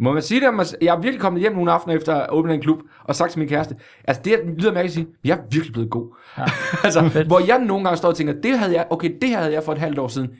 Må 0.00 0.12
man 0.12 0.22
sige 0.22 0.40
det? 0.40 0.76
Jeg 0.82 0.96
er 0.96 1.00
virkelig 1.00 1.20
kommet 1.20 1.40
hjem 1.42 1.52
nogle 1.52 1.72
aftener 1.72 1.96
efter 1.96 2.14
at 2.14 2.30
åbne 2.30 2.54
en 2.54 2.60
klub, 2.60 2.78
og 3.04 3.14
sagt 3.16 3.30
til 3.30 3.38
min 3.38 3.48
kæreste, 3.48 3.74
altså 4.04 4.22
det 4.24 4.32
lyder 4.58 4.72
mærkeligt 4.72 4.84
at 4.86 4.92
sige, 4.92 5.06
jeg 5.24 5.38
er 5.38 5.42
virkelig 5.50 5.72
blevet 5.72 5.90
god. 5.90 6.14
Ja. 6.38 6.44
altså, 6.84 7.24
hvor 7.26 7.46
jeg 7.46 7.64
nogle 7.64 7.84
gange 7.84 7.96
står 7.96 8.08
og 8.08 8.16
tænker, 8.16 8.40
det 8.40 8.58
havde 8.58 8.74
jeg, 8.74 8.86
okay, 8.90 9.16
det 9.22 9.30
havde 9.36 9.52
jeg 9.52 9.62
for 9.62 9.72
et 9.72 9.78
halvt 9.78 9.98
år 9.98 10.08
siden 10.08 10.30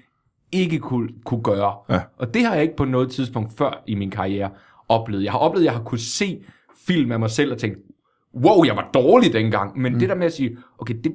ikke 0.52 0.78
kunne, 0.78 1.08
kunne 1.24 1.42
gøre. 1.42 1.74
Ja. 1.90 2.00
Og 2.18 2.34
det 2.34 2.44
har 2.44 2.54
jeg 2.54 2.62
ikke 2.62 2.76
på 2.76 2.84
noget 2.84 3.10
tidspunkt 3.10 3.52
før 3.58 3.82
i 3.86 3.94
min 3.94 4.10
karriere 4.10 4.50
oplevet. 4.88 5.24
Jeg 5.24 5.32
har 5.32 5.38
oplevet, 5.38 5.62
at 5.62 5.64
jeg 5.64 5.72
har 5.72 5.82
kunne 5.82 5.98
se 5.98 6.44
film 6.86 7.12
af 7.12 7.20
mig 7.20 7.30
selv 7.30 7.52
og 7.52 7.58
tænkt, 7.58 7.78
wow, 8.34 8.64
jeg 8.64 8.76
var 8.76 8.90
dårlig 8.94 9.32
dengang. 9.32 9.78
Men 9.78 9.92
mm. 9.92 9.98
det 9.98 10.08
der 10.08 10.14
med 10.14 10.26
at 10.26 10.32
sige, 10.32 10.56
okay, 10.78 10.94
det, 11.04 11.12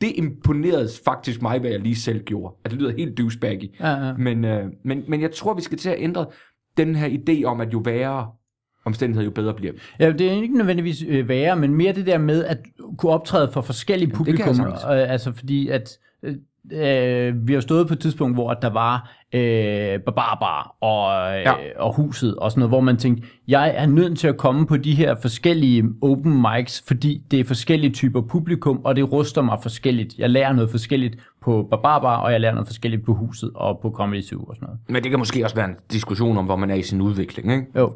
det 0.00 0.12
imponerede 0.14 0.88
faktisk 1.04 1.42
mig, 1.42 1.58
hvad 1.58 1.70
jeg 1.70 1.80
lige 1.80 1.96
selv 1.96 2.24
gjorde. 2.24 2.54
At 2.64 2.70
det 2.70 2.80
lyder 2.80 2.92
helt 2.92 3.18
douchebaggy. 3.18 3.80
Ja, 3.80 4.06
ja. 4.06 4.12
Men, 4.12 4.44
øh, 4.44 4.64
men, 4.84 5.04
men 5.08 5.20
jeg 5.20 5.32
tror, 5.32 5.54
vi 5.54 5.62
skal 5.62 5.78
til 5.78 5.90
at 5.90 5.96
ændre 5.98 6.26
den 6.76 6.94
her 6.94 7.08
idé 7.08 7.44
om, 7.44 7.60
at 7.60 7.72
jo 7.72 7.78
værre 7.78 8.30
omstændigheder, 8.84 9.24
jo 9.24 9.30
bedre 9.30 9.54
bliver. 9.54 9.72
Ja, 10.00 10.12
det 10.12 10.32
er 10.32 10.42
ikke 10.42 10.58
nødvendigvis 10.58 11.04
øh, 11.08 11.28
værre, 11.28 11.56
men 11.56 11.74
mere 11.74 11.92
det 11.92 12.06
der 12.06 12.18
med 12.18 12.44
at 12.44 12.58
kunne 12.98 13.12
optræde 13.12 13.52
for 13.52 13.60
forskellige 13.60 14.10
Jamen, 14.12 14.26
det 14.26 14.36
kan 14.36 14.46
jeg 14.46 14.56
publikum. 14.56 14.92
Øh, 14.92 15.12
altså 15.12 15.32
fordi 15.32 15.68
at 15.68 15.98
øh, 16.22 16.34
øh, 16.72 17.48
vi 17.48 17.52
har 17.54 17.60
stået 17.60 17.86
på 17.88 17.92
et 17.94 18.00
tidspunkt, 18.00 18.36
hvor 18.36 18.54
der 18.54 18.70
var 18.70 19.12
øh, 19.32 20.00
Barbar 20.00 20.76
og, 20.80 21.34
øh, 21.36 21.40
Ja. 21.40 21.52
og 21.78 21.94
Huset 21.96 22.34
og 22.36 22.50
sådan 22.50 22.60
noget, 22.60 22.70
hvor 22.70 22.80
man 22.80 22.96
tænkte, 22.96 23.28
jeg 23.48 23.72
er 23.76 23.86
nødt 23.86 24.18
til 24.18 24.28
at 24.28 24.36
komme 24.36 24.66
på 24.66 24.76
de 24.76 24.94
her 24.94 25.14
forskellige 25.22 25.84
open 26.02 26.42
mics, 26.42 26.84
fordi 26.86 27.22
det 27.30 27.40
er 27.40 27.44
forskellige 27.44 27.92
typer 27.92 28.20
publikum, 28.20 28.80
og 28.84 28.96
det 28.96 29.12
ruster 29.12 29.42
mig 29.42 29.58
forskelligt. 29.62 30.14
Jeg 30.18 30.30
lærer 30.30 30.52
noget 30.52 30.70
forskelligt 30.70 31.16
på 31.42 31.68
Barbar, 31.82 32.16
og 32.16 32.32
jeg 32.32 32.40
lærer 32.40 32.52
noget 32.52 32.68
forskelligt 32.68 33.04
på 33.04 33.14
Huset 33.14 33.50
og 33.54 33.78
på 33.82 33.90
Comedy 33.90 34.22
Zoo 34.22 34.42
og 34.44 34.54
sådan 34.54 34.66
noget. 34.66 34.80
Men 34.88 35.02
det 35.02 35.10
kan 35.10 35.18
måske 35.18 35.44
også 35.44 35.56
være 35.56 35.68
en 35.68 35.76
diskussion 35.92 36.36
om, 36.38 36.44
hvor 36.44 36.56
man 36.56 36.70
er 36.70 36.74
i 36.74 36.82
sin 36.82 37.00
udvikling. 37.00 37.52
Ikke? 37.52 37.66
Jo, 37.78 37.92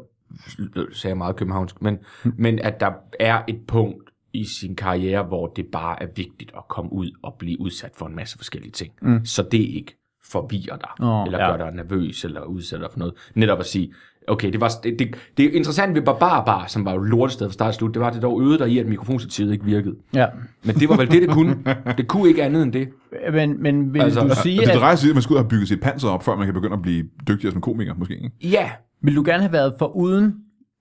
Det 0.75 0.87
sagde 0.93 1.11
jeg 1.11 1.17
meget 1.19 1.37
københavnsk. 1.37 1.83
Men, 1.83 1.99
men 2.25 2.59
at 2.59 2.81
der 2.81 2.91
er 3.21 3.39
et 3.49 3.59
punkt 3.69 4.10
i 4.33 4.45
sin 4.45 4.77
karriere, 4.77 5.23
hvor 5.23 5.47
det 5.47 5.67
bare 5.67 6.03
er 6.03 6.07
vigtigt 6.17 6.53
at 6.57 6.63
komme 6.69 6.93
ud 6.93 7.11
og 7.23 7.35
blive 7.39 7.61
udsat 7.61 7.91
for 7.99 8.07
en 8.07 8.17
masse 8.17 8.37
forskellige 8.37 8.73
ting. 8.73 8.93
Mm. 9.03 9.25
Så 9.25 9.43
det 9.43 9.59
ikke 9.59 9.97
forvirrer 10.25 10.77
dig, 10.77 10.91
Åh, 11.07 11.25
eller 11.27 11.39
ja. 11.45 11.51
gør 11.51 11.65
dig 11.65 11.75
nervøs, 11.75 12.25
eller 12.25 12.43
udsætter 12.43 12.87
dig 12.87 12.93
for 12.93 12.99
noget. 12.99 13.15
Netop 13.35 13.59
at 13.61 13.67
sige, 13.67 13.93
okay, 14.29 14.53
det 14.53 14.61
var 14.61 14.71
det, 14.83 14.99
det, 14.99 15.17
det 15.37 15.45
er 15.45 15.51
interessant 15.51 15.95
ved 15.95 16.03
Barbar, 16.03 16.67
som 16.67 16.85
var 16.85 16.93
jo 16.93 16.99
lortested 16.99 17.47
fra 17.47 17.53
start 17.53 17.69
og 17.69 17.75
slut, 17.75 17.95
det 17.95 18.01
var, 18.01 18.09
at 18.09 18.15
det 18.15 18.23
dog 18.23 18.43
øvede 18.43 18.59
dig 18.59 18.69
i, 18.69 18.79
at 18.79 18.87
mikrofonstativet 18.87 19.53
ikke 19.53 19.65
virkede. 19.65 19.97
ja. 20.15 20.27
Men 20.65 20.75
det 20.75 20.89
var 20.89 20.97
vel 20.97 21.11
det, 21.11 21.23
det 21.23 21.31
kunne. 21.31 21.57
Det 21.97 22.09
kunne 22.09 22.29
ikke 22.29 22.43
andet 22.43 22.63
end 22.63 22.73
det. 22.73 22.89
Men, 23.33 23.63
men 23.63 23.95
vil 23.95 24.01
Altså, 24.03 24.21
du 24.21 24.29
og 24.31 24.37
sige, 24.37 24.61
det 24.61 24.69
at... 24.69 24.77
drejer 24.79 24.95
sig 24.97 25.11
at 25.11 25.15
man 25.15 25.25
og 25.31 25.37
have 25.43 25.49
bygget 25.49 25.69
sit 25.69 25.81
panser 25.81 26.09
op, 26.09 26.25
før 26.25 26.37
man 26.37 26.47
kan 26.47 26.55
begynde 26.55 26.73
at 26.75 26.83
blive 26.83 27.09
dygtigere 27.29 27.53
som 27.53 27.61
komiker, 27.61 27.95
måske. 27.95 28.15
Ikke? 28.15 28.31
Ja, 28.43 28.71
Vil 29.03 29.17
du 29.17 29.23
gerne 29.27 29.43
have 29.43 29.53
været 29.53 29.75
for 29.79 29.87
uden 29.97 30.35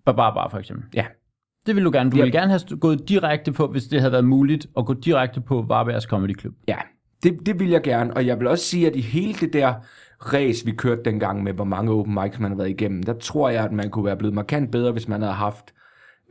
Barbar 0.06 0.50
for 0.50 0.58
eksempel? 0.58 0.86
ja. 0.94 1.06
Det 1.66 1.76
vil 1.76 1.84
du 1.86 1.92
gerne. 1.94 2.12
Du 2.12 2.18
Ja. 2.18 2.24
ville 2.24 2.40
gerne 2.40 2.50
have 2.52 2.78
gået 2.80 3.10
direkte 3.10 3.52
på, 3.52 3.68
hvis 3.68 3.84
det 3.84 4.00
havde 4.00 4.12
været 4.12 4.26
muligt, 4.26 4.68
at 4.78 4.86
gå 4.86 4.94
direkte 4.94 5.42
på 5.42 5.66
Varbergs 5.68 6.04
Comedy 6.06 6.40
Club. 6.40 6.54
Ja, 6.68 6.78
det, 7.24 7.40
det 7.46 7.60
vil 7.60 7.70
jeg 7.70 7.82
gerne, 7.84 8.14
og 8.14 8.26
jeg 8.26 8.40
vil 8.40 8.48
også 8.48 8.66
sige, 8.66 8.88
at 8.88 8.96
i 8.96 9.02
hele 9.02 9.34
det 9.34 9.54
der 9.54 9.74
race, 10.20 10.66
vi 10.66 10.72
kørte 10.72 11.02
dengang 11.06 11.44
med, 11.44 11.54
hvor 11.54 11.64
mange 11.64 11.92
open 11.92 12.14
mics 12.24 12.40
man 12.40 12.52
har 12.52 12.58
været 12.58 12.70
igennem, 12.70 13.04
der 13.04 13.14
tror 13.14 13.50
jeg, 13.50 13.64
at 13.64 13.72
man 13.72 13.90
kunne 13.90 14.06
være 14.06 14.18
blevet 14.18 14.34
markant 14.36 14.72
bedre, 14.72 14.92
hvis 14.92 15.08
man 15.08 15.22
havde 15.22 15.34
haft 15.34 15.74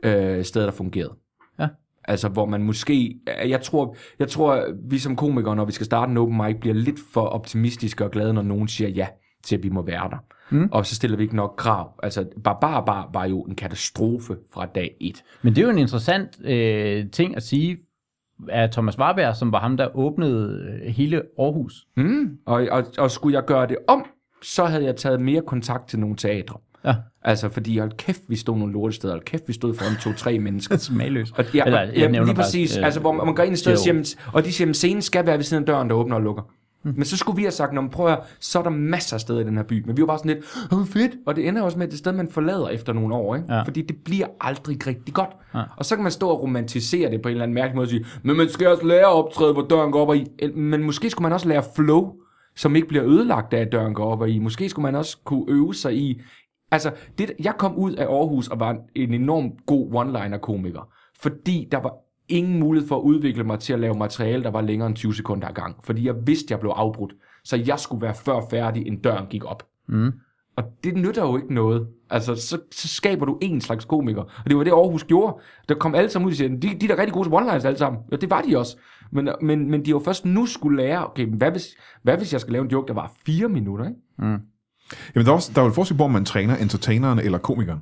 øh, 0.03 0.43
steder, 0.43 0.65
der 0.65 0.71
fungerede. 0.73 1.13
Ja. 1.59 1.67
Altså, 2.03 2.29
hvor 2.29 2.45
man 2.45 2.63
måske... 2.63 3.15
Jeg 3.45 3.61
tror, 3.61 3.95
jeg 4.19 4.27
tror, 4.27 4.65
vi 4.89 4.97
som 4.97 5.15
komikere, 5.15 5.55
når 5.55 5.65
vi 5.65 5.71
skal 5.71 5.85
starte 5.85 6.09
en 6.11 6.17
open 6.17 6.37
mic, 6.37 6.55
bliver 6.61 6.73
lidt 6.75 6.99
for 7.13 7.21
optimistiske 7.21 8.05
og 8.05 8.11
glade, 8.11 8.33
når 8.33 8.41
nogen 8.41 8.67
siger 8.67 8.89
ja 8.89 9.07
til, 9.43 9.55
at 9.57 9.63
vi 9.63 9.69
må 9.69 9.81
være 9.81 10.09
der. 10.09 10.17
Mm. 10.49 10.69
Og 10.71 10.85
så 10.85 10.95
stiller 10.95 11.17
vi 11.17 11.23
ikke 11.23 11.35
nok 11.35 11.53
krav. 11.57 11.93
Altså, 12.03 12.25
Barbar 12.43 12.85
Bar 12.85 13.09
var 13.13 13.25
jo 13.25 13.41
en 13.41 13.55
katastrofe 13.55 14.35
fra 14.53 14.65
dag 14.65 14.95
et. 15.01 15.23
Men 15.41 15.55
det 15.55 15.61
er 15.61 15.65
jo 15.65 15.71
en 15.71 15.77
interessant 15.77 16.45
øh, 16.45 17.09
ting 17.11 17.35
at 17.35 17.43
sige 17.43 17.77
af 18.49 18.69
Thomas 18.69 18.99
Warberg, 18.99 19.35
som 19.35 19.51
var 19.51 19.59
ham, 19.59 19.77
der 19.77 19.97
åbnede 19.97 20.69
øh, 20.83 20.93
hele 20.93 21.21
Aarhus. 21.39 21.87
Mm. 21.97 22.37
Og, 22.45 22.67
og, 22.71 22.85
og 22.97 23.11
skulle 23.11 23.35
jeg 23.35 23.45
gøre 23.45 23.67
det 23.67 23.77
om, 23.87 24.05
så 24.43 24.65
havde 24.65 24.83
jeg 24.83 24.95
taget 24.95 25.21
mere 25.21 25.41
kontakt 25.47 25.89
til 25.89 25.99
nogle 25.99 26.15
teatre. 26.15 26.57
Ja. 26.85 26.95
Altså, 27.21 27.49
fordi 27.49 27.77
hold 27.77 27.91
kæft, 27.97 28.21
vi 28.27 28.35
stod 28.35 28.57
nogle 28.57 28.73
lortesteder, 28.73 29.13
hold 29.13 29.23
kæft, 29.23 29.43
vi 29.47 29.53
stod 29.53 29.73
foran 29.75 29.97
to-tre 30.01 30.39
mennesker. 30.45 30.77
Smagløs. 30.77 31.31
Og, 31.31 31.55
ja, 31.55 31.65
Eller, 31.65 31.79
jeg 31.79 31.95
ja, 31.95 32.07
lige 32.07 32.25
bare, 32.25 32.35
præcis. 32.35 32.77
øh, 32.77 32.85
altså, 32.85 32.99
hvor 32.99 33.11
man, 33.11 33.25
man 33.25 33.35
går 33.35 33.43
ind 33.43 33.53
et 33.53 33.59
sted 33.59 33.71
og 33.71 33.77
siger, 33.77 34.15
og 34.33 34.45
de 34.45 34.51
siger, 34.53 34.73
scenen 34.73 35.01
skal 35.01 35.25
være 35.25 35.37
ved 35.37 35.43
siden 35.43 35.63
af 35.63 35.67
døren, 35.67 35.89
der 35.89 35.95
åbner 35.95 36.15
og 36.15 36.21
lukker. 36.21 36.43
Hm. 36.83 36.93
Men 36.95 37.05
så 37.05 37.17
skulle 37.17 37.35
vi 37.35 37.41
have 37.41 37.51
sagt, 37.51 37.73
"Nå, 37.73 37.87
prøv 37.87 38.05
at, 38.05 38.11
høre, 38.11 38.23
så 38.39 38.59
er 38.59 38.63
der 38.63 38.69
masser 38.69 39.15
af 39.15 39.21
steder 39.21 39.39
i 39.39 39.43
den 39.43 39.55
her 39.57 39.63
by. 39.63 39.83
Men 39.85 39.97
vi 39.97 40.01
var 40.01 40.07
bare 40.07 40.17
sådan 40.17 40.31
lidt, 40.31 40.45
åh 40.73 40.85
fedt. 40.85 41.11
Og 41.25 41.35
det 41.35 41.47
ender 41.47 41.61
også 41.61 41.77
med, 41.77 41.85
at 41.85 41.91
det 41.91 41.95
et 41.95 41.99
sted, 41.99 42.11
man 42.11 42.27
forlader 42.27 42.69
efter 42.69 42.93
nogle 42.93 43.15
år. 43.15 43.35
Ikke? 43.35 43.53
Ja. 43.53 43.61
Fordi 43.61 43.81
det 43.81 43.95
bliver 44.05 44.27
aldrig 44.41 44.87
rigtig 44.87 45.13
godt. 45.13 45.29
Ja. 45.53 45.61
Og 45.77 45.85
så 45.85 45.95
kan 45.95 46.03
man 46.03 46.11
stå 46.11 46.29
og 46.29 46.41
romantisere 46.41 47.11
det 47.11 47.21
på 47.21 47.29
en 47.29 47.31
eller 47.31 47.43
anden 47.43 47.55
mærkelig 47.55 47.75
måde 47.75 47.85
og 47.85 47.89
sige, 47.89 48.05
men 48.23 48.37
man 48.37 48.49
skal 48.49 48.67
også 48.67 48.85
lære 48.85 49.05
at 49.05 49.13
optræde, 49.13 49.53
hvor 49.53 49.65
døren 49.69 49.91
går 49.91 50.01
op 50.01 50.09
og 50.09 50.17
i. 50.17 50.27
Men 50.55 50.83
måske 50.83 51.09
skulle 51.09 51.23
man 51.23 51.33
også 51.33 51.47
lære 51.47 51.63
flow, 51.75 52.13
som 52.55 52.75
ikke 52.75 52.87
bliver 52.87 53.05
ødelagt 53.05 53.53
af, 53.53 53.61
at 53.61 53.71
døren 53.71 53.93
går 53.93 54.11
op 54.11 54.21
og 54.21 54.29
i. 54.29 54.39
Måske 54.39 54.69
skulle 54.69 54.83
man 54.83 54.95
også 54.95 55.17
kunne 55.25 55.45
øve 55.47 55.73
sig 55.73 55.95
i... 55.97 56.21
Altså, 56.71 56.91
det, 57.17 57.31
jeg 57.43 57.53
kom 57.57 57.75
ud 57.75 57.91
af 57.93 58.05
Aarhus 58.05 58.47
og 58.47 58.59
var 58.59 58.69
en, 58.71 58.77
en 58.95 59.13
enorm 59.13 59.51
god 59.65 59.93
one-liner-komiker, 59.93 60.89
fordi 61.21 61.67
der 61.71 61.77
var 61.77 61.93
ingen 62.29 62.59
mulighed 62.59 62.87
for 62.87 62.95
at 62.95 63.01
udvikle 63.01 63.43
mig 63.43 63.59
til 63.59 63.73
at 63.73 63.79
lave 63.79 63.97
materiale, 63.97 64.43
der 64.43 64.51
var 64.51 64.61
længere 64.61 64.87
end 64.87 64.95
20 64.95 65.13
sekunder 65.13 65.47
ad 65.47 65.53
gang. 65.53 65.75
Fordi 65.83 66.05
jeg 66.05 66.15
vidste, 66.27 66.45
jeg 66.49 66.59
blev 66.59 66.71
afbrudt. 66.75 67.13
Så 67.43 67.55
jeg 67.65 67.79
skulle 67.79 68.01
være 68.01 68.15
før 68.15 68.41
færdig, 68.51 68.87
end 68.87 69.01
døren 69.01 69.25
gik 69.29 69.45
op. 69.45 69.63
Mm. 69.87 70.11
Og 70.57 70.63
det 70.83 70.95
nytter 70.95 71.21
jo 71.21 71.37
ikke 71.37 71.53
noget. 71.53 71.87
Altså, 72.09 72.35
så, 72.35 72.59
så 72.71 72.87
skaber 72.87 73.25
du 73.25 73.37
en 73.41 73.61
slags 73.61 73.85
komiker. 73.85 74.21
Og 74.21 74.43
det 74.47 74.57
var 74.57 74.63
det, 74.63 74.71
Aarhus 74.71 75.03
gjorde. 75.03 75.41
Der 75.69 75.75
kom 75.75 75.95
alle 75.95 76.09
sammen 76.09 76.25
ud 76.25 76.31
og 76.31 76.37
siger, 76.37 76.49
de, 76.49 76.79
de 76.81 76.85
er 76.85 76.95
da 76.95 77.01
rigtig 77.01 77.13
gode 77.13 77.29
til 77.29 77.33
one-liners 77.33 77.65
alle 77.65 77.77
sammen. 77.77 78.01
Ja, 78.11 78.15
det 78.15 78.29
var 78.29 78.41
de 78.41 78.57
også. 78.57 78.77
Men, 79.11 79.29
men, 79.41 79.71
men 79.71 79.85
de 79.85 79.89
jo 79.89 80.01
først 80.05 80.25
nu 80.25 80.45
skulle 80.45 80.77
lære, 80.83 81.07
okay, 81.07 81.25
hvad 81.25 81.51
hvis, 81.51 81.67
hvad 82.03 82.17
hvis 82.17 82.33
jeg 82.33 82.41
skal 82.41 82.51
lave 82.51 82.63
en 82.63 82.71
joke, 82.71 82.87
der 82.87 82.93
var 82.93 83.13
fire 83.25 83.49
minutter, 83.49 83.85
ikke? 83.85 83.99
Jamen, 85.15 85.25
der 85.25 85.31
er, 85.31 85.35
også, 85.35 85.51
der 85.55 85.61
er 85.61 85.65
jo 85.65 85.69
et 85.69 85.75
forskel 85.75 85.97
på, 85.97 86.03
om 86.03 86.11
man 86.11 86.25
træner 86.25 86.55
entertaineren 86.55 87.19
eller 87.19 87.37
komikeren. 87.37 87.79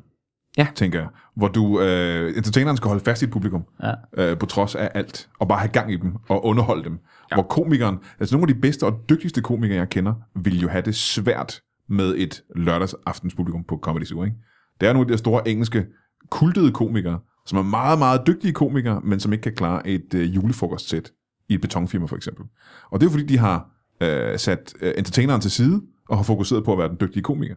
Ja. 0.57 0.67
Tænker 0.75 0.99
jeg. 0.99 1.07
Hvor 1.35 1.47
du, 1.47 1.81
øh, 1.81 2.37
entertaineren 2.37 2.77
skal 2.77 2.87
holde 2.87 3.03
fast 3.03 3.21
i 3.21 3.25
et 3.25 3.31
publikum, 3.31 3.63
Ja. 3.83 3.91
øh, 4.31 4.37
på 4.37 4.45
trods 4.45 4.75
af 4.75 4.91
alt, 4.95 5.29
og 5.39 5.47
bare 5.47 5.59
have 5.59 5.71
gang 5.71 5.93
i 5.93 5.97
dem, 5.97 6.13
og 6.29 6.45
underholde 6.45 6.83
dem. 6.83 6.99
Ja. 7.31 7.35
Hvor 7.35 7.43
komikeren, 7.43 7.97
altså 8.19 8.35
nogle 8.35 8.49
af 8.49 8.55
de 8.55 8.61
bedste 8.61 8.83
og 8.85 8.99
dygtigste 9.09 9.41
komikere, 9.41 9.77
jeg 9.77 9.89
kender, 9.89 10.13
vil 10.35 10.59
jo 10.61 10.67
have 10.67 10.81
det 10.81 10.95
svært 10.95 11.61
med 11.89 12.15
et 12.17 12.41
lørdagsaftenspublikum 12.55 13.63
på 13.63 13.79
Comedy 13.83 14.03
Zoo, 14.05 14.23
ikke? 14.23 14.35
Det 14.81 14.89
er 14.89 14.93
nogle 14.93 15.03
af 15.03 15.07
de 15.07 15.11
der 15.11 15.17
store 15.17 15.47
engelske, 15.47 15.85
kultede 16.29 16.71
komikere, 16.71 17.19
som 17.45 17.57
er 17.57 17.63
meget, 17.63 17.99
meget 17.99 18.21
dygtige 18.27 18.53
komikere, 18.53 19.01
men 19.03 19.19
som 19.19 19.33
ikke 19.33 19.43
kan 19.43 19.55
klare 19.55 19.87
et 19.87 20.13
øh, 20.15 20.35
julefrokostsæt 20.35 21.11
i 21.49 21.53
et 21.53 21.61
betonfirma, 21.61 22.05
for 22.05 22.15
eksempel. 22.15 22.45
Og 22.91 22.99
det 23.01 23.07
er 23.07 23.11
fordi, 23.11 23.25
de 23.25 23.37
har 23.37 23.69
øh, 24.01 24.39
sat 24.39 24.73
øh, 24.81 24.93
entertaineren 24.97 25.41
til 25.41 25.51
side, 25.51 25.81
og 26.09 26.17
har 26.17 26.23
fokuseret 26.23 26.63
på 26.65 26.71
at 26.71 26.77
være 26.79 26.89
den 26.89 26.97
dygtige 27.01 27.23
komiker. 27.23 27.55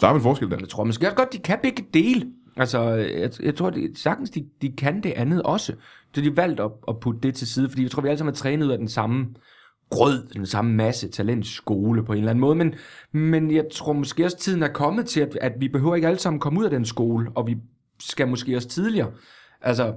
Der 0.00 0.08
er 0.08 0.12
vel 0.12 0.22
forskel 0.22 0.50
der. 0.50 0.56
Jeg 0.60 0.68
tror 0.68 0.84
måske 0.84 1.06
også 1.06 1.16
godt, 1.16 1.32
de 1.32 1.38
kan 1.38 1.58
begge 1.62 1.84
dele. 1.94 2.32
Altså, 2.56 2.82
jeg, 2.90 3.30
jeg 3.42 3.54
tror 3.54 3.70
de, 3.70 3.92
sagtens, 3.96 4.30
de, 4.30 4.46
de 4.62 4.72
kan 4.72 5.02
det 5.02 5.12
andet 5.12 5.42
også. 5.42 5.74
Så 6.14 6.20
de 6.20 6.36
valgt 6.36 6.60
at, 6.60 6.70
at 6.88 7.00
putte 7.00 7.20
det 7.20 7.34
til 7.34 7.46
side, 7.46 7.68
fordi 7.68 7.82
jeg 7.82 7.90
tror, 7.90 8.02
vi 8.02 8.08
alle 8.08 8.18
sammen 8.18 8.32
er 8.32 8.36
trænet 8.36 8.66
ud 8.66 8.70
af 8.70 8.78
den 8.78 8.88
samme 8.88 9.26
grød, 9.90 10.28
den 10.28 10.46
samme 10.46 10.74
masse 10.74 11.08
talentskole 11.08 12.04
på 12.04 12.12
en 12.12 12.18
eller 12.18 12.30
anden 12.30 12.40
måde. 12.40 12.54
Men, 12.54 12.74
men 13.12 13.50
jeg 13.50 13.64
tror 13.72 13.92
måske 13.92 14.24
også, 14.24 14.38
tiden 14.38 14.62
er 14.62 14.68
kommet 14.68 15.06
til, 15.06 15.20
at, 15.20 15.38
at 15.40 15.52
vi 15.58 15.68
behøver 15.68 15.94
ikke 15.94 16.08
alle 16.08 16.18
sammen 16.18 16.40
komme 16.40 16.60
ud 16.60 16.64
af 16.64 16.70
den 16.70 16.84
skole, 16.84 17.30
og 17.34 17.46
vi 17.46 17.56
skal 18.00 18.28
måske 18.28 18.56
også 18.56 18.68
tidligere. 18.68 19.10
Altså, 19.60 19.94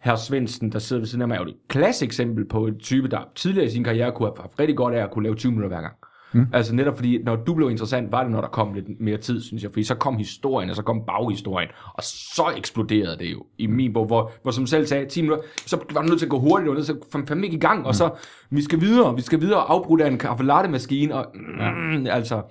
herr 0.00 0.16
Svendsen, 0.16 0.72
der 0.72 0.78
sidder 0.78 1.00
ved 1.00 1.06
siden 1.06 1.22
af 1.22 1.28
mig, 1.28 1.34
er 1.34 1.40
jo 1.40 1.48
et 1.48 1.56
klasse 1.68 2.04
eksempel 2.04 2.48
på 2.48 2.66
en 2.66 2.78
type, 2.78 3.08
der 3.08 3.20
tidligere 3.34 3.66
i 3.66 3.70
sin 3.70 3.84
karriere 3.84 4.12
kunne 4.12 4.28
have 4.28 4.36
haft 4.40 4.58
rigtig 4.58 4.76
godt 4.76 4.94
af 4.94 5.02
at 5.02 5.10
kunne 5.10 5.22
lave 5.22 5.34
20 5.34 5.52
minutter 5.52 5.68
hver 5.68 5.80
gang. 5.80 5.94
Mm. 6.32 6.46
Altså 6.52 6.74
netop 6.74 6.96
fordi, 6.96 7.22
når 7.22 7.36
du 7.36 7.54
blev 7.54 7.70
interessant, 7.70 8.12
var 8.12 8.22
det, 8.22 8.32
når 8.32 8.40
der 8.40 8.48
kom 8.48 8.74
lidt 8.74 9.00
mere 9.00 9.16
tid, 9.16 9.42
synes 9.42 9.62
jeg. 9.62 9.70
Fordi 9.72 9.84
så 9.84 9.94
kom 9.94 10.16
historien, 10.16 10.70
og 10.70 10.76
så 10.76 10.82
kom 10.82 11.02
baghistorien, 11.06 11.68
og 11.94 12.02
så 12.02 12.52
eksploderede 12.56 13.18
det 13.18 13.32
jo 13.32 13.42
i 13.58 13.66
min 13.66 13.92
bog, 13.92 14.06
hvor, 14.06 14.32
hvor 14.42 14.50
som 14.50 14.66
selv 14.66 14.86
sagde, 14.86 15.06
10 15.06 15.22
minutter, 15.22 15.44
så 15.66 15.78
var 15.92 16.02
du 16.02 16.08
nødt 16.08 16.18
til 16.18 16.26
at 16.26 16.30
gå 16.30 16.38
hurtigt, 16.38 16.70
og 16.70 16.84
så 16.84 16.94
kom 17.12 17.26
fandme 17.26 17.46
ikke 17.46 17.56
i 17.56 17.60
gang, 17.60 17.86
og 17.86 17.94
så, 17.94 18.10
vi 18.50 18.62
skal 18.62 18.80
videre, 18.80 19.16
vi 19.16 19.22
skal 19.22 19.40
videre, 19.40 19.60
afbrudt 19.60 20.00
af 20.00 20.10
en 20.10 20.18
kaffe 20.18 20.44
latte 20.44 20.70
maskine, 20.70 21.14
og 21.14 21.26
mm, 21.34 22.06
altså, 22.06 22.42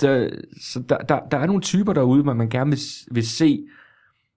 der, 0.00 0.28
så 0.60 0.82
der, 0.88 0.98
der, 0.98 1.18
der 1.30 1.38
er 1.38 1.46
nogle 1.46 1.62
typer 1.62 1.92
derude, 1.92 2.22
hvor 2.22 2.34
man 2.34 2.48
gerne 2.48 2.70
vil, 2.70 2.80
vil 3.10 3.28
se, 3.28 3.64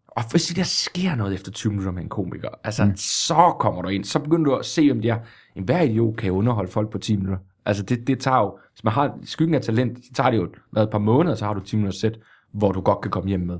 og 0.07 0.23
hvis 0.31 0.47
der 0.47 0.63
sker 0.63 1.15
noget 1.15 1.33
efter 1.33 1.51
20 1.51 1.71
minutter 1.71 1.91
med 1.91 2.03
en 2.03 2.09
komiker, 2.09 2.49
altså, 2.63 2.85
mm. 2.85 2.95
så 2.97 3.55
kommer 3.59 3.81
du 3.81 3.87
ind, 3.87 4.03
så 4.03 4.19
begynder 4.19 4.45
du 4.45 4.55
at 4.55 4.65
se, 4.65 4.89
om 4.91 5.01
de 5.01 5.09
er, 5.09 5.19
en 5.55 5.63
hver 5.63 5.81
idiot 5.81 6.17
kan 6.17 6.31
underholde 6.31 6.71
folk 6.71 6.89
på 6.89 6.97
10 6.97 7.15
minutter. 7.15 7.37
Altså, 7.67 7.83
det, 7.83 8.07
det 8.07 8.19
tager 8.19 8.37
jo, 8.37 8.57
hvis 8.73 8.83
man 8.83 8.93
har 8.93 9.17
skyggen 9.23 9.55
af 9.55 9.61
talent, 9.61 9.97
så 10.05 10.13
tager 10.13 10.31
det 10.31 10.37
jo 10.37 10.49
hvad, 10.71 10.83
et 10.83 10.89
par 10.89 10.99
måneder, 10.99 11.35
så 11.35 11.45
har 11.45 11.53
du 11.53 11.59
10 11.59 11.75
minutter 11.75 11.99
sæt, 11.99 12.19
hvor 12.53 12.71
du 12.71 12.81
godt 12.81 13.01
kan 13.01 13.11
komme 13.11 13.29
hjem 13.29 13.39
med. 13.39 13.57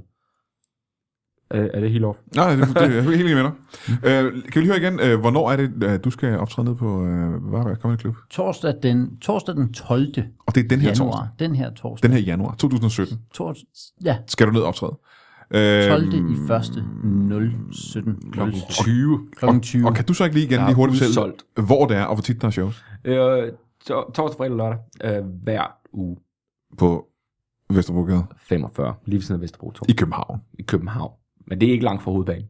Øh, 1.53 1.69
er 1.73 1.79
det 1.79 1.91
helt 1.91 2.05
off? 2.05 2.19
Nej, 2.35 2.55
det, 2.55 2.67
det 2.67 2.77
er 2.77 2.91
jeg 2.91 3.03
helt 3.03 3.21
enig 3.21 3.35
med 3.35 3.43
dig. 3.43 3.51
Øh, 4.09 4.33
kan 4.33 4.51
vi 4.55 4.59
lige 4.59 4.65
høre 4.65 4.77
igen, 4.77 4.99
øh, 4.99 5.19
hvornår 5.19 5.51
er 5.51 5.55
det, 5.55 5.83
øh, 5.83 5.99
du 6.03 6.09
skal 6.09 6.37
optræde 6.37 6.67
ned 6.67 6.75
på 6.75 7.05
øh, 7.05 7.51
Varberg 7.51 7.77
Comedy 7.77 7.99
Club? 7.99 8.15
Torsdag 8.29 8.73
den, 8.83 9.19
torsdag 9.19 9.55
den 9.55 9.73
12. 9.73 10.07
Og 10.47 10.55
det 10.55 10.63
er 10.63 10.67
den 10.67 10.79
her 10.79 10.89
januar. 10.89 11.11
torsdag. 11.11 11.47
Den 11.47 11.55
her 11.55 11.73
torsdag. 11.73 12.09
Den 12.09 12.17
her 12.17 12.23
januar 12.25 12.55
2017. 12.55 13.19
Tors, 13.33 13.57
ja, 14.05 14.17
Skal 14.27 14.47
du 14.47 14.51
ned 14.51 14.61
og 14.61 14.67
optræde. 14.67 14.97
Øh, 15.51 15.87
12. 15.87 16.13
i 16.13 16.35
første 16.47 16.83
017. 17.71 18.31
Klokken 18.31 18.61
20. 18.69 19.19
Klokken 19.35 19.61
20. 19.61 19.87
Og 19.87 19.95
kan 19.95 20.05
du 20.05 20.13
så 20.13 20.23
ikke 20.23 20.35
lige 20.35 20.45
igen 20.45 20.65
lige 20.65 20.75
hurtigt 20.75 21.03
fortælle, 21.03 21.33
hvor 21.67 21.85
det 21.85 21.97
er, 21.97 22.03
og 22.03 22.15
hvor 22.15 22.21
tit 22.21 22.41
der 22.41 22.47
er 22.47 22.51
shows? 22.51 22.85
Øh, 23.05 23.51
torsdag, 23.87 24.37
fredag 24.37 24.51
og 24.51 24.57
lørdag. 24.57 24.79
Øh, 25.03 25.25
hver 25.43 25.77
uge. 25.93 26.17
På 26.77 27.07
Vesterbrogade 27.69 28.25
45. 28.37 28.95
Lige 29.05 29.15
ved 29.15 29.21
siden 29.21 29.39
af 29.39 29.43
Vesterbro 29.43 29.71
2. 29.71 29.85
i 29.89 29.91
København. 29.91 30.39
I 30.59 30.61
København. 30.63 31.11
Men 31.47 31.61
det 31.61 31.67
er 31.69 31.71
ikke 31.73 31.85
langt 31.85 32.03
fra 32.03 32.11
hovedbanen. 32.11 32.45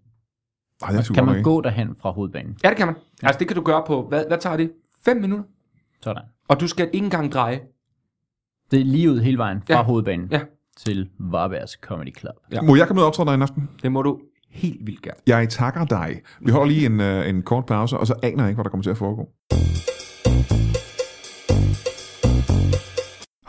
Nej, 0.81 0.91
det 0.91 0.99
er 0.99 1.03
super 1.03 1.15
Kan 1.15 1.25
man 1.25 1.35
ikke. 1.35 1.43
gå 1.49 1.61
derhen 1.61 1.95
fra 1.95 2.11
hovedbanen? 2.11 2.57
Ja, 2.63 2.69
det 2.69 2.77
kan 2.77 2.87
man. 2.87 2.95
Altså, 3.23 3.39
det 3.39 3.47
kan 3.47 3.55
du 3.55 3.61
gøre 3.63 3.83
på, 3.87 4.07
hvad, 4.07 4.23
hvad 4.27 4.37
tager 4.37 4.57
det? 4.57 4.71
5 5.05 5.17
minutter. 5.17 5.45
Sådan. 6.01 6.23
Og 6.47 6.59
du 6.59 6.67
skal 6.67 6.89
ikke 6.93 7.03
engang 7.05 7.31
dreje. 7.31 7.59
Det 8.71 8.79
er 8.81 8.85
lige 8.85 9.11
ud 9.11 9.19
hele 9.19 9.37
vejen 9.37 9.61
fra 9.61 9.73
Ja. 9.73 9.83
hovedbanen 9.83 10.27
Ja. 10.31 10.41
til 10.77 11.09
Varbergs 11.19 11.71
Comedy 11.71 12.17
Club. 12.17 12.33
Ja. 12.51 12.61
Må 12.61 12.75
jeg 12.75 12.87
komme 12.87 12.97
ned 12.97 13.03
og 13.03 13.07
optræde 13.07 13.29
dig 13.29 13.37
i 13.37 13.41
aften? 13.41 13.69
Det 13.81 13.91
må 13.91 14.01
du 14.01 14.19
helt 14.49 14.87
vildt 14.87 15.01
gerne. 15.01 15.17
Jeg 15.27 15.49
takker 15.49 15.85
dig. 15.85 16.21
Vi 16.41 16.51
holder 16.51 16.67
lige 16.73 16.85
en, 16.85 17.01
øh, 17.01 17.29
en 17.29 17.41
kort 17.41 17.65
pause, 17.65 17.97
og 17.97 18.07
så 18.07 18.13
aner 18.23 18.43
jeg 18.43 18.49
ikke, 18.49 18.55
hvad 18.57 18.63
der 18.63 18.69
kommer 18.69 18.83
til 18.83 18.89
at 18.89 18.97
foregå. 18.97 19.29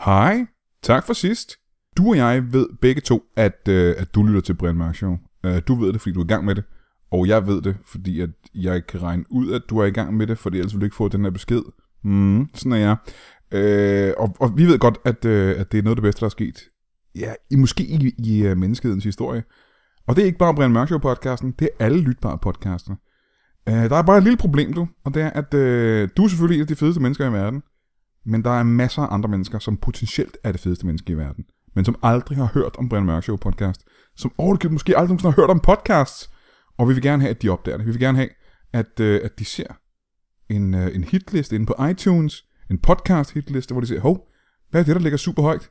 Hej. 0.09 0.45
Tak 0.83 1.05
for 1.05 1.13
sidst. 1.13 1.55
Du 1.97 2.09
og 2.09 2.17
jeg 2.17 2.53
ved 2.53 2.67
begge 2.81 3.01
to, 3.01 3.23
at, 3.35 3.67
øh, 3.69 3.95
at 3.97 4.15
du 4.15 4.23
lytter 4.23 4.41
til 4.41 4.53
Brian 4.53 4.75
Mørk 4.75 4.95
Show. 4.95 5.17
Øh, 5.45 5.61
du 5.67 5.75
ved 5.75 5.93
det, 5.93 6.01
fordi 6.01 6.13
du 6.13 6.19
er 6.19 6.23
i 6.23 6.27
gang 6.27 6.45
med 6.45 6.55
det. 6.55 6.63
Og 7.11 7.27
jeg 7.27 7.47
ved 7.47 7.61
det, 7.61 7.77
fordi 7.85 8.21
at 8.21 8.29
jeg 8.55 8.87
kan 8.87 9.03
regne 9.03 9.23
ud, 9.29 9.51
at 9.51 9.61
du 9.69 9.77
er 9.77 9.85
i 9.85 9.91
gang 9.91 10.17
med 10.17 10.27
det, 10.27 10.37
for 10.37 10.49
ellers 10.49 10.73
vil 10.73 10.81
du 10.81 10.85
ikke 10.85 10.95
få 10.95 11.07
den 11.07 11.23
her 11.23 11.31
besked. 11.31 11.61
Mm, 12.03 12.49
sådan 12.53 12.71
er 12.71 12.77
jeg. 12.77 12.95
Øh, 13.51 14.13
og, 14.17 14.35
og 14.39 14.57
vi 14.57 14.65
ved 14.65 14.79
godt, 14.79 14.97
at, 15.05 15.25
øh, 15.25 15.59
at 15.59 15.71
det 15.71 15.77
er 15.77 15.81
noget 15.81 15.95
af 15.95 16.01
det 16.01 16.03
bedste, 16.03 16.19
der 16.19 16.25
er 16.25 16.29
sket. 16.29 16.59
Ja, 17.15 17.33
i, 17.49 17.55
måske 17.55 17.83
i, 17.83 18.15
i 18.17 18.51
uh, 18.51 18.57
menneskehedens 18.57 19.03
historie. 19.03 19.43
Og 20.07 20.15
det 20.15 20.21
er 20.21 20.25
ikke 20.25 20.37
bare 20.37 20.55
Brian 20.55 20.71
Mørk 20.71 20.87
Show 20.87 20.99
podcasten, 20.99 21.51
det 21.59 21.69
er 21.79 21.85
alle 21.85 22.01
lytbare 22.01 22.37
podcaster. 22.37 22.95
Øh, 23.69 23.73
der 23.73 23.95
er 23.95 24.03
bare 24.03 24.17
et 24.17 24.23
lille 24.23 24.37
problem, 24.37 24.73
du, 24.73 24.87
og 25.05 25.13
det 25.13 25.21
er, 25.21 25.29
at 25.29 25.53
øh, 25.53 26.09
du 26.17 26.23
er 26.23 26.27
selvfølgelig 26.27 26.55
en 26.55 26.61
af 26.61 26.67
de 26.67 26.75
fedeste 26.75 27.01
mennesker 27.01 27.29
i 27.29 27.33
verden, 27.33 27.63
men 28.29 28.43
der 28.43 28.51
er 28.51 28.63
masser 28.63 29.01
af 29.01 29.13
andre 29.13 29.29
mennesker, 29.29 29.59
som 29.59 29.77
potentielt 29.77 30.37
er 30.43 30.51
det 30.51 30.61
fedeste 30.61 30.85
menneske 30.85 31.13
i 31.13 31.17
verden, 31.17 31.45
men 31.75 31.85
som 31.85 31.95
aldrig 32.03 32.37
har 32.37 32.49
hørt 32.53 32.75
om 32.77 32.89
Brian 32.89 33.05
Mørk 33.05 33.23
Show 33.23 33.35
podcast, 33.35 33.81
som 34.15 34.31
overhovedet 34.37 34.71
måske 34.71 34.97
aldrig 34.97 35.07
nogensinde 35.07 35.33
har 35.33 35.41
hørt 35.41 35.49
om 35.49 35.59
podcasts, 35.59 36.29
og 36.77 36.89
vi 36.89 36.93
vil 36.93 37.03
gerne 37.03 37.21
have, 37.21 37.29
at 37.29 37.41
de 37.41 37.49
opdager 37.49 37.77
det. 37.77 37.85
Vi 37.85 37.91
vil 37.91 37.99
gerne 37.99 38.17
have, 38.17 38.29
at, 38.73 38.99
øh, 38.99 39.21
at 39.23 39.39
de 39.39 39.45
ser 39.45 39.67
en, 40.49 40.73
øh, 40.73 40.95
en 40.95 41.03
hitliste 41.03 41.55
inde 41.55 41.65
på 41.65 41.85
iTunes, 41.85 42.43
en 42.71 42.77
podcast 42.77 43.33
hitliste, 43.33 43.73
hvor 43.73 43.81
de 43.81 43.87
siger, 43.87 44.01
hov, 44.01 44.27
hvad 44.69 44.81
er 44.81 44.85
det, 44.85 44.95
der 44.95 45.01
ligger 45.01 45.17
super 45.17 45.43
højt? 45.43 45.69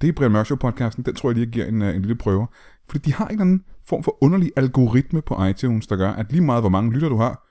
Det 0.00 0.08
er 0.08 0.12
Brian 0.12 0.32
Mørk 0.32 0.46
Show 0.46 0.58
podcasten, 0.58 1.04
den 1.04 1.14
tror 1.14 1.28
jeg 1.28 1.34
lige, 1.34 1.46
jeg 1.46 1.52
giver 1.52 1.66
en, 1.66 1.82
øh, 1.82 1.96
en 1.96 2.02
lille 2.02 2.16
prøve. 2.16 2.46
Fordi 2.88 3.04
de 3.04 3.14
har 3.14 3.24
en 3.24 3.30
eller 3.30 3.44
anden 3.44 3.64
form 3.88 4.02
for 4.02 4.24
underlig 4.24 4.52
algoritme 4.56 5.22
på 5.22 5.44
iTunes, 5.44 5.86
der 5.86 5.96
gør, 5.96 6.10
at 6.10 6.32
lige 6.32 6.44
meget 6.44 6.62
hvor 6.62 6.68
mange 6.68 6.92
lytter 6.92 7.08
du 7.08 7.16
har, 7.16 7.47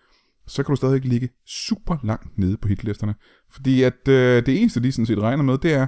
så 0.48 0.64
kan 0.64 0.74
du 0.74 0.76
stadig 0.76 1.06
ligge 1.06 1.30
super 1.46 1.98
langt 2.04 2.38
nede 2.38 2.58
på 2.58 2.68
hitlisterne. 2.68 3.16
Fordi 3.52 3.84
at 3.84 4.08
øh, 4.08 4.46
det 4.46 4.62
eneste, 4.62 4.84
de 4.84 4.92
sådan 4.92 5.06
set 5.06 5.20
regner 5.20 5.44
med, 5.44 5.58
det 5.58 5.74
er, 5.74 5.88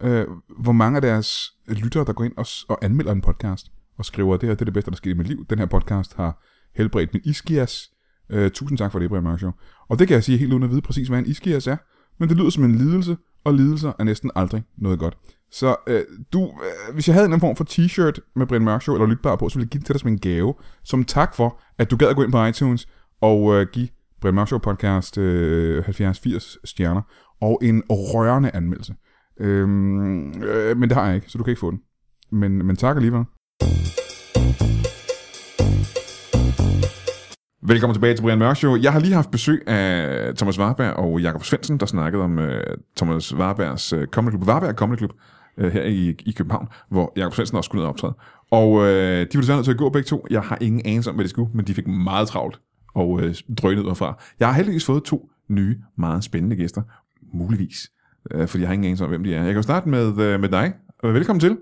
øh, 0.00 0.26
hvor 0.60 0.72
mange 0.72 0.96
af 0.96 1.02
deres 1.02 1.52
lyttere, 1.68 2.04
der 2.04 2.12
går 2.12 2.24
ind 2.24 2.36
og, 2.36 2.46
og 2.68 2.84
anmelder 2.84 3.12
en 3.12 3.20
podcast, 3.20 3.66
og 3.98 4.04
skriver, 4.04 4.36
det 4.36 4.48
her 4.48 4.54
det 4.54 4.60
er 4.60 4.64
det 4.64 4.74
bedste, 4.74 4.90
der 4.90 4.96
skete 4.96 5.10
i 5.10 5.18
mit 5.18 5.28
liv. 5.28 5.46
Den 5.50 5.58
her 5.58 5.66
podcast 5.66 6.14
har 6.14 6.44
helbredt 6.74 7.14
min 7.14 7.22
iskias. 7.24 7.90
Øh, 8.30 8.50
tusind 8.50 8.78
tak 8.78 8.92
for 8.92 8.98
det, 8.98 9.08
Brian 9.08 9.22
Mørk 9.22 9.38
Show. 9.38 9.52
Og 9.88 9.98
det 9.98 10.08
kan 10.08 10.14
jeg 10.14 10.24
sige 10.24 10.38
helt 10.38 10.52
uden 10.52 10.62
at 10.62 10.70
vide 10.70 10.82
præcis, 10.82 11.08
hvad 11.08 11.18
en 11.18 11.26
iskias 11.26 11.66
er. 11.66 11.76
Men 12.18 12.28
det 12.28 12.36
lyder 12.36 12.50
som 12.50 12.64
en 12.64 12.74
lidelse, 12.74 13.16
og 13.44 13.54
lidelser 13.54 13.92
er 13.98 14.04
næsten 14.04 14.30
aldrig 14.34 14.62
noget 14.78 14.98
godt. 14.98 15.16
Så 15.50 15.76
øh, 15.86 16.02
du, 16.32 16.42
øh, 16.42 16.94
hvis 16.94 17.08
jeg 17.08 17.14
havde 17.14 17.26
en 17.26 17.32
anden 17.32 17.40
form 17.40 17.56
for 17.56 17.64
t-shirt 17.64 18.32
med 18.36 18.46
Brian 18.46 18.62
Mørk 18.62 18.82
Show, 18.82 18.94
eller 18.94 19.06
lytbar 19.06 19.36
på, 19.36 19.48
så 19.48 19.58
ville 19.58 19.64
jeg 19.64 19.70
give 19.70 19.78
det 19.78 19.86
til 19.86 19.92
dig 19.92 20.00
som 20.00 20.08
en 20.08 20.18
gave, 20.18 20.54
som 20.84 21.04
tak 21.04 21.34
for, 21.34 21.60
at 21.78 21.90
du 21.90 21.96
gad 21.96 22.08
at 22.08 22.16
gå 22.16 22.22
ind 22.22 22.32
på 22.32 22.44
iTunes 22.44 22.88
og 23.20 23.54
øh, 23.54 23.66
give 23.72 23.88
Brian 24.20 24.34
Mørk 24.34 24.48
Show 24.48 24.58
podcast 24.58 25.18
øh, 25.18 25.88
70-80 25.88 26.56
stjerner, 26.64 27.02
og 27.40 27.60
en 27.62 27.82
rørende 27.90 28.50
anmeldelse. 28.54 28.94
Øhm, 29.40 30.42
øh, 30.42 30.76
men 30.76 30.88
det 30.88 30.96
har 30.96 31.06
jeg 31.06 31.14
ikke, 31.14 31.30
så 31.30 31.38
du 31.38 31.44
kan 31.44 31.50
ikke 31.50 31.60
få 31.60 31.70
den. 31.70 31.80
Men, 32.32 32.66
men 32.66 32.76
tak 32.76 32.96
alligevel. 32.96 33.24
Velkommen 37.62 37.94
tilbage 37.94 38.14
til 38.14 38.22
Brian 38.22 38.38
Mørk 38.38 38.56
Show. 38.56 38.76
Jeg 38.76 38.92
har 38.92 39.00
lige 39.00 39.14
haft 39.14 39.30
besøg 39.30 39.68
af 39.68 40.34
Thomas 40.36 40.58
Warberg 40.58 40.92
og 40.92 41.20
Jakob 41.20 41.44
Svendsen, 41.44 41.80
der 41.80 41.86
snakkede 41.86 42.22
om 42.22 42.38
øh, 42.38 42.76
Thomas 42.96 43.34
Warbergs 43.34 43.92
øh, 43.92 44.06
Comedy 44.06 44.32
Club, 44.32 44.48
Warberg 44.48 44.74
Comedy 44.74 44.98
Club, 44.98 45.12
øh, 45.58 45.72
her 45.72 45.82
i, 45.82 46.14
i 46.26 46.32
København, 46.32 46.68
hvor 46.90 47.12
Jakob 47.16 47.34
Svendsen 47.34 47.56
også 47.56 47.68
skulle 47.68 47.80
ned 47.80 47.86
og 47.86 47.90
optræde. 47.90 48.14
Og 48.50 48.86
øh, 48.86 49.20
de 49.20 49.28
ville 49.32 49.40
desværre 49.40 49.56
nødt 49.56 49.64
til 49.64 49.72
at 49.72 49.78
gå 49.78 49.88
begge 49.88 50.06
to. 50.06 50.26
Jeg 50.30 50.42
har 50.42 50.58
ingen 50.60 50.82
anelse 50.84 51.10
om, 51.10 51.16
hvad 51.16 51.24
de 51.24 51.30
skulle, 51.30 51.50
men 51.54 51.66
de 51.66 51.74
fik 51.74 51.86
meget 51.86 52.28
travlt 52.28 52.60
og 52.94 53.10
uh, 53.10 53.22
drønede 53.62 53.86
derfra. 53.86 54.22
Jeg 54.40 54.48
har 54.48 54.54
heldigvis 54.54 54.86
fået 54.86 55.02
to 55.04 55.30
nye, 55.48 55.76
meget 55.96 56.24
spændende 56.24 56.56
gæster. 56.56 56.82
Muligvis. 57.32 57.90
Uh, 58.34 58.46
fordi 58.46 58.60
jeg 58.62 58.68
har 58.68 58.72
ingen 58.74 58.84
anelse 58.86 59.04
om, 59.04 59.10
hvem 59.10 59.24
de 59.24 59.30
er. 59.34 59.38
Jeg 59.38 59.46
kan 59.46 59.56
jo 59.56 59.62
starte 59.62 59.88
med, 59.88 60.08
uh, 60.08 60.16
med 60.16 60.48
dig. 60.48 60.72
Uh, 61.04 61.14
velkommen 61.14 61.40
til. 61.40 61.58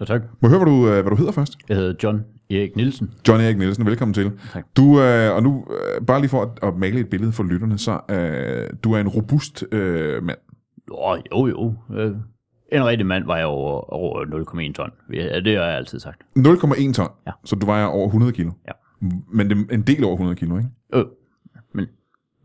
Ja, 0.00 0.04
tak. 0.04 0.22
Må 0.40 0.48
jeg 0.48 0.50
høre, 0.50 0.58
hvad 0.58 0.72
du, 0.72 0.78
uh, 0.78 0.82
hvad 1.02 1.10
du 1.10 1.16
hedder 1.16 1.32
først? 1.32 1.56
Jeg 1.68 1.76
hedder 1.76 1.94
John 2.02 2.24
Erik 2.50 2.76
Nielsen. 2.76 3.10
John 3.28 3.40
Erik 3.40 3.58
Nielsen, 3.58 3.86
velkommen 3.86 4.14
til. 4.14 4.32
Tak. 4.52 4.64
Du, 4.76 5.00
øh, 5.02 5.34
og 5.34 5.42
nu, 5.42 5.66
øh, 5.70 6.06
bare 6.06 6.20
lige 6.20 6.28
for 6.30 6.42
at, 6.42 6.48
at 6.62 6.76
male 6.76 7.00
et 7.00 7.08
billede 7.10 7.32
for 7.32 7.42
lytterne, 7.42 7.78
så 7.78 8.00
øh, 8.10 8.70
du 8.84 8.92
er 8.92 8.98
en 9.00 9.08
robust 9.08 9.64
øh, 9.72 10.22
mand. 10.22 10.38
Åh, 10.90 11.18
jo, 11.32 11.46
jo. 11.46 11.74
Øh, 11.96 12.14
En 12.72 12.84
rigtig 12.84 13.06
mand 13.06 13.24
vejer 13.24 13.44
over, 13.44 13.92
over 13.92 14.24
0,1 14.68 14.72
ton. 14.72 14.90
Det 15.44 15.56
har 15.56 15.64
jeg 15.64 15.76
altid 15.76 16.00
sagt. 16.00 16.22
0,1 16.38 16.92
ton. 16.92 17.08
Ja. 17.26 17.32
Så 17.44 17.56
du 17.56 17.66
vejer 17.66 17.84
over 17.84 18.06
100 18.06 18.32
kilo. 18.32 18.50
Ja. 18.66 18.72
Men 19.32 19.50
det 19.50 19.58
er 19.70 19.74
en 19.74 19.82
del 19.82 20.04
over 20.04 20.14
100 20.14 20.36
kilo, 20.36 20.56
ikke? 20.56 20.68
Øh, 20.94 21.04
men 21.74 21.86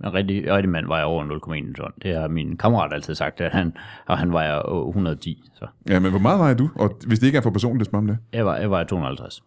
en 0.05 0.13
rigtig, 0.13 0.51
rigtig 0.53 0.69
mand 0.69 0.87
vejer 0.87 1.03
over 1.03 1.23
0,1 1.69 1.73
ton. 1.73 1.91
Det 2.03 2.15
har 2.15 2.27
min 2.27 2.57
kammerat 2.57 2.93
altid 2.93 3.15
sagt, 3.15 3.41
at 3.41 3.51
han, 3.51 3.73
og 4.07 4.17
han 4.17 4.31
vejer 4.33 4.55
over 4.55 4.87
110. 4.87 5.43
Så 5.55 5.67
Ja, 5.89 5.99
men 5.99 6.09
hvor 6.11 6.19
meget 6.19 6.39
vejer 6.39 6.53
du? 6.53 6.69
Og 6.75 6.97
hvis 7.07 7.19
det 7.19 7.27
ikke 7.27 7.37
er 7.37 7.41
for 7.41 7.49
personligt, 7.49 7.79
det 7.79 7.85
spørger 7.87 8.03
om 8.03 8.07
det. 8.07 8.17
jeg, 8.33 8.45
var, 8.45 8.57
jeg 8.57 8.69
vejer 8.69 8.83
250. 8.85 9.43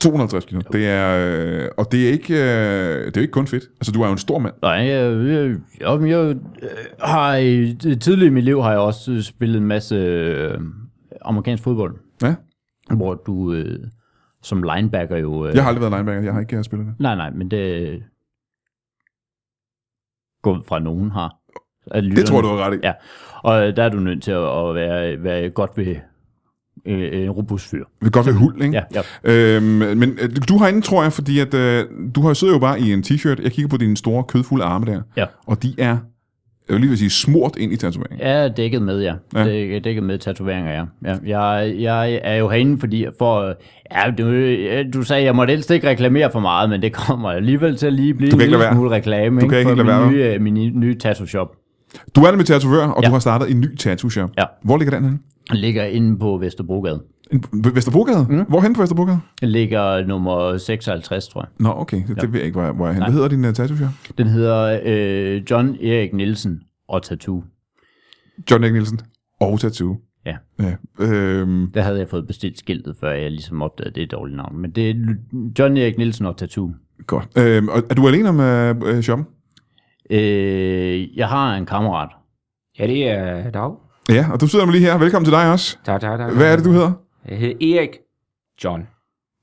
250 0.00 0.44
kilo. 0.44 0.60
Det 0.72 0.88
er, 0.88 1.26
øh, 1.64 1.68
og 1.76 1.92
det 1.92 2.08
er, 2.08 2.12
ikke, 2.12 2.34
øh, 2.34 3.06
det 3.06 3.16
er 3.16 3.20
jo 3.20 3.20
ikke 3.20 3.32
kun 3.32 3.46
fedt. 3.46 3.64
Altså, 3.80 3.92
du 3.92 4.02
er 4.02 4.06
jo 4.06 4.12
en 4.12 4.18
stor 4.18 4.38
mand. 4.38 4.54
Nej, 4.62 4.72
jeg, 4.72 5.12
jeg, 5.26 5.56
jeg, 5.80 6.00
jeg 6.08 6.36
øh, 6.36 6.36
har 7.00 7.32
tidligere 8.00 8.26
i 8.26 8.30
mit 8.30 8.44
liv 8.44 8.62
har 8.62 8.70
jeg 8.70 8.78
også 8.80 9.22
spillet 9.22 9.56
en 9.60 9.66
masse 9.66 9.94
øh, 9.94 10.60
amerikansk 11.24 11.62
fodbold, 11.62 11.94
Ja. 12.22 12.34
hvor 12.96 13.14
du 13.14 13.52
øh, 13.52 13.78
som 14.46 14.62
linebacker 14.62 15.16
jo... 15.16 15.46
Øh, 15.46 15.54
Jeg 15.54 15.62
har 15.62 15.68
aldrig 15.68 15.80
været 15.82 15.92
linebacker. 15.92 16.22
Jeg 16.22 16.32
har 16.32 16.40
ikke 16.40 16.56
øh, 16.56 16.64
spillet 16.64 16.86
det. 16.86 16.94
Nej, 16.98 17.14
nej, 17.14 17.30
men 17.30 17.50
det 17.50 18.02
går 20.42 20.62
fra 20.68 20.78
nogen 20.78 21.10
har. 21.10 21.36
Det 21.94 22.26
tror 22.26 22.40
du 22.40 22.48
har 22.48 22.56
ret 22.56 22.74
i. 22.74 22.78
Ja, 22.82 22.92
og 23.42 23.68
øh, 23.68 23.76
der 23.76 23.82
er 23.82 23.88
du 23.88 23.96
nødt 23.98 24.22
til 24.22 24.30
at, 24.32 24.58
at 24.68 24.74
være, 24.74 25.22
være 25.22 25.50
godt 25.50 25.70
ved 25.76 25.96
øh, 26.86 27.22
en 27.22 27.30
robust 27.30 27.70
fyr. 27.70 27.84
Det 27.84 28.00
kan 28.02 28.10
godt 28.10 28.26
være 28.26 28.34
hul, 28.34 28.62
ikke? 28.62 28.74
Ja, 28.94 29.02
ja. 29.24 29.56
Øhm, 29.56 29.64
men 29.98 30.18
øh, 30.22 30.30
du 30.48 30.58
har 30.58 30.68
inde, 30.68 30.80
tror 30.80 31.02
jeg, 31.02 31.12
fordi 31.12 31.38
at, 31.40 31.54
øh, 31.54 31.84
du 32.14 32.20
har 32.20 32.34
siddet 32.34 32.54
jo 32.54 32.58
bare 32.58 32.80
i 32.80 32.92
en 32.92 33.00
t-shirt. 33.06 33.42
Jeg 33.42 33.52
kigger 33.52 33.68
på 33.68 33.76
dine 33.76 33.96
store, 33.96 34.24
kødfulde 34.24 34.64
arme 34.64 34.86
der. 34.86 35.02
Ja. 35.16 35.26
Og 35.46 35.62
de 35.62 35.74
er, 35.78 35.98
jeg 36.68 36.74
vil 36.74 36.80
lige 36.80 36.88
vil 36.88 36.98
sige, 36.98 37.10
smurt 37.10 37.56
ind 37.56 37.72
i 37.72 37.76
tatoveringen. 37.76 38.20
Jeg 38.26 38.44
er 38.44 38.48
dækket 38.48 38.82
med, 38.82 39.02
ja. 39.02 39.14
Ja. 39.34 39.40
ja. 39.40 39.44
Det 39.44 39.76
er 39.76 39.80
dækket 39.80 40.02
med 40.02 40.18
tatoveringer, 40.18 40.72
ja. 40.72 40.84
ja. 41.04 41.40
Jeg, 41.40 41.74
jeg 41.80 42.20
er 42.24 42.34
jo 42.36 42.48
herinde, 42.48 42.78
fordi 42.80 43.06
for... 43.18 43.54
Ja, 43.92 44.10
du, 44.18 44.24
du 44.98 45.02
sagde, 45.02 45.24
jeg 45.24 45.36
måtte 45.36 45.50
helst 45.50 45.70
ikke 45.70 45.88
reklamere 45.88 46.30
for 46.32 46.40
meget, 46.40 46.70
men 46.70 46.82
det 46.82 46.92
kommer 46.92 47.30
alligevel 47.30 47.76
til 47.76 47.86
at 47.86 47.92
lige 47.92 48.14
blive 48.14 48.32
en 48.32 48.38
lille 48.38 48.58
smule 48.72 48.90
reklame 48.90 49.40
Du 49.40 49.48
kan 49.48 49.58
ikke 49.58 49.68
for 49.70 49.76
lade 49.76 49.86
være, 49.86 50.06
min, 50.06 50.14
nye, 50.16 50.38
min 50.38 50.54
nye- 50.54 50.72
nye 50.80 50.96
tattoo-shop. 51.04 51.48
Du 52.16 52.20
er 52.20 52.30
nemlig 52.30 52.46
tatovør, 52.46 52.86
og 52.86 53.02
Ja. 53.02 53.08
du 53.08 53.12
har 53.12 53.18
startet 53.20 53.50
en 53.50 53.60
ny 53.60 53.76
tattoo 53.76 54.10
shop. 54.10 54.30
Ja. 54.38 54.44
Hvor 54.62 54.76
ligger 54.76 54.94
den 54.94 55.04
henne? 55.04 55.18
Den 55.50 55.56
ligger 55.58 55.84
inde 55.84 56.18
på 56.18 56.36
Vesterbrogade. 56.38 57.02
Vesterbrogade? 57.74 58.26
Mm. 58.30 58.44
Hvorhen 58.48 58.74
på 58.74 58.80
Vesterbrogade? 58.80 59.18
Den 59.40 59.48
ligger 59.48 60.06
nummer 60.06 60.56
56, 60.58 61.28
tror 61.28 61.40
jeg. 61.40 61.48
Nå, 61.58 61.68
okay. 61.76 62.02
Det, 62.08 62.20
det 62.20 62.32
ved 62.32 62.40
jeg 62.40 62.46
ikke, 62.46 62.54
hvor 62.58 62.64
jeg, 62.64 62.72
hvor 62.72 62.86
jeg 62.86 62.96
er. 62.96 63.04
Hvad 63.04 63.12
hedder 63.12 63.28
din 63.28 63.44
uh, 63.44 63.52
tattoo 63.52 63.76
shop? 63.76 63.88
Den 64.18 64.26
hedder 64.26 64.80
øh, 64.84 65.42
John 65.50 65.76
Erik 65.82 66.12
Nielsen 66.14 66.60
og 66.88 67.02
Tattoo. 67.02 67.44
John 68.50 68.62
Erik 68.64 68.72
Nielsen. 68.72 69.00
Og 69.40 69.60
tattoo. 69.60 69.96
Ja. 70.26 70.36
Ja. 70.60 70.74
Øhm, 71.00 71.70
Der 71.74 71.82
havde 71.82 71.98
jeg 71.98 72.08
fået 72.08 72.26
bestilt 72.26 72.58
skiltet, 72.58 72.96
før 73.00 73.12
jeg 73.12 73.30
ligesom 73.30 73.62
opdagede, 73.62 73.88
at 73.88 73.94
det 73.94 74.00
er 74.00 74.04
et 74.04 74.12
dårligt 74.12 74.36
navn. 74.36 74.58
Men 74.58 74.70
det 74.70 74.90
er 74.90 74.94
John 75.58 75.76
Erik 75.76 75.98
Nielsen 75.98 76.26
og 76.26 76.36
Tattoo. 76.36 76.70
godt. 77.06 77.28
Øhm, 77.38 77.68
og 77.68 77.82
er 77.90 77.94
du 77.94 78.08
alene 78.08 78.28
om 78.28 78.38
uh, 78.82 79.00
shoppen? 79.00 79.26
Øh, 80.10 81.16
jeg 81.18 81.28
har 81.28 81.54
en 81.56 81.66
kammerat. 81.66 82.08
Ja, 82.78 82.86
det 82.86 83.10
er 83.10 83.50
Dag. 83.50 83.70
Ja, 84.08 84.26
og 84.32 84.40
du 84.40 84.46
sidder 84.46 84.64
med 84.64 84.74
lige 84.74 84.84
her. 84.84 84.98
Velkommen 84.98 85.24
til 85.24 85.32
dig 85.32 85.52
også. 85.52 85.78
Tak, 85.84 86.00
tak, 86.00 86.18
tak. 86.18 86.32
Hvad 86.36 86.52
er 86.52 86.56
det, 86.56 86.64
du 86.64 86.72
hedder? 86.72 86.92
Jeg 87.28 87.38
hedder 87.38 87.76
Erik 87.78 87.98
John 88.64 88.88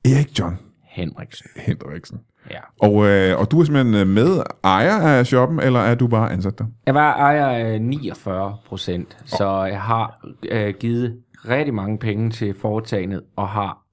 Erik 0.06 0.40
John 0.40 0.60
Henriksen. 0.84 1.48
Hendriksen. 1.56 2.22
Ja. 2.52 2.60
Og, 2.82 3.06
øh, 3.06 3.40
og 3.40 3.52
du 3.52 3.60
er 3.60 3.64
simpelthen 3.64 3.96
øh, 3.96 4.08
med 4.08 4.44
ejer 4.64 5.18
af 5.18 5.26
shoppen, 5.26 5.60
eller 5.60 5.80
er 5.80 5.96
du 5.96 6.08
bare 6.08 6.32
ansat 6.32 6.60
der? 6.60 6.66
Jeg 6.86 6.94
var 6.94 7.14
ejer 7.14 7.48
af 7.48 7.82
49 7.82 8.58
procent, 8.66 9.18
så 9.26 9.64
jeg 9.64 9.82
har 9.82 10.28
øh, 10.50 10.74
givet 10.80 11.24
rigtig 11.50 11.74
mange 11.74 11.98
penge 11.98 12.32
til 12.32 12.56
foretagendet, 12.60 13.22
og 13.36 13.50
har 13.50 13.84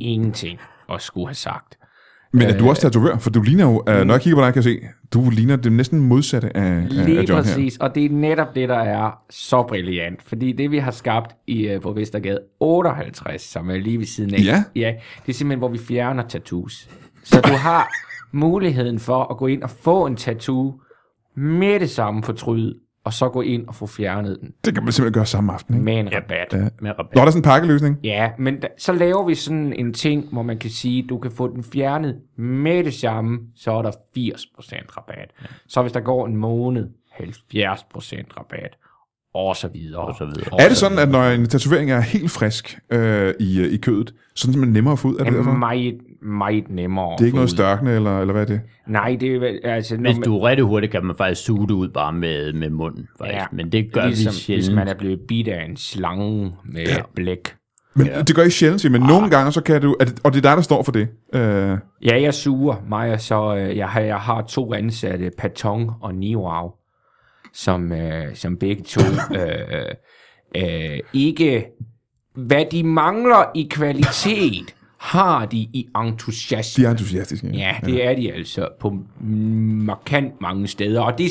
ingenting 0.00 0.58
at 0.92 1.02
skulle 1.02 1.26
have 1.26 1.34
sagt. 1.34 1.78
Men 2.32 2.42
er 2.42 2.58
du 2.58 2.68
også 2.68 2.82
tatovør? 2.82 3.18
For 3.18 3.30
du 3.30 3.42
ligner 3.42 3.64
jo, 3.64 3.82
øh, 3.88 4.04
når 4.04 4.14
jeg 4.14 4.20
kigger 4.20 4.36
på 4.36 4.44
dig, 4.44 4.52
kan 4.52 4.56
jeg 4.56 4.64
se, 4.64 4.78
du 5.14 5.30
ligner 5.30 5.56
det 5.56 5.72
næsten 5.72 6.00
modsatte 6.00 6.56
af, 6.56 6.62
af, 6.76 6.86
Lige 6.90 7.18
af 7.18 7.24
John 7.28 7.42
præcis, 7.42 7.76
og 7.76 7.94
det 7.94 8.04
er 8.04 8.10
netop 8.10 8.54
det, 8.54 8.68
der 8.68 8.78
er 8.78 9.10
så 9.30 9.62
brilliant. 9.62 10.22
Fordi 10.22 10.52
det, 10.52 10.70
vi 10.70 10.78
har 10.78 10.90
skabt 10.90 11.36
i, 11.46 11.68
øh, 11.68 11.80
på 11.80 11.92
Vestergade 11.92 12.38
58, 12.60 13.42
som 13.42 13.70
er 13.70 13.76
lige 13.76 13.98
ved 13.98 14.06
siden 14.06 14.34
af, 14.34 14.38
Ja. 14.44 14.64
ja, 14.76 14.92
det 15.26 15.32
er 15.32 15.36
simpelthen, 15.36 15.58
hvor 15.58 15.68
vi 15.68 15.78
fjerner 15.78 16.22
tattoos. 16.28 16.88
Så 17.24 17.40
du 17.40 17.52
har 17.52 17.88
muligheden 18.32 18.98
for 18.98 19.24
at 19.30 19.36
gå 19.36 19.46
ind 19.46 19.62
og 19.62 19.70
få 19.70 20.06
en 20.06 20.16
tattoo 20.16 20.74
med 21.36 21.80
det 21.80 21.90
samme 21.90 22.22
fortryd, 22.22 22.74
og 23.04 23.12
så 23.12 23.28
gå 23.28 23.40
ind 23.40 23.68
og 23.68 23.74
få 23.74 23.86
fjernet 23.86 24.38
den. 24.40 24.52
Det 24.64 24.74
kan 24.74 24.84
man 24.84 24.92
simpelthen 24.92 25.14
gøre 25.14 25.26
samme 25.26 25.52
aften, 25.52 25.74
ikke? 25.74 25.84
med 25.84 25.94
en 25.94 26.08
rabat. 26.14 26.46
Ja. 26.52 26.68
Med 26.80 26.90
rabat. 26.98 27.14
Nå, 27.14 27.20
er 27.20 27.24
der 27.24 27.30
sådan 27.30 27.38
en 27.38 27.42
pakkeløsning? 27.42 27.98
Ja, 28.04 28.30
men 28.38 28.60
da, 28.60 28.68
så 28.78 28.92
laver 28.92 29.26
vi 29.26 29.34
sådan 29.34 29.72
en 29.72 29.92
ting, 29.92 30.28
hvor 30.32 30.42
man 30.42 30.58
kan 30.58 30.70
sige, 30.70 31.06
du 31.08 31.18
kan 31.18 31.30
få 31.30 31.54
den 31.54 31.64
fjernet 31.64 32.16
med 32.36 32.84
det 32.84 32.94
samme, 32.94 33.38
så 33.56 33.72
er 33.72 33.82
der 33.82 33.90
80% 33.90 33.96
rabat. 34.96 35.30
Ja. 35.42 35.46
Så 35.68 35.82
hvis 35.82 35.92
der 35.92 36.00
går 36.00 36.26
en 36.26 36.36
måned, 36.36 36.88
70% 37.20 37.20
rabat, 38.38 38.76
og 39.34 39.56
så 39.56 39.68
videre. 39.68 40.00
Og 40.00 40.14
så 40.18 40.24
videre. 40.24 40.48
Og 40.52 40.60
Er 40.60 40.68
det 40.68 40.76
så 40.76 40.80
sådan, 40.80 40.98
at 40.98 41.08
når 41.10 41.22
en 41.22 41.48
tatovering 41.48 41.90
er 41.90 42.00
helt 42.00 42.30
frisk 42.30 42.78
øh, 42.90 43.34
i, 43.40 43.60
øh, 43.60 43.66
i 43.72 43.76
kødet, 43.76 44.14
så 44.34 44.48
er 44.48 44.52
simpelthen 44.52 44.72
nemmere 44.72 44.92
at 44.92 44.98
få 44.98 45.08
ud? 45.08 45.16
Er 45.16 45.24
det 45.24 45.32
derfor? 45.32 45.52
meget, 45.52 46.00
meget 46.22 46.64
nemmere. 46.70 47.12
Det 47.12 47.20
er 47.20 47.24
ikke 47.24 47.36
noget 47.36 47.50
størkende, 47.50 47.92
eller, 47.94 48.20
eller 48.20 48.32
hvad 48.32 48.42
er 48.42 48.46
det? 48.46 48.60
Nej, 48.86 49.16
det 49.20 49.60
er 49.64 49.74
altså... 49.74 49.96
når 49.96 50.02
Hvis 50.02 50.16
man- 50.16 50.22
du 50.24 50.36
er 50.38 50.48
rigtig 50.48 50.64
hurtigt, 50.64 50.92
kan 50.92 51.04
man 51.04 51.16
faktisk 51.16 51.44
suge 51.44 51.68
det 51.68 51.74
ud 51.74 51.88
bare 51.88 52.12
med, 52.12 52.52
med 52.52 52.70
munden. 52.70 53.08
Faktisk. 53.18 53.36
Ja, 53.38 53.44
Men 53.52 53.72
det 53.72 53.92
gør 53.92 54.06
ligesom, 54.06 54.30
vi 54.32 54.36
sjældent. 54.36 54.66
Hvis 54.68 54.76
man 54.76 54.88
er 54.88 54.94
blevet 54.94 55.20
bidt 55.28 55.48
af 55.48 55.64
en 55.64 55.76
slange 55.76 56.52
med 56.64 56.82
ja. 56.86 56.96
blæk. 57.14 57.54
Men 57.94 58.06
ja. 58.06 58.22
det 58.22 58.36
gør 58.36 58.42
I 58.42 58.50
sjældent, 58.50 58.90
men 58.92 59.02
nogle 59.02 59.30
gange, 59.30 59.52
så 59.52 59.62
kan 59.62 59.82
du... 59.82 59.96
Er 60.00 60.04
det, 60.04 60.20
og 60.24 60.32
det 60.32 60.38
er 60.38 60.42
dig, 60.50 60.56
der 60.56 60.62
står 60.62 60.82
for 60.82 60.92
det. 60.92 61.08
Øh, 61.34 61.78
Ja, 62.04 62.22
jeg 62.22 62.34
suger 62.34 62.74
mig, 62.88 63.12
og 63.12 63.20
så 63.20 63.56
øh, 63.56 63.76
jeg, 63.76 63.88
har, 63.88 64.00
jeg 64.00 64.16
har 64.18 64.42
to 64.42 64.74
ansatte, 64.74 65.30
Patong 65.38 65.90
og 66.00 66.14
Niwao, 66.14 66.72
som, 67.52 67.92
øh, 67.92 68.34
som 68.34 68.56
begge 68.56 68.82
to 68.82 69.00
øh, 69.38 69.84
øh, 70.56 70.98
ikke... 71.12 71.66
Hvad 72.34 72.64
de 72.72 72.82
mangler 72.84 73.50
i 73.54 73.68
kvalitet, 73.70 74.74
har 75.00 75.46
de 75.46 75.56
i 75.58 75.88
entusiasme. 75.96 76.82
de 76.82 76.86
er 76.86 76.90
entusiastiske. 76.90 77.50
Ja, 77.54 77.74
det 77.84 78.06
er 78.06 78.14
de 78.14 78.32
altså 78.32 78.68
på 78.80 78.96
markant 79.20 80.40
mange 80.40 80.66
steder. 80.66 81.00
Og, 81.00 81.18
det, 81.18 81.30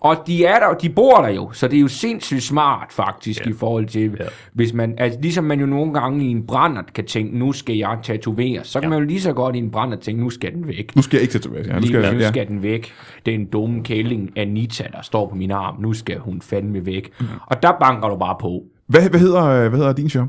og 0.00 0.16
de 0.26 0.44
er 0.44 0.58
der, 0.58 0.74
de 0.74 0.88
bor 0.88 1.20
der 1.20 1.28
jo, 1.28 1.52
så 1.52 1.68
det 1.68 1.76
er 1.76 1.80
jo 1.80 1.88
sindssygt 1.88 2.42
smart 2.42 2.92
faktisk 2.92 3.46
ja. 3.46 3.50
i 3.50 3.52
forhold 3.52 3.86
til, 3.86 4.16
ja. 4.20 4.24
hvis 4.52 4.72
man, 4.72 4.94
altså 4.98 5.18
ligesom 5.20 5.44
man 5.44 5.60
jo 5.60 5.66
nogle 5.66 5.92
gange 5.92 6.24
i 6.24 6.30
en 6.30 6.46
brændert 6.46 6.92
kan 6.92 7.04
tænke, 7.04 7.38
nu 7.38 7.52
skal 7.52 7.76
jeg 7.76 7.98
tatovere, 8.02 8.64
så 8.64 8.80
kan 8.80 8.86
ja. 8.86 8.90
man 8.90 8.98
jo 8.98 9.04
lige 9.08 9.20
så 9.20 9.32
godt 9.32 9.56
i 9.56 9.58
en 9.58 9.70
brændert 9.70 10.00
tænke, 10.00 10.22
nu 10.22 10.30
skal 10.30 10.54
den 10.54 10.68
væk. 10.68 10.96
Nu 10.96 11.02
skal 11.02 11.16
jeg 11.16 11.22
ikke 11.22 11.32
tatovere. 11.32 11.62
Ja, 11.66 11.72
nu 11.72 11.78
Lige 11.78 11.88
skal, 11.88 12.02
skal, 12.02 12.14
nu 12.14 12.20
ja. 12.20 12.28
skal 12.28 12.48
den 12.48 12.62
væk. 12.62 12.92
Det 13.26 13.34
er 13.34 13.38
en 13.38 13.46
dumme 13.46 13.82
kælling, 13.84 14.30
Anita, 14.36 14.84
der 14.92 15.02
står 15.02 15.28
på 15.28 15.34
min 15.34 15.50
arm. 15.50 15.80
Nu 15.80 15.92
skal 15.92 16.18
hun 16.18 16.42
fandme 16.42 16.86
væk. 16.86 17.10
Mm. 17.20 17.26
Og 17.46 17.62
der 17.62 17.72
banker 17.80 18.08
du 18.08 18.16
bare 18.16 18.36
på. 18.40 18.62
Hvad, 18.86 19.10
hvad, 19.10 19.20
hedder, 19.20 19.44
øh, 19.44 19.68
hvad 19.68 19.78
hedder 19.78 19.92
din 19.92 20.08
shop? 20.08 20.28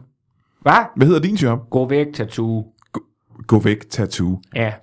Hvad? 0.62 0.74
Hvad 0.96 1.08
hedder 1.08 1.22
din 1.22 1.38
shop? 1.38 1.70
Gå 1.70 1.88
væk, 1.88 2.08
tattoo. 2.14 2.66
Gå 3.48 3.60
væk 3.60 3.90
tattoo. 3.90 4.42
Ja, 4.56 4.74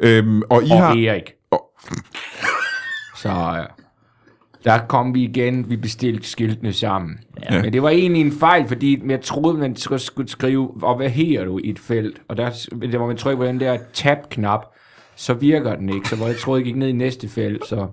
Øhm, 0.00 0.42
og 0.50 0.62
I 0.64 0.70
og 0.70 0.78
har... 0.78 0.90
Erik. 0.94 1.32
Og- 1.50 1.70
Så 3.22 3.28
øh, 3.30 3.66
der 4.64 4.78
kom 4.88 5.14
vi 5.14 5.22
igen, 5.22 5.70
vi 5.70 5.76
bestilte 5.76 6.28
skiltene 6.28 6.72
sammen. 6.72 7.18
Ja. 7.50 7.62
Men 7.62 7.72
det 7.72 7.82
var 7.82 7.88
egentlig 7.88 8.20
en 8.20 8.32
fejl, 8.32 8.68
fordi 8.68 9.02
jeg 9.08 9.20
troede, 9.20 9.58
man 9.58 9.76
sk- 9.78 9.98
skulle 9.98 10.28
skrive, 10.30 10.70
og 10.82 10.96
hvad 10.96 11.08
her 11.08 11.44
du 11.44 11.58
i 11.64 11.70
et 11.70 11.78
felt? 11.78 12.22
Og 12.28 12.36
der, 12.36 12.50
der 12.90 12.96
hvor 12.98 13.06
man 13.06 13.16
trykker 13.16 13.42
på 13.42 13.46
den 13.46 13.60
der 13.60 13.78
tab-knap, 13.92 14.60
så 15.16 15.34
virker 15.34 15.76
den 15.76 15.88
ikke. 15.88 16.08
Så 16.08 16.16
hvor 16.16 16.26
jeg 16.26 16.36
troede, 16.36 16.58
jeg 16.60 16.64
gik 16.64 16.76
ned 16.76 16.88
i 16.88 16.92
næste 16.92 17.28
felt, 17.28 17.66
så... 17.66 17.86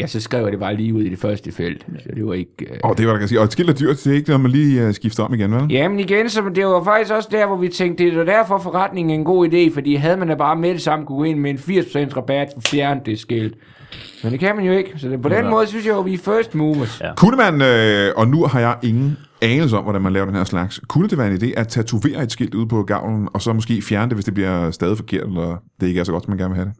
Ja, 0.00 0.06
så 0.06 0.20
skrev 0.20 0.42
jeg 0.42 0.52
det 0.52 0.60
bare 0.60 0.76
lige 0.76 0.94
ud 0.94 1.02
i 1.02 1.08
det 1.08 1.18
første 1.18 1.52
felt. 1.52 1.86
Så 2.02 2.08
det 2.14 2.26
var 2.26 2.34
ikke... 2.34 2.52
Øh... 2.60 2.76
Åh, 2.84 2.96
det 2.96 3.06
var 3.06 3.12
der 3.12 3.18
kan 3.18 3.28
sige. 3.28 3.38
Og 3.40 3.44
et 3.44 3.52
skilt 3.52 3.70
er 3.70 3.74
dyrt, 3.74 3.96
det 4.04 4.06
er 4.06 4.14
ikke 4.16 4.28
noget, 4.28 4.40
man 4.40 4.50
lige 4.50 4.86
uh, 4.88 4.94
skifter 4.94 5.22
om 5.22 5.34
igen, 5.34 5.54
vel? 5.54 5.66
Jamen 5.72 6.00
igen, 6.00 6.28
så 6.30 6.42
det 6.54 6.66
var 6.66 6.84
faktisk 6.84 7.12
også 7.12 7.28
der, 7.32 7.46
hvor 7.46 7.56
vi 7.56 7.68
tænkte, 7.68 8.04
det 8.04 8.12
er 8.14 8.24
da 8.24 8.32
derfor 8.32 8.58
forretningen 8.58 9.10
er 9.10 9.14
en 9.14 9.24
god 9.24 9.48
idé, 9.48 9.74
fordi 9.74 9.94
havde 9.94 10.16
man 10.16 10.28
da 10.28 10.34
bare 10.34 10.56
med 10.56 10.70
det 10.70 10.82
samme 10.82 11.06
kunne 11.06 11.18
gå 11.18 11.24
ind 11.24 11.38
med 11.38 11.50
en 11.50 11.56
80% 11.56 12.16
rabat 12.16 12.48
for 12.54 12.60
fjerne 12.60 13.00
det 13.06 13.18
skilt. 13.18 13.54
Men 14.22 14.32
det 14.32 14.40
kan 14.40 14.56
man 14.56 14.64
jo 14.64 14.72
ikke, 14.72 14.92
så 14.96 15.08
det, 15.08 15.22
på 15.22 15.28
den 15.28 15.44
Ja. 15.44 15.50
måde 15.50 15.66
synes 15.66 15.86
jeg 15.86 15.92
jo, 15.92 16.00
vi 16.00 16.14
er 16.14 16.18
first 16.18 16.54
movers. 16.54 17.00
Ja. 17.00 17.14
Kunne 17.14 17.36
man, 17.36 17.62
øh, 17.62 18.12
og 18.16 18.28
nu 18.28 18.44
har 18.44 18.60
jeg 18.60 18.76
ingen 18.82 19.16
anelse 19.42 19.76
om, 19.76 19.82
hvordan 19.82 20.02
man 20.02 20.12
laver 20.12 20.26
den 20.26 20.34
her 20.34 20.44
slags, 20.44 20.80
kunne 20.88 21.08
det 21.08 21.18
være 21.18 21.28
en 21.30 21.36
idé 21.36 21.52
at 21.60 21.68
tatovere 21.68 22.22
et 22.22 22.32
skilt 22.32 22.54
ude 22.54 22.68
på 22.68 22.82
gavlen, 22.82 23.28
og 23.34 23.42
så 23.42 23.52
måske 23.52 23.82
fjerne 23.82 24.08
det, 24.08 24.16
hvis 24.16 24.24
det 24.24 24.34
bliver 24.34 24.70
stadig 24.70 24.96
forkert, 24.96 25.26
eller 25.26 25.56
det 25.80 25.86
ikke 25.88 26.00
er 26.00 26.04
så 26.04 26.12
godt, 26.12 26.24
som 26.24 26.30
man 26.30 26.38
gerne 26.38 26.54
vil 26.54 26.56
have 26.56 26.68
det? 26.68 26.74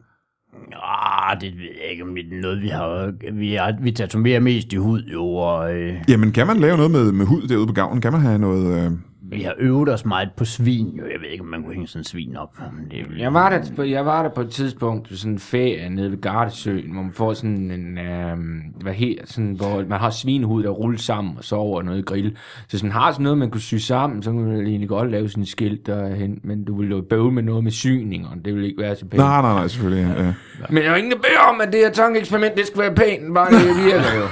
Ah, 1.29 1.41
det 1.41 1.53
ved 1.57 1.69
jeg 1.83 1.91
ikke, 1.91 2.03
om 2.03 2.15
det 2.15 2.37
er 2.37 2.41
noget, 2.41 2.61
vi 2.61 2.67
har... 2.67 3.13
Vi, 3.33 3.53
har, 3.53 3.77
vi 3.81 3.91
tatoverer 3.91 4.39
mest 4.39 4.73
i 4.73 4.75
hud, 4.75 5.03
jo, 5.13 5.25
og... 5.25 5.73
Øh, 5.75 5.95
Jamen, 6.09 6.31
kan 6.31 6.47
man 6.47 6.57
lave 6.57 6.77
noget 6.77 6.91
med, 6.91 7.11
med 7.11 7.25
hud 7.25 7.47
derude 7.47 7.67
på 7.67 7.73
gavnen? 7.73 8.01
Kan 8.01 8.11
man 8.11 8.21
have 8.21 8.39
noget... 8.39 8.85
Øh, 8.85 8.91
vi 9.29 9.41
har 9.41 9.53
øvet 9.57 9.89
os 9.89 10.05
meget 10.05 10.29
på 10.37 10.45
svin, 10.45 10.87
jo. 10.87 11.03
Jeg 11.03 11.21
ved 11.21 11.29
ikke, 11.31 11.41
om 11.43 11.47
man 11.49 11.61
kunne 11.63 11.73
hænge 11.73 11.87
sådan 11.87 11.99
en 11.99 12.03
svin 12.05 12.37
op. 12.37 12.57
Men 12.77 12.91
det 12.91 12.99
er 12.99 13.03
vel- 13.09 13.17
Jeg 13.17 13.33
var, 13.33 13.49
der, 13.49 13.63
på- 13.75 13.83
jeg 13.83 14.05
var 14.05 14.23
der 14.23 14.29
på 14.29 14.41
et 14.41 14.49
tidspunkt 14.49 15.07
sådan 15.11 15.31
en 15.33 15.39
ferie 15.39 15.89
nede 15.89 16.11
ved 16.11 16.21
Gardesøen, 16.21 16.91
hvor 16.91 17.01
man 17.01 17.11
får 17.13 17.33
sådan 17.33 17.71
en, 17.71 17.97
øh, 17.97 18.37
hvad 18.81 18.93
her, 18.93 19.13
sådan, 19.25 19.51
hvor 19.51 19.83
man 19.89 19.99
har 19.99 20.09
svinehud, 20.09 20.63
der 20.63 20.69
ruller 20.69 20.99
sammen 20.99 21.33
og 21.37 21.43
så 21.43 21.55
over 21.55 21.81
noget 21.81 22.05
grill. 22.05 22.37
Så 22.67 22.77
sådan 22.77 22.91
har 22.91 23.11
sådan 23.11 23.23
noget, 23.23 23.37
man 23.37 23.49
kunne 23.49 23.61
sy 23.61 23.75
sammen, 23.75 24.23
så 24.23 24.31
kunne 24.31 24.47
man 24.57 24.67
egentlig 24.67 24.89
godt 24.89 25.11
lave 25.11 25.29
sådan 25.29 25.43
et 25.43 25.49
skilt 25.49 25.85
derhen, 25.87 26.39
men 26.43 26.63
du 26.63 26.77
ville 26.77 26.95
jo 26.95 27.01
bøve 27.09 27.31
med 27.31 27.43
noget 27.43 27.63
med 27.63 27.71
syning, 27.71 28.27
og 28.27 28.45
det 28.45 28.53
ville 28.53 28.67
ikke 28.69 28.81
være 28.81 28.95
så 28.95 29.05
pænt. 29.05 29.17
Nej, 29.17 29.41
nej, 29.41 29.53
nej, 29.53 29.67
selvfølgelig. 29.67 30.15
Ja. 30.17 30.33
Men 30.69 30.83
jeg 30.83 30.91
har 30.91 30.97
ingen 30.97 31.11
der 31.11 31.17
beder 31.17 31.39
om, 31.53 31.61
at 31.61 31.67
det 31.73 31.79
her 31.79 31.91
tankeeksperiment, 31.91 32.55
det 32.57 32.67
skal 32.67 32.81
være 32.81 32.95
pænt, 32.95 33.33
bare 33.33 33.51
det 33.51 33.85
virker 33.85 34.15
jo. 34.19 34.25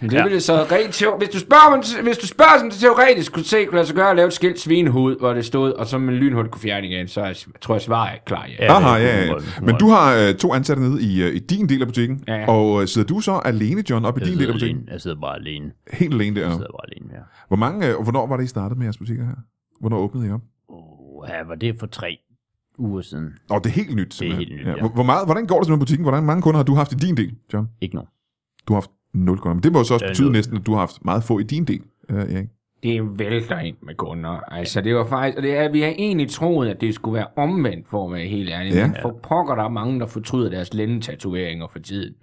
Men 0.00 0.10
det 0.10 0.16
Ja. 0.16 0.20
ja. 0.20 0.24
ville 0.26 0.40
så 0.40 0.54
rent 0.72 0.94
teo- 0.94 1.18
hvis 1.18 1.28
du 1.28 1.38
spørger, 1.38 1.76
mig- 1.76 2.02
hvis 2.04 2.18
du 2.18 2.26
spørger 2.26 2.52
sådan 2.56 2.70
teoretisk, 2.70 3.32
kunne 3.32 3.44
se, 3.44 3.64
kunne 3.64 3.74
lade 3.76 3.86
sig 3.86 3.96
gøre 3.96 4.10
at 4.10 4.16
lave 4.16 4.26
et 4.26 4.32
skilt 4.32 4.60
svinehud, 4.60 5.18
hvor 5.18 5.32
det 5.34 5.44
stod, 5.44 5.72
og 5.72 5.86
så 5.86 5.98
med 5.98 6.14
lynhul 6.14 6.48
kunne 6.48 6.60
fjerne 6.62 6.86
igen, 6.86 7.08
så 7.08 7.24
jeg, 7.24 7.36
tror 7.60 7.74
jeg 7.74 7.82
svaret 7.82 8.12
er 8.14 8.18
klar, 8.26 8.46
ja. 8.46 8.64
Ja, 8.64 8.72
Aha, 8.76 8.98
det 8.98 9.04
ja, 9.06 9.24
ja. 9.26 9.34
det 9.34 9.62
Men 9.62 9.74
du 9.74 9.88
har 9.88 10.14
øh, 10.16 10.34
to 10.34 10.54
ansatte 10.54 10.82
nede 10.82 11.02
i, 11.02 11.22
øh, 11.22 11.34
i 11.34 11.38
din 11.38 11.68
del 11.68 11.80
af 11.80 11.86
butikken, 11.88 12.24
Ja. 12.28 12.46
og 12.48 12.82
øh, 12.82 12.88
sidder 12.88 13.08
du 13.14 13.20
så 13.20 13.32
alene, 13.44 13.90
John, 13.90 14.04
op 14.04 14.18
i 14.18 14.20
Jeg 14.20 14.28
din 14.30 14.38
del 14.38 14.46
af 14.48 14.52
butikken? 14.54 14.76
alene. 14.78 14.92
jeg 14.92 15.00
sidder 15.00 15.16
bare 15.20 15.34
alene. 15.36 15.70
Helt 15.92 16.14
alene 16.14 16.40
Jeg 16.40 16.46
der. 16.46 16.52
sidder 16.52 16.66
bare 16.72 16.86
alene, 16.96 17.14
ja. 17.14 17.20
Hvor 17.48 17.56
mange, 17.56 17.88
øh, 17.88 17.96
og 17.96 18.02
hvornår 18.02 18.26
var 18.26 18.36
det, 18.36 18.44
I 18.44 18.46
startede 18.46 18.78
med 18.78 18.86
jeres 18.86 18.98
butikker 18.98 19.24
her? 19.24 19.34
Hvornår 19.80 19.98
åbnede 19.98 20.26
I 20.28 20.30
op? 20.30 20.40
Oh, 20.68 21.28
ja, 21.28 21.44
var 21.48 21.54
det 21.54 21.76
for 21.80 21.86
tre 21.86 22.18
uger 22.78 23.00
siden? 23.02 23.28
Åh, 23.50 23.58
det 23.58 23.66
er 23.66 23.70
helt 23.70 23.94
nyt, 23.96 24.14
simpelthen. 24.14 24.48
helt 24.48 24.60
nyt, 24.60 24.74
ja. 24.74 24.80
Hvor, 24.80 24.88
hvor 24.88 25.02
meget, 25.02 25.26
hvordan 25.26 25.46
går 25.46 25.58
det 25.58 25.66
så 25.66 25.72
med 25.72 25.78
butikken? 25.78 26.04
Hvordan 26.04 26.24
mange 26.24 26.42
kunder 26.42 26.58
har 26.58 26.64
du 26.64 26.74
haft 26.74 26.92
i 26.92 26.94
din 26.96 27.16
del, 27.16 27.34
John? 27.52 27.68
Ikke 27.80 27.94
nogen. 27.94 28.08
Du 28.68 28.72
har 28.72 28.80
haft 28.80 28.90
0 29.12 29.38
kunder. 29.38 29.54
Men 29.54 29.62
det 29.62 29.72
må 29.72 29.84
så 29.84 29.94
også 29.94 30.06
betyde 30.06 30.26
nul. 30.26 30.32
næsten, 30.32 30.56
at 30.56 30.66
du 30.66 30.72
har 30.72 30.78
haft 30.78 31.04
meget 31.04 31.24
få 31.24 31.38
i 31.38 31.42
din 31.42 31.64
del, 31.64 31.80
øh, 32.10 32.16
Erik. 32.16 32.46
Det 32.82 33.18
vælter 33.18 33.58
ind 33.58 33.76
med 33.82 33.94
kunder. 33.94 34.52
Altså, 34.52 34.80
det 34.80 34.94
var 34.94 35.06
faktisk, 35.06 35.36
og 35.36 35.42
det 35.42 35.56
er, 35.56 35.72
vi 35.72 35.80
har 35.80 35.88
egentlig 35.88 36.30
troet, 36.30 36.68
at 36.68 36.80
det 36.80 36.94
skulle 36.94 37.14
være 37.14 37.26
omvendt, 37.36 37.88
for 37.88 38.06
at 38.06 38.12
være 38.12 38.26
helt 38.26 38.50
ærlig. 38.50 38.74
Ja. 38.74 38.86
Men 38.86 38.96
for 39.02 39.20
pokker, 39.22 39.54
der 39.54 39.64
er 39.64 39.68
mange, 39.68 40.00
der 40.00 40.06
fortryder 40.06 40.50
deres 40.50 40.74
lændetatoveringer 40.74 41.66
for 41.72 41.78
tiden. 41.78 42.14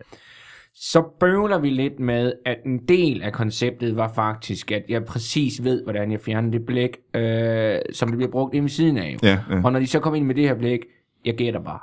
Så 0.73 1.03
bøvler 1.19 1.59
vi 1.59 1.69
lidt 1.69 1.99
med, 1.99 2.33
at 2.45 2.57
en 2.65 2.79
del 2.87 3.21
af 3.21 3.33
konceptet 3.33 3.95
var 3.95 4.11
faktisk, 4.15 4.71
at 4.71 4.83
jeg 4.89 5.05
præcis 5.05 5.63
ved, 5.63 5.83
hvordan 5.83 6.11
jeg 6.11 6.19
fjerner 6.19 6.51
det 6.51 6.65
blæk, 6.65 6.97
øh, 7.15 7.79
som 7.93 8.09
det 8.09 8.17
bliver 8.17 8.31
brugt 8.31 8.53
inde 8.53 8.63
ved 8.63 8.69
siden 8.69 8.97
af. 8.97 9.15
Ja, 9.23 9.39
ja. 9.49 9.61
Og 9.63 9.71
når 9.71 9.79
de 9.79 9.87
så 9.87 9.99
kommer 9.99 10.17
ind 10.17 10.25
med 10.25 10.35
det 10.35 10.43
her 10.43 10.55
blæk, 10.55 10.79
jeg 11.25 11.35
gætter 11.35 11.63
bare. 11.63 11.79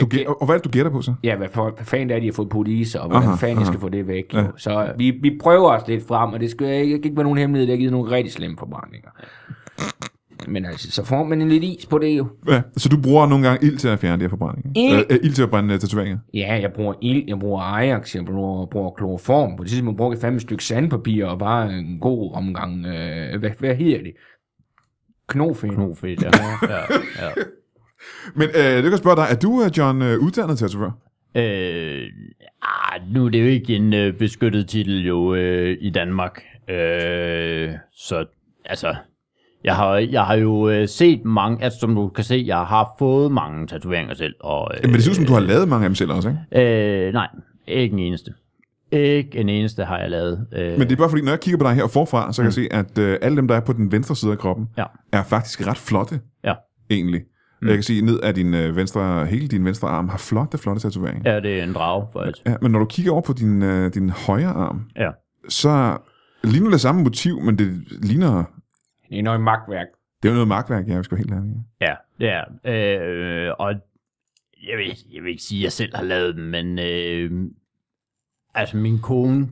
Du 0.00 0.06
gæ- 0.06 0.24
og, 0.26 0.46
hvad 0.46 0.54
er 0.54 0.58
det, 0.58 0.64
du 0.64 0.70
gætter 0.70 0.92
på 0.92 1.02
så? 1.02 1.14
Ja, 1.24 1.36
hvad, 1.36 1.48
for, 1.52 1.70
hvad 1.76 1.84
fanden 1.84 2.10
er 2.10 2.20
de 2.20 2.26
har 2.26 2.32
fået 2.32 2.86
sig, 2.88 3.00
og 3.00 3.08
hvordan 3.08 3.28
Aha, 3.28 3.36
fanden 3.36 3.56
jeg 3.56 3.62
aha. 3.62 3.72
skal 3.72 3.80
få 3.80 3.88
det 3.88 4.06
væk. 4.06 4.34
Ja. 4.34 4.44
Så 4.56 4.92
vi, 4.98 5.10
vi 5.10 5.38
prøver 5.42 5.70
os 5.70 5.88
lidt 5.88 6.06
frem, 6.06 6.32
og 6.32 6.40
det 6.40 6.50
skal 6.50 6.66
ikke, 6.68 6.94
ikke 6.94 7.16
være 7.16 7.24
nogen 7.24 7.38
hemmelighed, 7.38 7.66
det 7.66 7.72
har 7.72 7.78
givet 7.78 7.92
nogle 7.92 8.10
rigtig 8.10 8.32
slemme 8.32 8.56
forbrændinger. 8.58 9.10
Men 10.48 10.64
altså, 10.64 10.90
så 10.90 11.04
får 11.04 11.24
man 11.24 11.42
en 11.42 11.48
lidt 11.48 11.64
is 11.64 11.86
på 11.86 11.98
det 11.98 12.18
jo. 12.18 12.26
Ja, 12.48 12.62
så 12.76 12.88
du 12.88 13.00
bruger 13.02 13.26
nogle 13.26 13.48
gange 13.48 13.66
ild 13.66 13.78
til 13.78 13.88
at 13.88 13.98
fjerne 13.98 14.16
de 14.16 14.22
her 14.24 14.28
forbrændinger? 14.28 14.70
Ild? 14.76 14.98
Øh, 14.98 15.04
øh, 15.10 15.18
ild 15.22 15.32
til 15.32 15.42
at 15.42 15.50
brænde 15.50 15.74
øh, 15.74 15.80
tatoveringer? 15.80 16.18
Ja, 16.34 16.58
jeg 16.62 16.72
bruger 16.72 16.94
ild, 17.02 17.24
jeg 17.28 17.38
bruger 17.38 17.62
Ajax, 17.62 18.14
jeg 18.14 18.24
bruger, 18.24 18.66
bruger 18.66 18.90
kloroform. 18.90 19.56
På 19.56 19.62
det 19.62 19.70
tidspunkt 19.70 19.96
brugte 19.96 20.16
jeg 20.16 20.20
fandme 20.20 20.36
et 20.36 20.42
stykke 20.42 20.64
sandpapir 20.64 21.26
og 21.26 21.38
bare 21.38 21.72
en 21.72 21.98
god 22.00 22.34
omgang, 22.34 22.86
øh, 22.86 23.38
hvad, 23.40 23.50
hvad 23.58 23.74
hedder 23.74 23.98
det? 23.98 24.12
Knofen. 25.28 25.70
Knofedt, 25.70 26.22
ja. 26.24 26.30
ja, 26.68 26.76
ja. 27.26 27.30
Men 28.34 28.48
øh, 28.48 28.82
det 28.82 28.90
kan 28.90 28.98
spørge 28.98 29.16
dig, 29.16 29.26
er 29.30 29.34
du, 29.34 29.62
øh, 29.64 29.70
John, 29.78 30.02
øh, 30.02 30.18
uddannet 30.18 30.58
tatovør? 30.58 30.90
Øh, 31.34 32.02
ah, 32.62 33.00
nu 33.14 33.26
er 33.26 33.30
det 33.30 33.40
jo 33.40 33.46
ikke 33.46 33.76
en 33.76 33.94
øh, 33.94 34.12
beskyttet 34.14 34.68
titel 34.68 35.06
jo 35.06 35.34
øh, 35.34 35.76
i 35.80 35.90
Danmark. 35.90 36.42
Øh, 36.70 37.70
så 37.92 38.24
altså, 38.64 38.94
jeg 39.64 39.76
har, 39.76 39.96
jeg 39.96 40.24
har 40.24 40.34
jo 40.34 40.68
øh, 40.70 40.88
set 40.88 41.24
mange, 41.24 41.64
altså 41.64 41.78
som 41.80 41.94
du 41.94 42.08
kan 42.08 42.24
se, 42.24 42.42
jeg 42.46 42.58
har 42.64 42.94
fået 42.98 43.32
mange 43.32 43.66
tatoveringer 43.66 44.14
selv. 44.14 44.34
Og, 44.40 44.70
øh, 44.74 44.80
Men 44.84 44.94
det 44.94 45.02
ser 45.04 45.10
ud 45.10 45.14
som, 45.14 45.24
du 45.24 45.32
har 45.32 45.40
lavet 45.40 45.68
mange 45.68 45.84
af 45.84 45.88
dem 45.88 45.94
selv 45.94 46.12
også, 46.12 46.28
ikke? 46.54 47.06
øh, 47.06 47.12
nej, 47.12 47.28
ikke 47.68 47.92
en 47.92 47.98
eneste. 47.98 48.32
Ikke 48.92 49.38
en 49.38 49.48
eneste 49.48 49.84
har 49.84 49.98
jeg 49.98 50.10
lavet. 50.10 50.46
Øh, 50.52 50.72
Men 50.72 50.80
det 50.80 50.92
er 50.92 50.96
bare 50.96 51.08
fordi, 51.10 51.22
når 51.22 51.32
jeg 51.32 51.40
kigger 51.40 51.58
på 51.58 51.64
dig 51.64 51.74
her 51.74 51.86
forfra, 51.86 52.32
så 52.32 52.42
kan 52.42 52.46
jeg 52.46 52.52
se, 52.52 52.68
at 52.70 52.98
øh, 52.98 53.18
alle 53.22 53.36
dem, 53.36 53.48
der 53.48 53.54
er 53.56 53.60
på 53.60 53.72
den 53.72 53.92
venstre 53.92 54.16
side 54.16 54.32
af 54.32 54.38
kroppen, 54.38 54.68
Ja. 54.78 54.84
er 55.12 55.22
faktisk 55.22 55.66
ret 55.66 55.76
flotte, 55.78 56.20
Ja. 56.44 56.54
egentlig. 56.90 57.20
Mm. 57.62 57.68
Jeg 57.68 57.76
kan 57.76 57.82
se 57.82 58.00
ned 58.00 58.20
af 58.20 58.34
din 58.34 58.54
øh, 58.54 58.76
venstre, 58.76 59.26
hele 59.26 59.48
din 59.48 59.64
venstre 59.64 59.88
arm 59.88 60.08
har 60.08 60.18
flotte, 60.18 60.58
flotte 60.58 60.82
tatoveringer. 60.82 61.32
Ja, 61.34 61.40
det 61.40 61.58
er 61.60 61.64
en 61.64 61.72
drag, 61.74 62.08
faktisk. 62.12 62.46
Ja, 62.46 62.56
men 62.62 62.72
når 62.72 62.78
du 62.78 62.84
kigger 62.84 63.12
over 63.12 63.20
på 63.22 63.32
din, 63.32 63.62
øh, 63.62 63.94
din 63.94 64.10
højre 64.10 64.48
arm, 64.52 64.90
Ja. 64.96 65.10
så 65.48 65.98
ligner 66.44 66.70
det 66.70 66.80
samme 66.80 67.02
motiv, 67.02 67.40
men 67.40 67.58
det 67.58 67.84
ligner... 68.04 68.44
Det 69.10 69.18
er 69.18 69.22
noget 69.22 69.40
magtværk. 69.40 69.86
Det 70.22 70.28
er 70.28 70.32
jo 70.32 70.34
noget 70.34 70.48
magtværk, 70.48 70.88
ja, 70.88 70.96
vi 70.98 71.04
skal 71.04 71.18
være 71.18 71.24
helt 71.26 71.34
ærlige. 71.34 71.64
Ja, 71.80 71.94
det 72.18 72.28
er. 72.28 72.44
Øh, 73.48 73.54
og 73.58 73.74
jeg 74.68 74.78
vil, 74.78 74.98
jeg 75.12 75.22
vil 75.22 75.30
ikke 75.30 75.42
sige, 75.42 75.58
at 75.60 75.64
jeg 75.64 75.72
selv 75.72 75.96
har 75.96 76.02
lavet 76.02 76.34
dem, 76.36 76.44
men 76.44 76.78
øh, 76.78 77.50
altså 78.54 78.76
min 78.76 78.98
kone 79.02 79.48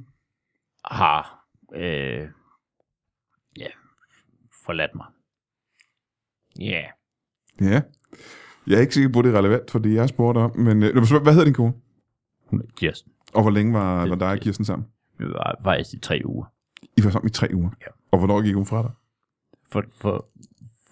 har 0.85 1.45
øh, 1.75 2.29
ja, 3.59 3.67
forladt 4.67 4.95
mig. 4.95 5.07
Ja. 6.61 6.83
Yeah. 7.63 7.73
Ja. 7.73 7.81
Jeg 8.69 8.77
er 8.77 8.81
ikke 8.81 8.95
sikker 8.95 9.11
på, 9.12 9.19
at 9.19 9.25
det 9.25 9.35
er 9.35 9.39
relevant 9.39 9.71
for 9.71 9.79
det, 9.79 9.95
jeg 9.95 10.09
spurgte 10.09 10.39
om, 10.39 10.59
men 10.59 10.83
øh, 10.83 10.95
hvad 10.95 11.33
hedder 11.33 11.45
din 11.45 11.55
kone? 11.55 11.73
Hun 12.47 12.61
er 12.61 12.64
Kirsten. 12.77 13.12
Og 13.35 13.43
hvor 13.43 13.51
længe 13.51 13.73
var, 13.75 14.07
var 14.09 14.14
dig 14.14 14.29
og 14.31 14.39
Kirsten 14.39 14.64
sammen? 14.64 14.87
Vi 15.19 15.25
var 15.25 15.55
faktisk 15.64 15.95
i 15.95 15.99
tre 15.99 16.23
uger. 16.25 16.45
I 16.97 17.05
var 17.05 17.11
sammen 17.11 17.29
i 17.29 17.31
tre 17.33 17.49
uger. 17.55 17.71
Ja. 17.81 17.87
Og 18.12 18.19
hvornår 18.19 18.43
gik 18.43 18.55
hun 18.55 18.66
fra 18.66 18.83
dig? 18.83 18.91
For, 19.73 19.83
for, 20.01 20.27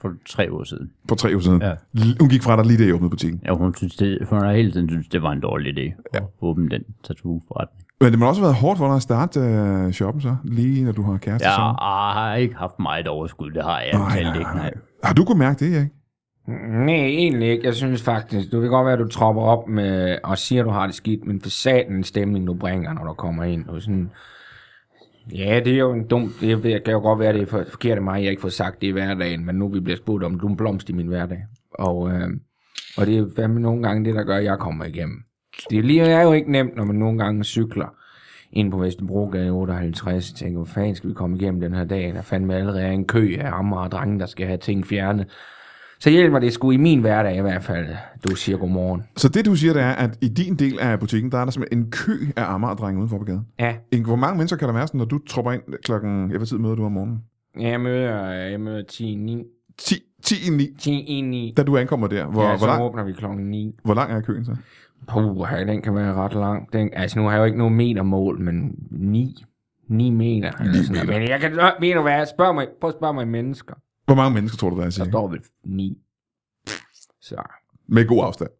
for 0.01 0.12
tre 0.27 0.49
uger 0.51 0.64
siden. 0.64 0.91
For 1.09 1.16
tre 1.16 1.29
uger 1.29 1.41
siden. 1.41 1.62
Ja. 1.62 1.74
Hun 2.20 2.29
gik 2.29 2.43
fra 2.43 2.57
dig 2.57 2.66
lige 2.66 2.79
da 2.79 2.85
I 2.89 2.93
åbnede 2.93 3.11
butikken. 3.11 3.41
Ja, 3.45 3.55
hun, 3.55 3.74
synes 3.74 3.97
det, 3.97 4.18
hun 4.31 4.39
har 4.39 4.53
hele 4.53 4.72
tiden 4.72 4.89
synes, 4.89 5.09
det 5.09 5.22
var 5.22 5.33
en 5.33 5.41
dårlig 5.41 5.79
idé 5.79 6.01
at 6.14 6.22
åbne 6.41 6.68
den 6.68 6.83
tattoo-forretning. 7.05 7.87
Men 8.01 8.11
det 8.11 8.18
må 8.18 8.29
også 8.29 8.41
have 8.41 8.47
været 8.47 8.57
hårdt 8.61 8.79
for 8.79 8.87
dig 8.87 8.97
at 8.97 9.03
starte 9.03 9.41
uh, 9.41 9.91
shoppen 9.93 10.20
så, 10.20 10.37
lige 10.45 10.85
når 10.85 10.93
du 10.93 11.03
har 11.03 11.16
kæreste 11.18 11.49
Jeg 11.49 11.55
sammen. 11.55 11.77
har 11.81 12.35
ikke 12.35 12.55
haft 12.55 12.79
meget 12.79 13.07
overskud, 13.09 13.51
det 13.51 13.62
har 13.64 13.81
jeg 13.81 13.93
Nej, 13.93 14.22
nej, 14.22 14.39
ikke. 14.39 14.51
Nej. 14.55 14.74
Har 15.05 15.14
du 15.14 15.24
kunnet 15.24 15.39
mærke 15.39 15.64
det, 15.64 15.66
ikke? 15.66 15.91
Nej, 16.47 16.94
egentlig 16.94 17.49
ikke. 17.51 17.66
Jeg 17.66 17.74
synes 17.74 18.03
faktisk, 18.03 18.53
du 18.53 18.61
kan 18.61 18.70
godt 18.70 18.84
være, 18.84 18.92
at 18.92 18.99
du 18.99 19.09
tropper 19.09 19.42
op 19.42 19.68
med, 19.68 20.18
og 20.24 20.38
siger, 20.38 20.62
at 20.62 20.66
du 20.66 20.70
har 20.70 20.86
det 20.86 20.94
skidt, 20.94 21.26
men 21.26 21.40
for 21.40 21.51
satan 21.51 22.05
stemning, 22.05 22.47
du 22.47 22.55
bringer, 22.55 22.92
når 22.92 23.05
du 23.05 23.12
kommer 23.12 23.44
ind. 23.44 23.68
Og 23.68 23.82
sådan, 23.82 24.11
ja, 25.34 25.61
det 25.64 25.72
er 25.72 25.78
jo 25.78 25.92
en 25.92 26.07
dum, 26.07 26.32
det 26.40 26.62
kan 26.84 26.92
jo 26.92 27.01
godt 27.01 27.18
være, 27.18 27.32
det 27.32 27.42
er 27.42 27.64
forkert 27.70 27.97
af 27.97 28.03
mig, 28.03 28.18
jeg 28.18 28.24
har 28.24 28.30
ikke 28.30 28.42
får 28.42 28.49
sagt 28.49 28.80
det 28.80 28.86
i 28.86 28.90
hverdagen, 28.90 29.47
men 29.47 29.57
nu 29.57 29.68
vi 29.68 29.80
bliver 29.80 29.97
spurgt 29.97 30.24
om, 30.24 30.40
du 30.40 30.47
er 30.47 30.51
en 30.51 30.57
blomst 30.57 30.88
i 30.88 30.92
min 30.92 31.07
hverdag. 31.07 31.44
Og, 31.70 32.11
øh, 32.11 32.28
og 32.97 33.07
det 33.07 33.18
er 33.18 33.26
fandme 33.36 33.61
nogle 33.61 33.82
gange 33.82 34.05
det, 34.05 34.14
der 34.14 34.24
gør, 34.24 34.36
at 34.36 34.44
jeg 34.44 34.59
kommer 34.59 34.84
igennem. 34.84 35.22
Det 35.70 35.78
er, 35.78 35.82
lige, 35.82 36.03
er 36.03 36.22
jo 36.22 36.32
ikke 36.32 36.53
nemt, 36.53 36.76
når 36.76 36.84
man 36.84 36.97
nogle 36.97 37.18
gange 37.18 37.44
cykler 37.44 37.94
ind 38.53 38.70
på 38.70 38.78
Vesterbrogade 38.78 39.51
58, 39.51 40.32
tænker, 40.32 40.59
hvor 40.59 40.64
fanden 40.64 40.94
skal 40.94 41.11
vi 41.11 41.14
komme 41.14 41.36
igennem 41.36 41.61
den 41.61 41.74
her 41.74 41.84
dag? 41.84 42.14
Der 42.14 42.22
fandme 42.22 42.55
allerede 42.55 42.92
en 42.92 43.07
kø 43.07 43.36
af 43.40 43.53
ammer 43.53 43.76
og 43.80 43.90
drenge, 43.90 44.18
der 44.18 44.26
skal 44.26 44.47
have 44.47 44.59
ting 44.59 44.86
fjernet. 44.86 45.26
Så 46.01 46.11
hjælper 46.11 46.38
det 46.38 46.53
sgu 46.53 46.70
i 46.70 46.76
min 46.76 47.01
hverdag 47.01 47.36
i 47.36 47.40
hvert 47.40 47.62
fald, 47.62 47.86
du 48.28 48.36
siger 48.36 48.59
godmorgen. 48.59 49.03
Så 49.16 49.28
det, 49.28 49.44
du 49.47 49.55
siger, 49.55 49.72
det 49.72 49.82
er, 49.82 49.92
at 49.92 50.18
i 50.20 50.28
din 50.28 50.55
del 50.55 50.78
af 50.80 51.01
butikken, 51.01 51.32
der 51.32 51.38
er 51.38 51.44
der 51.44 51.51
simpelthen 51.53 51.78
en 51.82 51.90
kø 51.90 52.12
af 52.36 52.44
Amager-drenge 52.55 52.99
udenfor 52.99 53.18
på 53.18 53.24
gaden. 53.24 53.47
Ja, 53.59 53.76
En, 53.92 54.05
hvor 54.05 54.16
mange 54.16 54.36
mennesker 54.36 54.57
kan 54.57 54.68
der 54.68 54.74
være, 54.74 54.86
sådan, 54.86 54.99
når 54.99 55.05
du 55.05 55.18
tropper 55.18 55.53
ind 55.53 55.62
klokken... 55.84 56.30
Ja, 56.30 56.36
hvad 56.36 56.47
tid 56.47 56.59
møder 56.59 56.74
du 56.74 56.84
om 56.84 56.92
morgenen? 56.92 57.18
jeg 57.61 57.80
møder, 57.80 58.30
jeg 58.30 58.61
møder 58.61 58.82
10, 58.82 59.14
9, 59.14 59.44
10, 59.78 59.94
10 60.22 60.34
i 60.47 60.57
9, 60.57 60.68
10 60.78 61.01
i 61.01 61.20
9. 61.20 61.55
da 61.57 61.62
du 61.62 61.76
ankommer 61.76 62.07
der. 62.07 62.26
Hvor, 62.26 62.42
ja, 62.42 62.49
hvor, 62.49 62.59
så 62.59 62.66
lang, 62.66 62.82
åbner 62.82 63.05
vi 63.05 63.12
klokken 63.12 63.51
9. 63.51 63.74
hvor 63.84 63.94
lang 63.94 64.12
er 64.12 64.20
køen 64.20 64.44
så? 64.44 64.57
Puh, 65.09 65.49
den 65.66 65.82
kan 65.82 65.94
være 65.94 66.14
ret 66.14 66.34
lang. 66.34 66.72
Den, 66.72 66.90
altså, 66.92 67.18
nu 67.18 67.24
har 67.24 67.32
jeg 67.32 67.38
jo 67.38 67.44
ikke 67.44 67.59
nogen 67.59 67.74
metermål, 67.74 68.40
men 68.40 68.74
9. 68.90 69.44
9 69.88 70.11
meter. 70.11 70.51
Eller 70.61 70.72
sådan 70.72 70.92
noget. 70.92 71.07
meter. 71.09 71.20
Men 71.20 71.28
jeg 71.28 71.40
kan, 71.40 71.53
ved 71.80 71.94
du 71.94 72.03
hvad, 72.03 72.26
spørg 72.26 72.55
mig, 72.55 72.66
prøv 72.80 72.88
at 72.88 72.94
spørge 72.99 73.14
mig 73.14 73.28
mennesker. 73.28 73.74
Hvor 74.07 74.15
mange 74.15 74.35
mennesker 74.35 74.59
tror 74.59 74.71
du, 74.71 74.77
der 74.77 74.83
er, 74.83 74.87
Der 74.87 74.91
siger? 74.91 75.11
står 75.11 75.29
vel 75.29 75.41
9. 75.65 75.99
Så. 77.23 77.43
Med 77.89 78.07
god 78.09 78.25
afstand. 78.25 78.51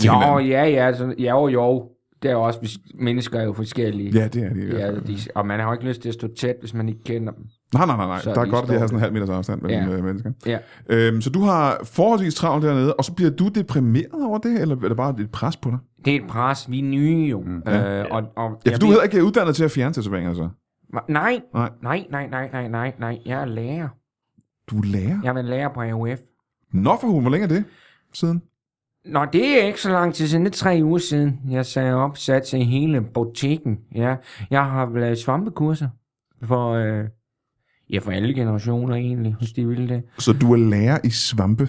til 0.00 0.06
Jo, 0.08 0.12
hinanden. 0.14 0.46
ja, 0.48 0.64
ja, 0.64 0.92
så, 0.94 1.14
jo, 1.18 1.48
jo. 1.48 1.88
Det 2.22 2.28
er 2.28 2.32
jo 2.32 2.42
også, 2.42 2.58
bes- 2.60 2.90
mennesker 3.04 3.38
er 3.40 3.44
jo 3.44 3.52
forskellige. 3.52 4.10
Ja, 4.10 4.28
det 4.28 4.42
er 4.44 4.48
det. 4.48 4.62
i 4.62 4.66
hvert 4.66 4.80
Ja, 4.80 4.88
fald. 4.90 5.02
de, 5.02 5.18
og 5.34 5.46
man 5.46 5.60
har 5.60 5.66
jo 5.66 5.72
ikke 5.72 5.84
lyst 5.84 6.00
til 6.02 6.08
at 6.08 6.14
stå 6.14 6.28
tæt, 6.38 6.54
hvis 6.60 6.74
man 6.74 6.88
ikke 6.88 7.04
kender 7.04 7.32
dem. 7.32 7.44
Nej, 7.74 7.86
nej, 7.86 7.96
nej, 7.96 8.06
nej. 8.06 8.18
Så 8.20 8.30
Der 8.34 8.40
er 8.40 8.44
de 8.44 8.50
godt, 8.50 8.62
at 8.62 8.68
de 8.68 8.72
står- 8.74 8.78
har 8.78 8.86
sådan 8.86 8.96
en 8.96 9.00
halv 9.00 9.12
meters 9.12 9.28
afstand 9.28 9.62
mellem 9.62 9.88
Ja. 9.88 9.96
ja. 9.96 10.02
mennesker. 10.02 10.32
Ja. 10.46 10.58
Øhm, 10.88 11.20
så 11.20 11.30
du 11.30 11.40
har 11.40 11.80
forholdsvis 11.84 12.34
travlt 12.34 12.64
dernede, 12.64 12.94
og 12.94 13.04
så 13.04 13.14
bliver 13.14 13.30
du 13.30 13.48
deprimeret 13.48 14.24
over 14.26 14.38
det, 14.38 14.60
eller 14.60 14.76
er 14.76 14.88
det 14.88 14.96
bare 14.96 15.14
et 15.20 15.30
pres 15.32 15.56
på 15.56 15.70
dig? 15.70 15.78
Det 16.04 16.16
er 16.16 16.20
et 16.20 16.26
pres, 16.28 16.70
vi 16.70 16.78
er 16.78 16.82
nye 16.82 17.26
jo. 17.30 17.40
Mm, 17.40 17.62
ja. 17.66 18.00
øh, 18.00 18.06
og, 18.10 18.22
og, 18.36 18.50
Ja, 18.50 18.70
jeg 18.70 18.74
for 18.74 18.78
du 18.78 18.86
er 18.86 18.88
ved- 18.90 19.00
heller 19.00 19.02
ikke 19.02 19.24
uddannet 19.24 19.56
til 19.56 19.64
at 19.64 19.70
fjerne 19.70 19.94
tatoveringer, 19.94 20.34
så? 20.34 20.48
Nej, 21.08 21.40
Nej. 21.54 21.70
nej, 21.82 22.06
nej, 22.10 22.26
nej, 22.30 22.48
nej, 22.52 22.68
nej, 22.68 22.92
nej. 22.98 23.18
Jeg 23.26 23.40
er 23.42 23.44
lærer. 23.46 23.88
Du 24.70 24.78
er 24.78 24.84
lærer? 24.84 25.18
Jeg 25.24 25.36
er 25.36 25.42
lærer 25.42 25.68
på 25.68 25.80
AUF. 25.80 26.18
Nå 26.72 26.96
for 27.00 27.08
hun, 27.08 27.22
hvor 27.22 27.30
længe 27.30 27.44
er 27.44 27.48
det 27.48 27.64
siden? 28.12 28.42
Nå, 29.04 29.24
det 29.32 29.62
er 29.62 29.66
ikke 29.66 29.80
så 29.80 29.90
lang 29.90 30.14
tid 30.14 30.26
siden. 30.28 30.44
Det 30.44 30.50
er 30.52 30.56
tre 30.56 30.80
uger 30.82 30.98
siden. 30.98 31.40
Jeg 31.50 31.66
sagde 31.66 31.94
op, 31.94 32.16
sat 32.16 32.42
til 32.42 32.64
hele 32.64 33.00
butikken. 33.00 33.78
Ja, 33.94 34.16
jeg 34.50 34.64
har 34.64 34.98
lavet 34.98 35.18
svampekurser 35.18 35.88
for... 36.44 36.70
Øh, 36.72 37.04
Ja, 37.92 37.98
for 37.98 38.10
alle 38.10 38.34
generationer 38.34 38.94
egentlig, 38.94 39.34
hvis 39.38 39.52
de 39.52 39.68
vil 39.68 39.88
det. 39.88 40.02
Så 40.18 40.32
du 40.32 40.52
er 40.52 40.56
lærer 40.56 40.98
i 41.04 41.10
svampe? 41.10 41.68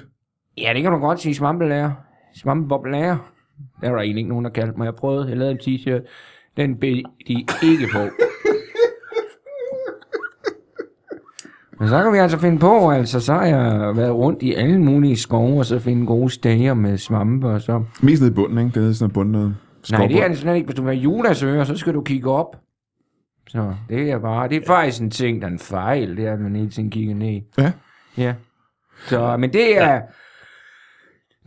Ja, 0.58 0.72
det 0.74 0.82
kan 0.82 0.91
du 0.91 0.97
godt 0.97 1.20
sige. 1.20 1.36
Svampelærer. 1.36 1.91
Svampeboblærer. 2.36 3.18
Der 3.82 3.89
var 3.89 4.02
egentlig 4.02 4.20
ikke 4.20 4.30
nogen, 4.30 4.45
der 4.45 4.52
kaldte 4.52 4.78
mig. 4.78 4.86
Jeg 4.86 4.95
prøvede. 4.95 5.28
Jeg 5.30 5.38
lavede 5.38 5.52
en 5.52 5.60
t-shirt. 5.60 6.08
Den 6.58 6.76
bed 6.76 7.04
de 7.28 7.34
ikke 7.64 7.88
på. 7.93 7.99
Men 11.82 11.89
så 11.89 12.03
kan 12.03 12.13
vi 12.13 12.17
altså 12.17 12.38
finde 12.38 12.59
på, 12.59 12.89
altså 12.89 13.19
så 13.19 13.34
har 13.34 13.45
jeg 13.45 13.95
været 13.95 14.13
rundt 14.13 14.43
i 14.43 14.53
alle 14.53 14.82
mulige 14.82 15.17
skove, 15.17 15.59
og 15.59 15.65
så 15.65 15.79
finde 15.79 16.05
gode 16.05 16.29
steder 16.29 16.73
med 16.73 16.97
svampe, 16.97 17.47
og 17.47 17.61
så... 17.61 17.84
Mest 18.01 18.21
nede 18.21 18.32
i 18.32 18.36
bunden, 18.36 18.57
ikke? 18.57 18.79
Det 18.79 18.89
er 18.89 18.93
sådan 18.93 19.03
noget 19.03 19.13
bundet 19.13 19.32
noget. 19.32 19.55
Nej, 19.91 20.07
det 20.07 20.23
er 20.23 20.27
det 20.27 20.38
slet 20.38 20.55
ikke. 20.55 20.65
Hvis 20.65 20.75
du 20.75 20.82
vil 20.82 20.93
have 20.93 21.03
julasøger, 21.03 21.63
så 21.63 21.77
skal 21.77 21.93
du 21.93 22.01
kigge 22.01 22.32
op. 22.32 22.55
Så 23.47 23.73
det 23.89 24.11
er 24.11 24.19
bare... 24.19 24.49
Det 24.49 24.57
er 24.57 24.67
faktisk 24.67 25.01
en 25.01 25.11
ting, 25.11 25.41
der 25.41 25.47
er 25.47 25.51
en 25.51 25.59
fejl, 25.59 26.17
det 26.17 26.25
er, 26.25 26.34
at 26.34 26.39
man 26.39 26.55
hele 26.55 26.69
tiden 26.69 26.89
kigger 26.89 27.15
ned. 27.15 27.41
Ja. 27.57 27.71
Ja. 28.17 28.34
Så, 29.07 29.38
men 29.38 29.53
det 29.53 29.77
er... 29.77 30.01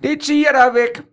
Det 0.02 0.12
er 0.12 0.16
tiger, 0.20 0.52
der 0.52 0.64
er 0.70 0.72
væk. 0.72 1.06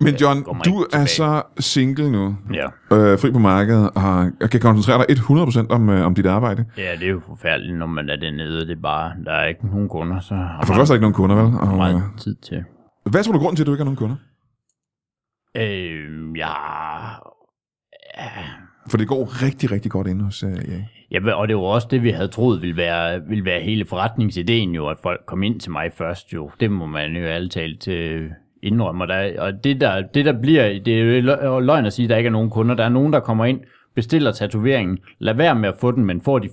Men 0.00 0.14
John, 0.14 0.42
du 0.42 0.50
ikke 0.50 0.62
er 0.82 1.06
tilbage. 1.06 1.06
så 1.08 1.42
single 1.60 2.10
nu, 2.12 2.36
Ja. 2.54 2.66
øh, 2.96 3.18
fri 3.18 3.30
på 3.32 3.38
markedet, 3.38 3.90
og 3.94 4.30
og 4.42 4.50
kan 4.50 4.60
koncentrere 4.60 4.98
dig 4.98 5.16
100% 5.16 5.70
om, 5.70 5.88
øh, 5.88 6.06
om 6.06 6.14
dit 6.14 6.26
arbejde. 6.26 6.64
ja, 6.78 6.92
det 6.92 7.02
er 7.02 7.10
jo 7.10 7.20
forfærdeligt, 7.26 7.78
når 7.78 7.86
man 7.86 8.08
er 8.08 8.16
dernede. 8.16 8.60
Det 8.60 8.70
er 8.76 8.82
bare, 8.82 9.12
der 9.24 9.32
er 9.32 9.46
ikke 9.46 9.66
nogen 9.66 9.88
kunder, 9.88 10.20
så 10.20 10.34
har 10.34 10.62
for 10.66 10.72
det 10.74 10.78
første 10.80 10.92
er 10.92 10.96
ikke 10.96 11.02
nogen 11.02 11.14
kunder, 11.14 11.36
vel? 11.36 11.44
Og, 11.60 11.76
meget 11.76 11.96
øh, 11.96 12.18
tid 12.18 12.34
til. 12.36 12.64
hvad 13.10 13.24
tror 13.24 13.32
du 13.32 13.38
grunden 13.38 13.56
til, 13.56 13.62
at 13.62 13.66
du 13.66 13.72
ikke 13.72 13.80
har 13.80 13.84
nogen 13.84 13.96
kunder? 13.96 14.16
Øh, 15.56 16.38
ja, 16.38 16.52
For 18.90 18.96
det 18.98 19.08
går 19.08 19.42
rigtig, 19.42 19.70
rigtig 19.72 19.90
godt 19.90 20.06
inde 20.06 20.24
hos 20.24 20.42
øh, 20.42 20.50
Erik. 20.52 20.84
Ja, 21.10 21.34
og 21.34 21.48
det 21.48 21.56
var 21.56 21.62
også 21.62 21.88
det, 21.90 22.02
vi 22.02 22.10
havde 22.10 22.28
troet 22.28 22.62
ville 22.62 22.76
være, 22.76 23.20
ville 23.28 23.44
være 23.44 23.60
hele 23.60 23.86
forretningsideen 23.86 24.74
jo, 24.74 24.86
at 24.88 24.96
folk 25.02 25.20
kom 25.26 25.42
ind 25.42 25.60
til 25.60 25.72
mig 25.72 25.92
først 25.92 26.32
jo. 26.32 26.50
Det 26.60 26.70
må 26.70 26.86
man 26.86 27.16
jo 27.16 27.24
alle 27.26 27.48
talt 27.48 27.88
øh, 27.88 28.30
indrømme. 28.64 29.04
Og, 29.04 29.08
der, 29.08 29.40
og 29.40 29.64
det, 29.64 29.80
der, 29.80 30.02
det 30.14 30.24
der 30.24 30.40
bliver, 30.40 30.78
det 30.84 31.00
er 31.00 31.04
jo 31.04 31.20
lø- 31.34 31.60
løgn 31.60 31.86
at 31.86 31.92
sige, 31.92 32.04
at 32.04 32.10
der 32.10 32.16
ikke 32.16 32.28
er 32.28 32.32
nogen 32.32 32.50
kunder. 32.50 32.74
Der 32.74 32.84
er 32.84 32.88
nogen, 32.88 33.12
der 33.12 33.20
kommer 33.20 33.44
ind, 33.44 33.60
bestiller 33.94 34.32
tatoveringen, 34.32 34.98
lad 35.18 35.34
være 35.34 35.54
med 35.54 35.68
at 35.68 35.74
få 35.80 35.90
den, 35.90 36.04
men 36.04 36.20
får 36.20 36.38
de 36.38 36.48
80% 36.48 36.52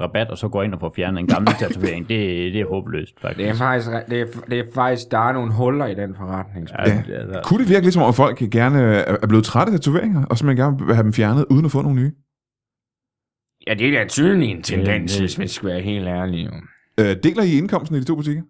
rabat, 0.00 0.28
og 0.30 0.38
så 0.38 0.48
går 0.48 0.62
ind 0.62 0.74
og 0.74 0.80
får 0.80 0.92
fjernet 0.96 1.18
en 1.20 1.26
gammel 1.26 1.52
tatovering. 1.60 2.08
Det, 2.08 2.18
det 2.52 2.60
er 2.60 2.66
håbløst, 2.68 3.20
faktisk. 3.20 3.38
Det 3.38 3.48
er 3.48 3.54
faktisk, 3.54 3.88
det 4.10 4.20
er, 4.20 4.26
det 4.50 4.58
er 4.58 4.64
faktisk, 4.74 5.10
der 5.10 5.18
er 5.28 5.32
nogle 5.32 5.52
huller 5.52 5.86
i 5.86 5.94
den 5.94 6.14
forretning. 6.16 6.68
Ja, 6.78 6.84
det 7.06 7.16
er 7.20 7.26
der. 7.26 7.42
Kunne 7.42 7.60
det 7.60 7.68
virke 7.68 7.82
ligesom 7.82 8.02
om, 8.02 8.08
at 8.08 8.14
folk 8.14 8.38
gerne 8.38 8.78
er 9.22 9.26
blevet 9.26 9.44
trætte 9.44 9.72
af 9.72 9.78
tatoveringer, 9.80 10.24
og 10.24 10.38
så 10.38 10.46
man 10.46 10.56
gerne 10.56 10.78
vil 10.86 10.94
have 10.94 11.04
dem 11.04 11.12
fjernet, 11.12 11.44
uden 11.50 11.64
at 11.64 11.70
få 11.70 11.82
nogle 11.82 12.00
nye? 12.02 12.12
Ja, 13.66 13.74
det 13.74 13.88
er 13.88 14.02
da 14.02 14.08
tydeligt 14.08 14.50
en 14.56 14.62
tendens, 14.62 15.12
det- 15.12 15.22
hvis 15.22 15.38
man 15.38 15.48
skal 15.48 15.68
være 15.68 15.80
helt 15.80 16.06
ærlig. 16.06 16.46
Jo. 16.46 16.50
Øh, 17.04 17.16
deler 17.22 17.42
I 17.42 17.58
indkomsten 17.58 17.96
i 17.96 18.00
de 18.00 18.04
to 18.04 18.16
butikker? 18.16 18.42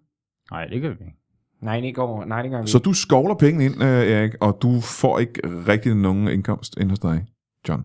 Nej, 0.51 0.65
det 0.65 0.81
kan 0.81 0.89
vi 0.89 0.95
ikke. 1.05 1.17
Nej, 1.61 1.79
det 1.79 1.95
går, 1.95 2.25
nej, 2.25 2.41
det 2.41 2.51
gør 2.51 2.61
vi 2.61 2.67
Så 2.67 2.79
du 2.79 2.93
skovler 2.93 3.35
penge 3.35 3.65
ind, 3.65 3.83
øh, 3.83 3.89
Erik, 3.89 4.31
og 4.41 4.57
du 4.61 4.81
får 4.81 5.19
ikke 5.19 5.41
rigtig 5.67 5.95
nogen 5.95 6.27
indkomst 6.27 6.77
ind 6.79 6.89
hos 6.89 6.99
dig, 6.99 7.25
John. 7.69 7.83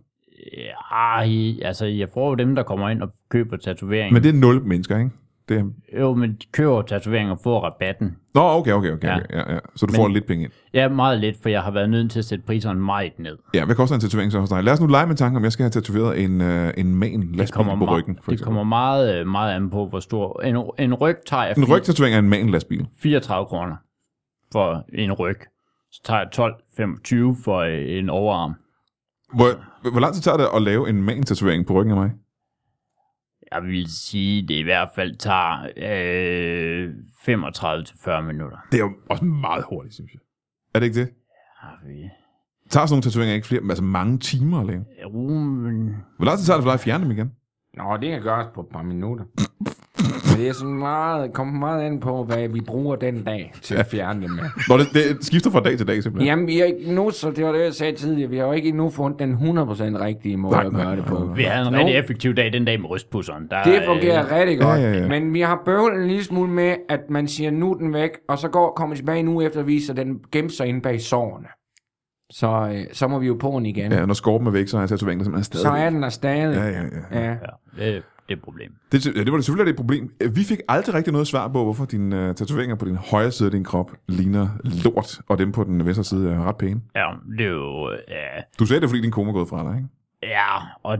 Ja, 0.56 1.22
altså, 1.66 1.86
jeg 1.86 2.08
får 2.14 2.28
jo 2.28 2.34
dem, 2.34 2.54
der 2.54 2.62
kommer 2.62 2.88
ind 2.88 3.02
og 3.02 3.08
køber 3.30 3.56
tatoveringen. 3.56 4.14
Men 4.14 4.22
det 4.22 4.28
er 4.28 4.40
nul 4.40 4.64
mennesker, 4.64 4.98
ikke? 4.98 5.10
Det. 5.48 5.64
Jo, 6.00 6.14
men 6.14 6.30
de 6.30 6.46
køber 6.52 6.82
tatoveringer 6.82 7.36
får 7.44 7.60
rabatten. 7.60 8.16
Nå, 8.34 8.40
okay, 8.40 8.72
okay, 8.72 8.92
okay. 8.92 9.08
Ja. 9.08 9.16
okay. 9.16 9.26
Ja, 9.36 9.54
ja. 9.54 9.58
Så 9.76 9.86
du 9.86 9.90
Men- 9.92 9.96
får 9.96 10.08
lidt 10.08 10.26
penge 10.26 10.44
ind. 10.44 10.52
Ja, 10.74 10.88
meget 10.88 11.20
lidt, 11.20 11.36
for 11.42 11.48
jeg 11.48 11.62
har 11.62 11.70
været 11.70 11.90
nødt 11.90 12.10
til 12.10 12.18
at 12.18 12.24
sætte 12.24 12.44
priserne 12.46 12.80
meget 12.80 13.12
ned. 13.18 13.38
Ja, 13.54 13.64
hvad 13.64 13.74
koster 13.74 13.94
en 13.94 14.00
tatovering 14.00 14.32
så 14.32 14.40
hos 14.40 14.48
dig? 14.48 14.64
Lad 14.64 14.72
os 14.72 14.80
nu 14.80 14.86
lege 14.86 15.06
med 15.06 15.16
tanken, 15.16 15.36
om 15.36 15.44
jeg 15.44 15.52
skal 15.52 15.62
have 15.62 15.70
tatoveret 15.70 16.24
en, 16.24 16.40
øh, 16.40 16.72
en 16.76 16.94
man 16.94 17.22
lastbil 17.34 17.64
på 17.64 17.96
ryggen, 17.96 18.16
for 18.16 18.30
det 18.30 18.32
eksempel. 18.32 18.44
kommer 18.44 18.62
meget, 18.64 19.16
øh, 19.20 19.26
meget 19.26 19.54
an 19.56 19.70
på, 19.70 19.86
hvor 19.86 20.00
stor... 20.00 20.40
En, 20.42 20.56
en 20.78 20.94
ryg 20.94 21.16
tager 21.26 21.44
jeg 21.44 21.54
En 21.58 21.64
rygtatovering 21.64 22.14
af 22.14 22.18
en 22.18 22.28
man 22.28 22.48
lastbil. 22.48 22.86
34 23.02 23.46
kroner 23.46 23.76
for 24.52 24.84
en 24.92 25.12
ryg. 25.12 25.36
Så 25.92 26.00
tager 26.04 26.20
jeg 26.20 26.28
12,25 27.34 27.44
for 27.44 27.56
øh, 27.58 27.98
en 27.98 28.10
overarm. 28.10 28.54
Hvor, 29.34 29.46
hvor 29.90 30.00
lang 30.00 30.14
tid 30.14 30.22
tager 30.22 30.36
det 30.36 30.46
at 30.54 30.62
lave 30.62 30.88
en 30.88 31.02
man 31.02 31.22
tatovering 31.22 31.66
på 31.66 31.72
ryggen 31.72 31.90
af 31.90 31.96
mig? 31.96 32.10
Jeg 33.54 33.62
vil 33.62 33.86
sige, 33.90 34.42
det 34.48 34.54
i 34.54 34.62
hvert 34.62 34.88
fald 34.94 35.16
tager 35.16 35.66
øh, 35.76 36.90
35-40 37.28 38.20
minutter. 38.20 38.56
Det 38.72 38.78
er 38.78 38.84
jo 38.84 38.92
også 39.10 39.24
meget 39.24 39.64
hurtigt, 39.68 39.94
synes 39.94 40.12
jeg. 40.12 40.20
Er 40.74 40.78
det 40.78 40.86
ikke 40.86 41.00
det? 41.00 41.08
Har 41.60 41.78
vi... 41.86 42.10
Tager 42.70 42.86
sådan 42.86 42.94
nogle 42.94 43.02
tatoveringer 43.02 43.34
ikke 43.34 43.46
flere, 43.46 43.62
altså 43.68 43.84
mange 43.84 44.18
timer 44.18 44.60
at 44.60 44.66
lave? 44.66 44.84
Jo, 45.02 45.10
men... 45.10 45.96
Hvor 46.16 46.24
lang 46.24 46.38
tid 46.38 46.46
tager 46.46 46.56
det 46.56 46.62
for 46.64 46.70
dig 46.70 46.74
at 46.74 46.80
fjerne 46.80 47.04
dem 47.04 47.10
igen? 47.10 47.32
Nå, 47.76 47.96
det 48.00 48.10
kan 48.10 48.22
gøres 48.22 48.46
på 48.54 48.60
et 48.60 48.66
par 48.72 48.82
minutter. 48.82 49.24
Men 49.98 50.40
det 50.40 50.48
er 50.48 50.52
sådan 50.52 50.74
meget, 50.74 51.32
kommer 51.32 51.58
meget 51.58 51.82
an 51.82 52.00
på, 52.00 52.24
hvad 52.24 52.48
vi 52.48 52.60
bruger 52.60 52.96
den 52.96 53.24
dag 53.24 53.52
til 53.62 53.74
at 53.74 53.86
fjerne 53.86 54.20
det 54.22 54.30
med. 54.30 54.44
Nå, 54.68 54.78
det, 54.78 54.86
det 54.94 55.24
skifter 55.24 55.50
fra 55.50 55.60
dag 55.60 55.78
til 55.78 55.86
dag 55.88 56.02
simpelthen. 56.02 56.26
Jamen, 56.28 56.46
vi 56.46 56.58
har 56.58 56.64
ikke 56.64 56.80
endnu, 56.84 57.10
så 57.10 57.30
det 57.30 57.44
var 57.44 57.52
det, 57.52 57.60
jeg 57.64 57.72
sagde 57.74 57.96
tidligere, 57.96 58.30
vi 58.30 58.36
har 58.36 58.46
jo 58.46 58.52
ikke 58.52 58.68
endnu 58.68 58.90
fundet 58.90 59.18
den 59.18 59.34
100% 59.34 59.38
rigtige 60.04 60.36
måde 60.36 60.54
Nej, 60.54 60.66
at 60.66 60.72
nej, 60.72 60.82
gøre 60.84 60.96
det 60.96 61.06
nej, 61.06 61.08
på. 61.18 61.24
nej. 61.24 61.34
Vi 61.36 61.42
havde 61.42 61.68
en 61.68 61.74
rigtig 61.76 61.94
effektiv 61.94 62.34
dag 62.34 62.52
den 62.52 62.64
dag 62.64 62.80
med 62.80 62.90
rystpusseren. 62.90 63.46
Der, 63.50 63.62
Det 63.62 63.82
fungerer 63.86 64.24
øh, 64.24 64.32
rigtig 64.32 64.58
godt, 64.58 64.80
ja, 64.80 64.92
ja, 64.92 64.98
ja. 64.98 65.08
men 65.08 65.34
vi 65.34 65.40
har 65.40 65.62
bøvlet 65.64 66.00
en 66.00 66.06
lille 66.08 66.24
smule 66.24 66.50
med, 66.50 66.74
at 66.88 67.00
man 67.10 67.28
siger, 67.28 67.50
nu 67.50 67.76
den 67.78 67.92
væk, 67.94 68.10
og 68.28 68.38
så 68.38 68.48
går, 68.48 68.72
kommer 68.76 68.96
tilbage 68.96 69.22
nu 69.22 69.40
efter 69.42 69.60
at 69.60 69.66
vise, 69.66 69.92
at 69.92 69.96
den 69.96 70.20
gemte 70.32 70.56
sig 70.56 70.66
inde 70.66 70.80
bag 70.80 71.00
sårene. 71.00 71.46
Så, 72.34 72.70
øh, 72.74 72.84
så 72.92 73.08
må 73.08 73.18
vi 73.18 73.26
jo 73.26 73.34
på 73.34 73.50
den 73.56 73.66
igen. 73.66 73.92
Ja, 73.92 74.06
når 74.06 74.14
skorpen 74.14 74.46
er 74.46 74.50
væk, 74.50 74.68
så 74.68 74.78
er 74.78 74.86
tatoveringen 74.86 75.24
simpelthen 75.24 75.44
stadig. 75.44 75.62
Så 75.62 75.70
er 75.70 75.90
den 75.90 76.02
der 76.02 76.08
stadig. 76.08 76.54
Ja, 76.56 76.64
ja, 76.68 76.82
ja. 76.82 77.20
ja. 77.30 77.36
Ja, 77.78 77.94
det, 77.94 78.02
det 78.28 78.28
er 78.28 78.32
et 78.36 78.42
problem. 78.42 78.72
Det, 78.92 79.06
ja, 79.06 79.10
det 79.24 79.32
var 79.32 79.36
det 79.38 79.44
selvfølgelig 79.44 79.70
et 79.70 79.76
problem. 79.76 80.14
Vi 80.34 80.44
fik 80.44 80.58
aldrig 80.68 80.94
rigtig 80.94 81.12
noget 81.12 81.26
svar 81.28 81.48
på, 81.48 81.64
hvorfor 81.64 81.84
dine 81.84 82.28
uh, 82.28 82.34
tatoveringer 82.34 82.76
på 82.76 82.84
din 82.84 82.96
højre 82.96 83.30
side 83.30 83.46
af 83.46 83.50
din 83.50 83.64
krop 83.64 83.90
ligner 84.08 84.48
lort, 84.84 85.20
og 85.28 85.38
dem 85.38 85.52
på 85.52 85.64
den 85.64 85.86
venstre 85.86 86.04
side 86.04 86.30
er 86.32 86.48
ret 86.48 86.56
pæne. 86.56 86.80
Ja, 86.94 87.06
det 87.38 87.46
er 87.46 87.50
jo... 87.50 87.90
Ja, 88.08 88.40
Du 88.58 88.66
sagde 88.66 88.80
det, 88.80 88.88
fordi 88.88 89.02
din 89.02 89.10
kone 89.10 89.28
er 89.28 89.32
gået 89.32 89.48
fra 89.48 89.70
dig, 89.72 89.76
ikke? 89.76 89.88
ja 90.22 90.56
og... 90.82 90.98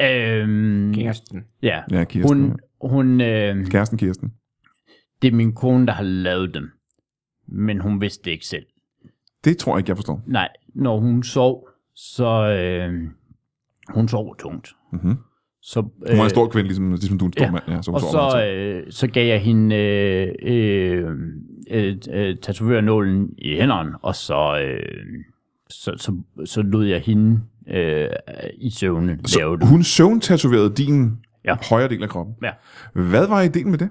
Øhm, 0.00 0.94
Kirsten. 0.94 1.44
ja, 1.62 1.82
Ja, 1.90 2.04
Kirsten. 2.04 2.40
hun... 2.40 2.56
hun 2.90 3.20
øh, 3.20 3.66
Kæresten 3.66 3.98
Kirsten. 3.98 4.32
det 5.22 5.28
er 5.28 5.36
min 5.36 5.52
kone, 5.54 5.86
der 5.86 5.92
har 5.92 6.02
lavet 6.02 6.54
dem. 6.54 6.70
Men 7.48 7.80
hun 7.80 8.00
vidste 8.00 8.24
det 8.24 8.30
ikke 8.30 8.46
selv. 8.46 8.66
Det 9.44 9.58
tror 9.58 9.72
jeg 9.74 9.78
ikke, 9.78 9.90
jeg 9.90 9.96
forstår. 9.96 10.22
Nej, 10.26 10.48
når 10.74 10.98
hun 10.98 11.22
sov, 11.22 11.68
så... 11.94 12.26
Øh, 12.26 12.94
hun 13.88 14.08
sov 14.08 14.36
tungt. 14.36 14.72
Mm-hmm. 14.92 15.16
Så, 15.64 15.80
Hun 15.80 16.18
var 16.18 16.24
en 16.24 16.30
stor 16.30 16.48
kvinde, 16.48 16.66
ligesom, 16.68 16.90
ligesom 16.90 17.18
du 17.18 17.24
er 17.24 17.28
en 17.28 17.32
stor 17.32 17.44
ja. 17.44 17.50
mand. 17.50 17.62
Ja, 17.68 17.82
så 17.82 17.90
hun 17.90 17.94
og 17.94 18.00
så, 18.00 18.16
meget 18.16 18.54
øh, 18.54 18.82
så 18.90 19.06
gav 19.06 19.26
jeg 19.26 19.40
hende 19.40 19.76
øh, 19.76 20.34
øh, 20.42 21.10
øh, 21.70 21.96
øh, 22.10 22.36
tatovørnålen 22.36 23.28
i 23.38 23.56
hænderne, 23.56 23.92
og 24.02 24.14
så, 24.14 24.60
øh, 24.60 24.82
så, 25.70 25.94
så, 25.96 26.22
så 26.44 26.62
lod 26.62 26.84
jeg 26.84 27.00
hende 27.00 27.40
øh, 27.68 28.08
i 28.58 28.70
søvne 28.70 29.06
lave 29.06 29.18
så 29.26 29.56
det. 29.60 29.68
hun 29.68 29.82
søvntatoverede 29.82 30.74
din 30.74 31.18
Ja. 31.44 31.56
højre 31.70 31.88
del 31.88 32.02
af 32.02 32.08
kroppen. 32.08 32.34
Ja. 32.42 32.50
Hvad 32.92 33.28
var 33.28 33.40
ideen 33.42 33.70
med 33.70 33.78
det? 33.78 33.88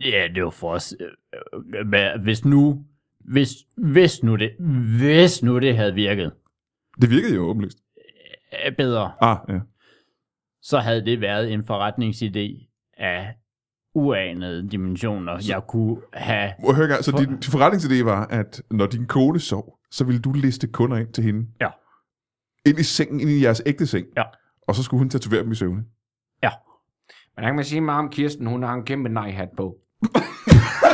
Ja, 0.00 0.28
det 0.34 0.44
var 0.44 0.50
for 0.50 0.70
os. 0.72 0.94
Øh, 1.00 1.94
øh, 2.14 2.22
hvis 2.22 2.44
nu, 2.44 2.84
hvis, 3.24 3.48
hvis 3.76 4.22
nu 4.22 4.36
det, 4.36 4.50
hvis 4.98 5.42
nu 5.42 5.58
det 5.58 5.76
havde 5.76 5.94
virket 5.94 6.32
Det 7.00 7.10
virkede 7.10 7.34
jo 7.34 7.42
åbenlyst. 7.42 7.78
øh, 8.66 8.76
bedre, 8.76 9.12
Ah, 9.20 9.36
ja. 9.48 9.58
så 10.62 10.78
havde 10.78 11.04
det 11.04 11.20
været 11.20 11.52
en 11.52 11.60
forretningsidé 11.70 12.68
af 12.98 13.34
uanede 13.94 14.68
dimensioner, 14.70 15.38
jeg 15.48 15.62
kunne 15.68 15.96
have. 16.12 16.52
Må 16.60 16.68
jeg 16.68 16.74
høre 16.76 16.84
engang, 16.84 17.04
så 17.04 17.10
din, 17.18 17.28
din 17.28 17.36
forretningsidé 17.36 18.04
var, 18.04 18.26
at 18.26 18.62
når 18.70 18.86
din 18.86 19.06
kone 19.06 19.40
sov, 19.40 19.78
så 19.90 20.04
ville 20.04 20.20
du 20.20 20.32
liste 20.32 20.66
kunder 20.66 20.96
ind 20.96 21.12
til 21.12 21.24
hende. 21.24 21.46
Ja. 21.60 21.68
Ind 22.66 22.78
i 22.78 22.82
sengen, 22.82 23.20
ind 23.20 23.30
i 23.30 23.42
jeres 23.44 23.62
ægte 23.66 23.86
seng. 23.86 24.06
Ja. 24.16 24.22
Og 24.68 24.74
så 24.74 24.82
skulle 24.82 24.98
hun 24.98 25.10
tatovere 25.10 25.42
dem 25.42 25.52
i 25.52 25.54
søvne. 25.54 25.84
Ja. 26.42 26.50
Men 27.36 27.42
der 27.42 27.48
kan 27.48 27.56
man 27.56 27.64
sige 27.64 27.80
meget 27.80 27.98
om 27.98 28.10
Kirsten, 28.10 28.46
hun 28.46 28.62
har 28.62 28.74
en 28.74 28.84
kæmpe 28.84 29.08
nej-hat 29.08 29.48
på. 29.56 29.76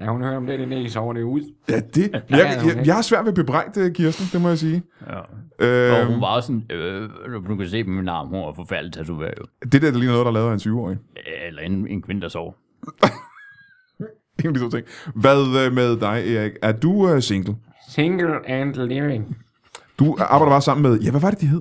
Ja, 0.00 0.06
hun 0.10 0.22
hører 0.22 0.36
om 0.36 0.46
det, 0.46 0.58
det 0.58 0.68
næse 0.68 1.00
over 1.00 1.12
det 1.12 1.22
ud. 1.22 1.40
Ja, 1.68 1.80
det. 1.80 2.12
Jeg, 2.12 2.22
jeg, 2.30 2.60
jeg, 2.76 2.86
jeg 2.86 2.94
har 2.94 3.02
svært 3.02 3.24
ved 3.24 3.28
at 3.28 3.34
bebrejde 3.34 3.90
Kirsten, 3.94 4.26
det 4.32 4.40
må 4.40 4.48
jeg 4.48 4.58
sige. 4.58 4.82
Ja. 5.06 5.18
Øh, 5.66 6.00
Og 6.00 6.06
hun 6.12 6.20
var 6.20 6.26
også 6.26 6.46
sådan, 6.46 6.64
øh, 6.70 7.10
du 7.48 7.56
kan 7.56 7.68
se 7.68 7.84
på 7.84 7.90
min 7.90 8.08
arm, 8.08 8.28
hun 8.28 8.38
var 8.38 8.52
forfærdeligt 8.52 8.94
tatoveret 8.94 9.34
jo. 9.38 9.44
det 9.72 9.82
der, 9.82 9.90
der 9.90 9.98
ligner 9.98 10.12
noget, 10.12 10.24
der 10.24 10.30
er 10.30 10.34
lavet 10.34 10.48
af 10.50 10.66
en 10.66 10.72
20-årig. 10.72 10.98
Eller 11.46 11.62
en, 11.62 11.88
en 11.88 12.02
kvinde, 12.02 12.20
der 12.20 12.28
sover. 12.28 12.52
En 14.40 14.46
af 14.46 14.54
de 14.54 14.60
to 14.60 14.70
ting. 14.70 14.86
Hvad 15.14 15.66
øh, 15.66 15.72
med 15.72 16.00
dig, 16.00 16.34
Erik? 16.36 16.52
Er 16.62 16.72
du 16.72 16.92
uh, 16.92 17.20
single? 17.20 17.56
Single 17.88 18.48
and 18.48 18.74
living. 18.74 19.36
Du 19.98 20.16
arbejder 20.20 20.52
bare 20.52 20.62
sammen 20.62 20.90
med... 20.90 21.00
Ja, 21.00 21.10
hvad 21.10 21.20
var 21.20 21.30
det, 21.30 21.40
de 21.40 21.46
hed? 21.46 21.60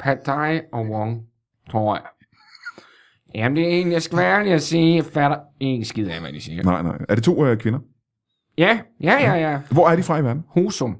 Pad 0.00 0.16
Thai 0.24 0.60
og 0.72 0.86
Wong, 0.90 1.22
tror 1.70 1.94
jeg. 1.96 2.04
Jamen, 3.34 3.56
det 3.56 3.64
er 3.64 3.68
egentlig, 3.68 3.92
jeg 3.92 4.02
skal 4.02 4.18
være 4.18 4.38
ærlig 4.38 4.52
at 4.52 4.62
sige, 4.62 4.96
jeg 4.96 5.04
fatter 5.04 5.36
ikke 5.60 5.84
skid 5.84 6.08
af, 6.08 6.20
hvad 6.20 6.32
de 6.32 6.40
siger. 6.40 6.62
Nej, 6.62 6.82
nej. 6.82 6.98
Er 7.08 7.14
det 7.14 7.24
to 7.24 7.50
uh, 7.52 7.56
kvinder? 7.56 7.78
Ja, 8.58 8.80
ja, 9.02 9.12
ja, 9.20 9.34
ja. 9.50 9.60
Hvor 9.70 9.88
er 9.88 9.96
de 9.96 10.02
fra 10.02 10.18
i 10.18 10.24
verden? 10.24 10.44
Husum. 10.48 10.96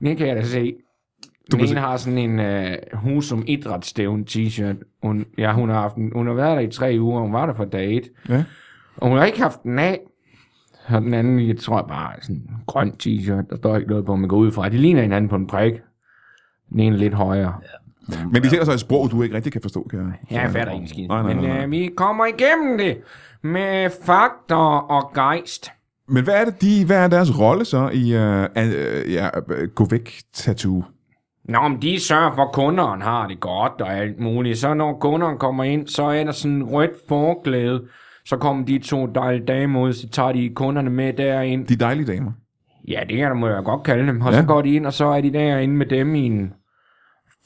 Det 0.00 0.16
kan 0.16 0.26
jeg 0.26 0.36
da 0.36 0.42
se. 0.42 0.72
Du 1.52 1.56
Den 1.56 1.60
ene 1.60 1.68
se- 1.68 1.74
har 1.76 1.96
sådan 1.96 2.18
en 2.18 2.38
uh, 2.38 2.98
husum 2.98 3.44
idrætsstævn 3.46 4.24
t-shirt. 4.30 4.98
Hun, 5.02 5.26
ja, 5.38 5.52
hun 5.52 5.68
har, 5.68 5.80
haft 5.80 5.94
den, 5.94 6.12
hun 6.14 6.26
har 6.26 6.34
været 6.34 6.56
der 6.56 6.62
i 6.62 6.70
tre 6.70 6.96
uger. 7.00 7.20
Hun 7.20 7.32
var 7.32 7.46
der 7.46 7.54
fra 7.54 7.64
dag 7.64 7.96
et. 7.96 8.08
Ja. 8.28 8.44
Og 8.96 9.08
hun 9.08 9.18
har 9.18 9.24
ikke 9.24 9.42
haft 9.42 9.62
den 9.62 9.78
af. 9.78 10.00
Og 10.88 11.02
den 11.02 11.14
anden, 11.14 11.48
jeg 11.48 11.56
tror 11.56 11.82
bare, 11.82 12.12
sådan 12.20 12.36
en 12.36 12.50
grøn 12.66 12.90
t-shirt. 13.02 13.50
Der 13.50 13.56
står 13.56 13.76
ikke 13.76 13.88
noget 13.88 14.04
på, 14.06 14.16
man 14.16 14.28
går 14.28 14.36
ud 14.36 14.52
fra. 14.52 14.68
De 14.68 14.76
ligner 14.78 15.02
hinanden 15.02 15.28
på 15.28 15.36
en 15.36 15.46
prik. 15.46 15.72
Den 16.70 16.80
ene 16.80 16.96
lidt 16.96 17.14
højere. 17.14 17.60
Men 18.32 18.42
de 18.42 18.48
taler 18.48 18.64
så 18.64 18.72
et 18.72 18.80
sprog, 18.80 19.10
du 19.10 19.22
ikke 19.22 19.34
rigtig 19.34 19.52
kan 19.52 19.62
forstå, 19.62 19.86
kan 19.90 19.98
jeg. 19.98 20.12
Ja, 20.30 20.42
jeg 20.42 20.50
fatter 20.50 20.72
ikke 20.72 20.82
en 20.82 20.88
skid. 20.88 21.08
Nej, 21.08 21.22
nej, 21.22 21.34
Men 21.34 21.44
nej, 21.44 21.54
nej. 21.56 21.64
øh, 21.64 21.70
vi 21.70 21.90
kommer 21.96 22.26
igennem 22.26 22.78
det 22.78 22.96
med 23.42 23.90
faktor 24.06 24.76
og 24.78 25.10
gejst. 25.14 25.70
Men 26.08 26.24
hvad 26.24 26.34
er 26.34 26.44
det, 26.44 26.62
de, 26.62 26.86
hvad 26.86 26.96
er 27.04 27.08
deres 27.08 27.38
rolle 27.40 27.64
så 27.64 27.88
i 27.92 28.16
uh, 28.16 28.62
uh, 28.62 29.12
ja, 29.12 29.28
gå 29.74 29.84
væk 29.90 30.12
tattoo? 30.34 30.84
Nå, 31.44 31.68
men 31.68 31.82
de 31.82 32.00
sørger 32.00 32.34
for, 32.34 32.42
at 32.42 32.52
kunderen 32.52 33.02
har 33.02 33.26
det 33.28 33.40
godt 33.40 33.80
og 33.80 33.94
alt 33.98 34.20
muligt. 34.20 34.58
Så 34.58 34.74
når 34.74 34.98
kunderen 35.00 35.38
kommer 35.38 35.64
ind, 35.64 35.86
så 35.88 36.02
er 36.04 36.24
der 36.24 36.32
sådan 36.32 36.56
en 36.56 36.64
rødt 36.64 36.90
forklæde. 37.08 37.82
Så 38.24 38.36
kommer 38.36 38.66
de 38.66 38.78
to 38.78 39.06
dejlige 39.06 39.46
damer 39.46 39.80
ud, 39.80 39.92
så 39.92 40.08
tager 40.08 40.32
de 40.32 40.48
kunderne 40.54 40.90
med 40.90 41.12
derind. 41.12 41.66
De 41.66 41.76
dejlige 41.76 42.06
damer. 42.12 42.32
Ja, 42.88 43.00
det 43.08 43.16
kan 43.16 43.28
du 43.28 43.34
må 43.34 43.48
jeg 43.48 43.64
godt 43.64 43.82
kalde 43.82 44.06
dem. 44.06 44.20
Og 44.20 44.32
Ja. 44.32 44.40
så 44.40 44.46
går 44.46 44.62
de 44.62 44.74
ind, 44.74 44.86
og 44.86 44.92
så 44.92 45.06
er 45.06 45.20
de 45.20 45.32
derinde 45.32 45.74
med 45.74 45.86
dem 45.86 46.14
i 46.14 46.26
en 46.26 46.52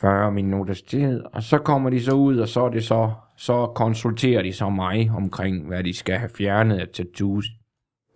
40 0.05 0.33
minutters 0.33 0.83
tid. 0.83 1.21
Og 1.33 1.43
så 1.43 1.59
kommer 1.59 1.91
de 1.91 2.05
så 2.05 2.13
ud, 2.13 2.39
og 2.39 2.49
så 2.49 2.65
er 2.65 2.69
det 2.69 2.85
så, 2.85 3.11
så 3.37 3.73
konsulterer 3.75 4.43
de 4.43 4.53
så 4.53 4.71
mig 4.71 5.11
omkring, 5.17 5.67
hvad 5.67 5.85
de 5.85 5.95
skal 5.97 6.15
have 6.15 6.31
fjernet 6.39 6.79
af 6.79 6.89
tattoos. 6.95 7.47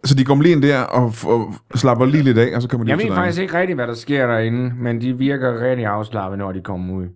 Så 0.04 0.14
de 0.14 0.24
kommer 0.24 0.44
lige 0.44 0.52
ind 0.52 0.62
der 0.62 0.80
og, 0.80 1.12
og 1.24 1.54
slapper 1.74 2.06
lige 2.06 2.22
lidt 2.22 2.38
af, 2.38 2.56
og 2.56 2.62
så 2.62 2.68
kommer 2.68 2.84
de 2.84 2.90
Jeg 2.90 2.98
ved 2.98 3.14
faktisk 3.14 3.42
ikke 3.42 3.58
rigtigt, 3.58 3.76
hvad 3.76 3.86
der 3.86 3.94
sker 3.94 4.26
derinde, 4.26 4.74
men 4.78 5.00
de 5.00 5.18
virker 5.18 5.60
rigtig 5.60 5.86
afslappet, 5.86 6.38
når 6.38 6.52
de 6.52 6.60
kommer 6.60 6.94
ud. 6.94 7.06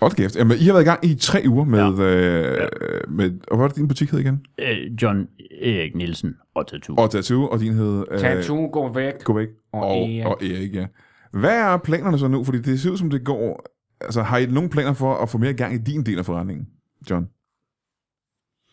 Hold 0.00 0.12
kæft. 0.12 0.36
Jamen, 0.36 0.56
I 0.60 0.64
har 0.64 0.72
været 0.72 0.84
i 0.84 0.86
gang 0.86 1.04
i 1.04 1.14
tre 1.14 1.42
uger 1.48 1.64
med... 1.64 1.78
Ja. 1.78 2.04
Øh, 2.04 2.68
med 3.08 3.30
og 3.48 3.56
hvad 3.56 3.64
var 3.64 3.68
det, 3.68 3.76
din 3.76 3.88
butik 3.88 4.10
hed 4.10 4.18
igen? 4.18 4.40
Øh, 4.60 5.02
John 5.02 5.26
Erik 5.62 5.94
Nielsen 5.94 6.34
og 6.54 6.66
Tattoo. 6.66 6.96
Og 6.96 7.10
Tattoo, 7.10 7.48
og 7.48 7.60
din 7.60 7.72
hed... 7.72 8.04
Øh, 8.10 8.18
Tattoo 8.18 8.70
går 8.72 8.92
væk. 8.92 9.24
Gå 9.24 9.32
væk. 9.32 9.48
Og 9.72 9.80
og, 9.80 9.96
Erik. 9.96 10.26
og 10.26 10.38
Erik, 10.42 10.74
ja. 10.74 10.86
Hvad 11.32 11.58
er 11.60 11.76
planerne 11.76 12.18
så 12.18 12.28
nu? 12.28 12.44
Fordi 12.44 12.58
det 12.58 12.80
ser 12.80 12.90
ud 12.90 12.96
som 12.96 13.10
det 13.10 13.24
går... 13.24 13.64
Altså, 14.04 14.22
har 14.22 14.38
I 14.38 14.46
nogle 14.46 14.70
planer 14.70 14.92
for 14.92 15.14
at 15.14 15.28
få 15.28 15.38
mere 15.38 15.52
gang 15.54 15.74
i 15.74 15.78
din 15.78 16.06
del 16.06 16.18
af 16.18 16.24
forretningen, 16.24 16.68
John? 17.10 17.28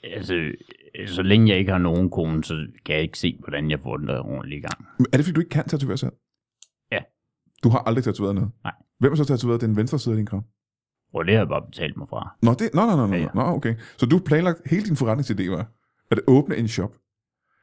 Altså, 0.03 0.51
så 1.07 1.21
længe 1.21 1.49
jeg 1.49 1.57
ikke 1.59 1.71
har 1.71 1.79
nogen 1.79 2.09
kone, 2.09 2.43
så 2.43 2.67
kan 2.85 2.95
jeg 2.95 3.03
ikke 3.03 3.19
se, 3.19 3.37
hvordan 3.39 3.71
jeg 3.71 3.79
får 3.79 3.97
den 3.97 4.07
der 4.07 4.19
ordentligt 4.19 4.59
i 4.59 4.61
gang. 4.67 4.85
Men 4.99 5.05
Er 5.13 5.17
det, 5.17 5.25
fordi 5.25 5.33
du 5.33 5.39
ikke 5.39 5.49
kan 5.49 5.67
tatovere 5.67 5.97
selv? 5.97 6.11
Ja. 6.91 6.99
Du 7.63 7.69
har 7.69 7.79
aldrig 7.79 8.03
tatoveret 8.03 8.35
noget? 8.35 8.51
Nej. 8.63 8.73
Hvem 8.99 9.11
har 9.11 9.15
så 9.15 9.25
tatoveret 9.25 9.61
den 9.61 9.75
venstre 9.77 9.99
side 9.99 10.13
af 10.13 10.17
din 10.17 10.25
krop? 10.25 10.43
Og 11.13 11.25
det 11.25 11.33
har 11.33 11.41
jeg 11.41 11.47
bare 11.47 11.65
betalt 11.71 11.97
mig 11.97 12.07
fra. 12.09 12.35
Nå, 12.41 12.53
det, 12.53 12.69
nå, 12.73 12.85
nå, 12.85 12.95
nå, 12.95 13.07
nå, 13.07 13.13
Ja, 13.13 13.21
ja. 13.21 13.27
nå, 13.35 13.41
okay. 13.41 13.75
Så 13.97 14.05
du 14.05 14.17
har 14.17 14.23
planlagt 14.23 14.61
hele 14.65 14.83
din 14.85 14.95
forretningsidé, 14.95 15.49
var 15.49 15.71
at 16.11 16.19
åbne 16.27 16.55
en 16.57 16.67
shop. 16.67 16.93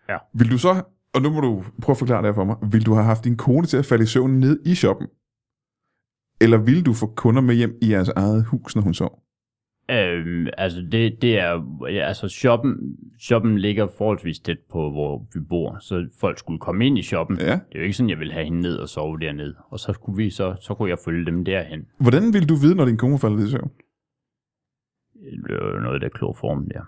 Ja. 0.08 0.18
Vil 0.34 0.50
du 0.50 0.58
så, 0.58 0.82
og 1.14 1.22
nu 1.22 1.30
må 1.30 1.40
du 1.40 1.64
prøve 1.82 1.94
at 1.94 1.98
forklare 1.98 2.22
det 2.22 2.26
her 2.28 2.34
for 2.34 2.44
mig, 2.44 2.56
vil 2.72 2.86
du 2.86 2.92
have 2.94 3.04
haft 3.04 3.24
din 3.24 3.36
kone 3.36 3.66
til 3.66 3.76
at 3.76 3.86
falde 3.86 4.04
i 4.04 4.06
søvn 4.06 4.40
ned 4.40 4.60
i 4.66 4.74
shoppen? 4.74 5.06
Eller 6.40 6.58
vil 6.58 6.86
du 6.86 6.92
få 6.94 7.06
kunder 7.06 7.42
med 7.42 7.54
hjem 7.54 7.78
i 7.82 7.90
jeres 7.90 8.08
eget 8.08 8.44
hus, 8.44 8.76
når 8.76 8.82
hun 8.82 8.94
sov? 8.94 9.22
Øhm, 9.90 10.46
altså, 10.58 10.80
det, 10.92 11.22
det 11.22 11.38
er, 11.38 11.78
ja, 11.90 12.06
altså 12.08 12.28
shoppen, 12.28 12.76
shoppen 13.20 13.58
ligger 13.58 13.86
forholdsvis 13.98 14.38
tæt 14.38 14.58
på, 14.70 14.90
hvor 14.90 15.26
vi 15.34 15.40
bor, 15.40 15.76
så 15.80 16.08
folk 16.20 16.38
skulle 16.38 16.60
komme 16.60 16.86
ind 16.86 16.98
i 16.98 17.02
shoppen. 17.02 17.38
Ja. 17.40 17.44
Det 17.44 17.74
er 17.74 17.78
jo 17.78 17.82
ikke 17.82 17.96
sådan, 17.96 18.10
jeg 18.10 18.18
ville 18.18 18.32
have 18.32 18.44
hende 18.44 18.60
ned 18.60 18.76
og 18.76 18.88
sove 18.88 19.18
dernede. 19.18 19.54
Og 19.70 19.78
så 19.80 19.92
skulle 19.92 20.16
vi 20.16 20.30
så, 20.30 20.56
så 20.60 20.74
kunne 20.74 20.90
jeg 20.90 20.98
følge 21.04 21.26
dem 21.26 21.44
derhen. 21.44 21.86
Hvordan 22.00 22.32
vil 22.32 22.48
du 22.48 22.54
vide, 22.54 22.74
når 22.74 22.84
din 22.84 22.96
kone 22.96 23.18
falder 23.18 23.46
i 23.46 23.50
søvn? 23.50 23.70
Det 25.46 25.54
er 25.54 25.74
jo 25.74 25.80
noget, 25.80 26.00
der 26.00 26.06
er 26.06 26.10
klog 26.10 26.36
form 26.36 26.68
der. 26.74 26.82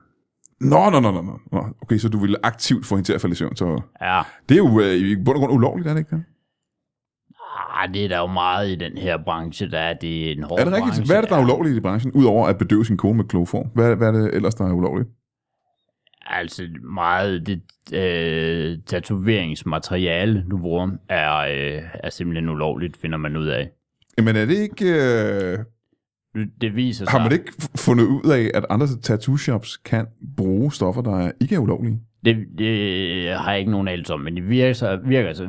Nå, 0.61 0.91
nå, 0.91 1.01
nå, 1.01 1.23
nå. 1.23 1.39
Nå, 1.53 1.65
Okay, 1.83 1.99
så 1.99 2.09
du 2.09 2.19
ville 2.19 2.47
aktivt 2.47 2.87
få 2.87 2.95
hende 2.95 3.09
til 3.09 3.13
at 3.13 3.21
falde 3.21 3.33
i 3.33 3.37
søvn. 3.37 3.57
Så 3.57 3.83
Ja, 4.01 4.23
det 4.49 4.55
er 4.55 4.59
jo 4.59 4.81
øh, 4.81 4.95
i 4.95 5.17
bund 5.25 5.37
og 5.37 5.41
grund 5.41 5.53
ulovligt, 5.53 5.89
er 5.89 5.93
det 5.95 6.01
ikke 6.01 6.17
det? 6.17 6.25
Ah, 7.83 7.95
det 7.95 8.05
er 8.05 8.09
der 8.09 8.19
jo 8.19 8.27
meget 8.27 8.71
i 8.71 8.75
den 8.75 8.99
her 8.99 9.19
branche, 9.25 9.71
der 9.71 9.79
er 9.79 9.95
det 9.95 10.33
en 10.33 10.43
hård 10.43 10.61
Er 10.61 10.65
det 10.65 10.73
rigtigt? 10.75 10.87
branche. 10.87 11.05
Hvad 11.07 11.17
er 11.17 11.21
det, 11.21 11.31
der 11.31 11.37
er 11.37 11.43
ulovligt 11.43 11.77
i 11.77 11.81
branchen, 11.81 12.13
udover 12.13 12.47
at 12.47 12.59
bedøve 12.59 12.85
sin 12.85 12.97
kone 12.97 13.17
med 13.17 13.25
kloform? 13.25 13.67
Hvad, 13.75 13.97
hvad 13.97 14.09
er 14.09 14.13
det 14.13 14.35
ellers, 14.35 14.55
der 14.55 14.67
er 14.69 14.73
ulovligt? 14.73 15.09
Altså 16.27 16.63
meget 16.95 17.47
det 17.47 17.61
øh, 17.95 18.79
tatoveringsmateriale, 18.87 20.45
du 20.51 20.59
bruger, 20.59 20.91
er, 21.09 21.37
øh, 21.39 21.83
er 21.95 22.11
simpelthen 22.11 22.49
ulovligt, 22.49 22.97
finder 22.97 23.19
man 23.19 23.37
ud 23.37 23.47
af. 23.47 23.71
Jamen 24.19 24.37
er 24.37 24.45
det 24.47 24.57
ikke... 24.57 24.85
Øh, 24.85 25.59
Det 26.61 26.77
viser 26.77 27.05
sig... 27.05 27.13
har 27.13 27.19
man 27.29 27.33
ikke 27.33 27.53
fundet 27.77 28.05
ud 28.05 28.31
af, 28.31 28.51
at 28.55 28.67
andre 28.71 28.87
tattoo 29.03 29.37
shops 29.37 29.77
kan 29.77 30.07
bruge 30.37 30.73
stoffer, 30.73 31.03
der 31.03 31.31
ikke 31.41 31.55
er 31.55 31.59
ulovlige? 31.59 32.01
Det, 32.25 32.37
det 32.59 33.29
har 33.37 33.51
jeg 33.51 33.59
ikke 33.59 33.71
nogen 33.71 33.89
anelse 33.89 34.15
om, 34.15 34.21
men 34.21 34.37
det 34.37 34.49
virker, 34.49 34.73
så, 34.73 34.99
virker 35.05 35.33
så, 35.33 35.49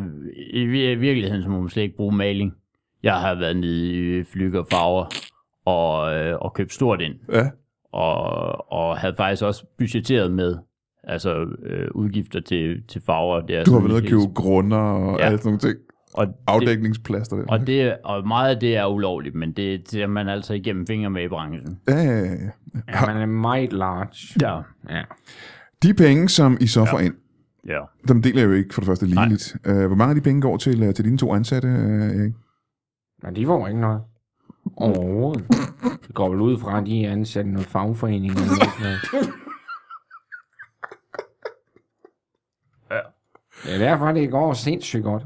i 0.54 0.64
vir- 0.66 1.00
virkeligheden 1.00 1.44
så 1.44 1.50
må 1.50 1.60
man 1.60 1.70
slet 1.70 1.84
ikke 1.84 1.96
bruge 1.98 2.16
maling. 2.16 2.54
Jeg 3.04 3.14
har 3.16 3.36
været 3.36 3.58
nede 3.58 4.20
i 4.20 4.24
Flyger 4.24 4.64
Farver 4.72 5.06
og, 5.66 6.14
øh, 6.16 6.38
og 6.42 6.54
købt 6.54 6.74
stort 6.74 7.02
ind, 7.02 7.14
Ja. 7.34 7.50
og, 7.94 8.72
og 8.72 8.98
havde 8.98 9.14
faktisk 9.18 9.44
også 9.44 9.66
budgetteret 9.78 10.32
med 10.32 10.56
altså 11.04 11.46
øh, 11.66 11.88
udgifter 11.96 12.40
til, 12.40 12.84
til 12.88 13.02
farver. 13.06 13.42
Det 13.42 13.56
er 13.58 13.64
Du 13.64 13.72
har 13.72 13.80
været 13.80 13.90
nede 14.04 14.04
og 14.04 14.10
købe 14.10 14.34
grunder 14.36 14.78
og 14.78 15.20
ja. 15.20 15.26
Ja. 15.26 15.32
alt 15.32 15.42
sådan 15.42 15.48
nogle 15.50 15.60
ting. 15.60 15.76
og 16.14 16.28
det, 16.28 16.34
Afdækningsplaster. 16.48 17.36
Der. 17.36 17.44
og, 17.48 17.68
det, 17.68 17.96
og 18.04 18.28
meget 18.28 18.54
af 18.56 18.60
det 18.60 18.76
er 18.78 18.86
ulovligt, 18.86 19.36
men 19.36 19.52
det 19.52 19.82
ser 19.90 20.08
man 20.08 20.30
altså 20.30 20.54
igennem 20.54 20.88
fingre 20.88 21.10
med 21.10 21.24
i 21.24 21.28
branchen. 21.28 21.80
Ja, 21.88 21.96
ja, 21.96 22.04
ja, 22.20 22.24
ja. 22.26 22.32
Ja, 22.94 23.06
man 23.06 23.18
er 23.18 23.26
meget 23.26 23.74
large. 23.74 24.40
Ja. 24.42 24.56
Ja. 24.96 25.02
De 25.84 25.94
penge, 25.94 26.30
som 26.30 26.58
I 26.62 26.68
så 26.68 26.86
får 26.86 27.00
ind, 27.00 27.14
Ja. 27.68 27.80
dem 28.08 28.22
deler 28.22 28.42
jeg 28.42 28.48
jo 28.48 28.54
ikke 28.54 28.74
for 28.74 28.82
det 28.82 28.88
første 28.88 29.06
ligeligt. 29.06 29.56
Uh, 29.70 29.86
hvor 29.86 29.96
mange 29.96 30.10
af 30.10 30.16
de 30.16 30.22
penge 30.22 30.42
går 30.42 30.58
til, 30.58 30.88
uh, 30.88 30.94
til 30.94 31.06
dine 31.06 31.18
to 31.18 31.34
ansatte, 31.34 31.68
uh, 31.68 32.22
Erik? 32.22 32.34
Men 33.24 33.36
de 33.36 33.46
får 33.46 33.68
ikke 33.68 33.80
noget. 33.80 34.02
Overhovedet. 34.78 35.46
Det 36.08 36.16
går 36.16 36.30
vel 36.30 36.42
ud 36.42 36.58
fra, 36.60 36.78
at 36.78 36.86
de 36.86 37.06
er 37.06 37.12
ansat 37.12 37.46
i 37.46 37.50
noget 37.50 37.68
fagforening. 37.68 38.32
Eller 38.32 38.46
noget. 38.46 39.02
noget. 39.14 39.34
Det 43.66 43.74
er 43.74 43.78
derfor, 43.78 44.12
det 44.12 44.32
går 44.32 44.54
sindssygt 44.54 45.04
godt. 45.04 45.24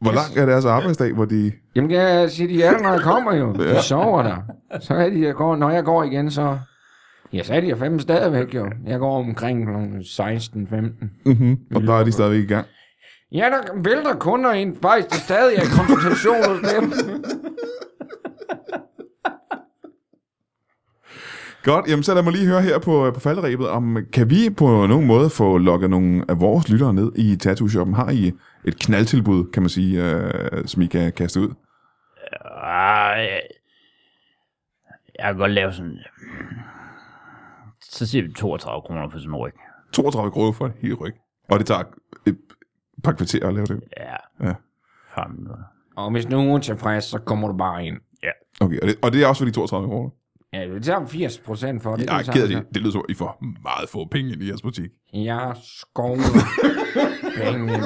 Hvor 0.00 0.12
lang 0.12 0.36
er 0.36 0.46
deres 0.46 0.64
arbejdsdag, 0.64 1.12
hvor 1.12 1.24
de... 1.24 1.52
Jamen, 1.74 1.90
kan 1.90 1.98
jeg 1.98 2.30
sige, 2.30 2.48
de 2.48 2.62
er 2.62 2.70
der, 2.70 2.82
når 2.82 2.92
jeg 2.92 3.00
kommer 3.00 3.34
jo. 3.34 3.52
De 3.52 3.82
sover 3.82 4.22
der. 4.22 4.36
Så 4.80 4.94
er 4.94 5.10
de, 5.10 5.26
jeg 5.26 5.34
går, 5.34 5.56
når 5.56 5.70
jeg 5.70 5.84
går 5.84 6.02
igen, 6.02 6.30
så... 6.30 6.58
Ja, 7.34 7.42
så 7.42 7.54
er 7.54 7.60
de 7.60 7.66
jo 7.66 7.76
fem 7.76 7.98
stadigvæk 7.98 8.54
jo. 8.54 8.70
Jeg 8.86 8.98
går 8.98 9.18
omkring 9.18 9.66
kl. 9.66 9.70
16-15. 10.02 10.76
Mm-hmm. 11.24 11.58
Og 11.74 11.82
der 11.82 11.94
er 11.94 12.04
de 12.04 12.12
stadigvæk 12.12 12.42
i 12.42 12.46
gang. 12.46 12.66
Ja, 13.32 13.50
der 13.50 13.82
vælter 13.82 14.14
kunder 14.14 14.52
ind. 14.52 14.76
Faktisk, 14.82 15.10
der 15.10 15.16
stadig 15.16 15.56
er 15.56 15.62
konsultation 15.76 16.44
hos 16.48 16.60
dem. 16.72 16.92
Godt, 21.62 21.88
jamen 21.88 22.02
så 22.02 22.14
lad 22.14 22.22
mig 22.22 22.32
lige 22.32 22.46
høre 22.46 22.62
her 22.62 22.78
på, 22.78 23.10
på 23.14 23.20
falderæbet, 23.20 23.68
om 23.68 23.98
kan 24.12 24.30
vi 24.30 24.50
på 24.56 24.86
nogen 24.86 25.06
måde 25.06 25.30
få 25.30 25.58
lukket 25.58 25.90
nogle 25.90 26.24
af 26.28 26.40
vores 26.40 26.68
lyttere 26.68 26.94
ned 26.94 27.12
i 27.16 27.36
tattoo-shoppen? 27.36 27.94
Har 27.94 28.10
I 28.10 28.32
et 28.64 28.78
knaldtilbud, 28.78 29.50
kan 29.52 29.62
man 29.62 29.70
sige, 29.70 30.04
øh, 30.04 30.64
som 30.66 30.82
I 30.82 30.86
kan 30.86 31.12
kaste 31.12 31.40
ud? 31.40 31.48
Ej, 32.62 33.40
jeg 35.18 35.24
kan 35.24 35.36
godt 35.36 35.52
lave 35.52 35.72
sådan... 35.72 35.98
Så 37.94 38.06
siger 38.06 38.22
vi 38.22 38.32
32 38.32 38.82
kroner 38.82 39.10
for 39.10 39.18
sådan 39.18 39.30
en 39.30 39.36
ryg. 39.36 39.52
32 39.92 40.30
kroner 40.30 40.52
for 40.52 40.66
en 40.66 40.72
hel 40.80 40.94
ryg. 40.94 41.14
Og 41.50 41.58
det 41.58 41.66
tager 41.66 41.82
et 42.26 42.38
par 43.04 43.12
kvarter 43.12 43.48
at 43.48 43.54
lave 43.54 43.66
det. 43.66 43.80
Ja. 43.96 44.46
Ja. 44.48 44.54
Minutter. 45.28 45.62
Og 45.96 46.10
hvis 46.10 46.28
nu 46.28 46.40
er 46.40 46.54
utilfreds, 46.54 47.04
så 47.04 47.18
kommer 47.18 47.48
du 47.48 47.56
bare 47.56 47.86
ind. 47.86 47.96
Okay, 48.60 48.80
og 48.80 48.88
det, 48.88 48.96
og 49.02 49.12
det 49.12 49.22
er 49.22 49.26
også 49.26 49.40
for 49.40 49.44
de 49.44 49.50
32 49.50 49.88
kroner? 49.88 50.10
Ja, 50.52 50.74
det 50.74 50.84
tager 50.84 51.06
80 51.06 51.38
procent 51.38 51.82
for 51.82 51.96
det. 51.96 52.06
Jeg 52.06 52.18
er 52.18 52.22
det 52.22 52.32
ked 52.34 52.42
af 52.42 52.48
det. 52.48 52.66
Det 52.74 52.82
lyder 52.82 52.92
som, 52.92 53.04
I 53.08 53.14
får 53.14 53.38
meget 53.62 53.88
få 53.88 54.04
penge 54.10 54.32
ind 54.32 54.42
i 54.42 54.48
jeres 54.48 54.62
butik. 54.62 54.90
Jeg 55.12 55.54
skovler 55.62 56.24
penge. 57.42 57.80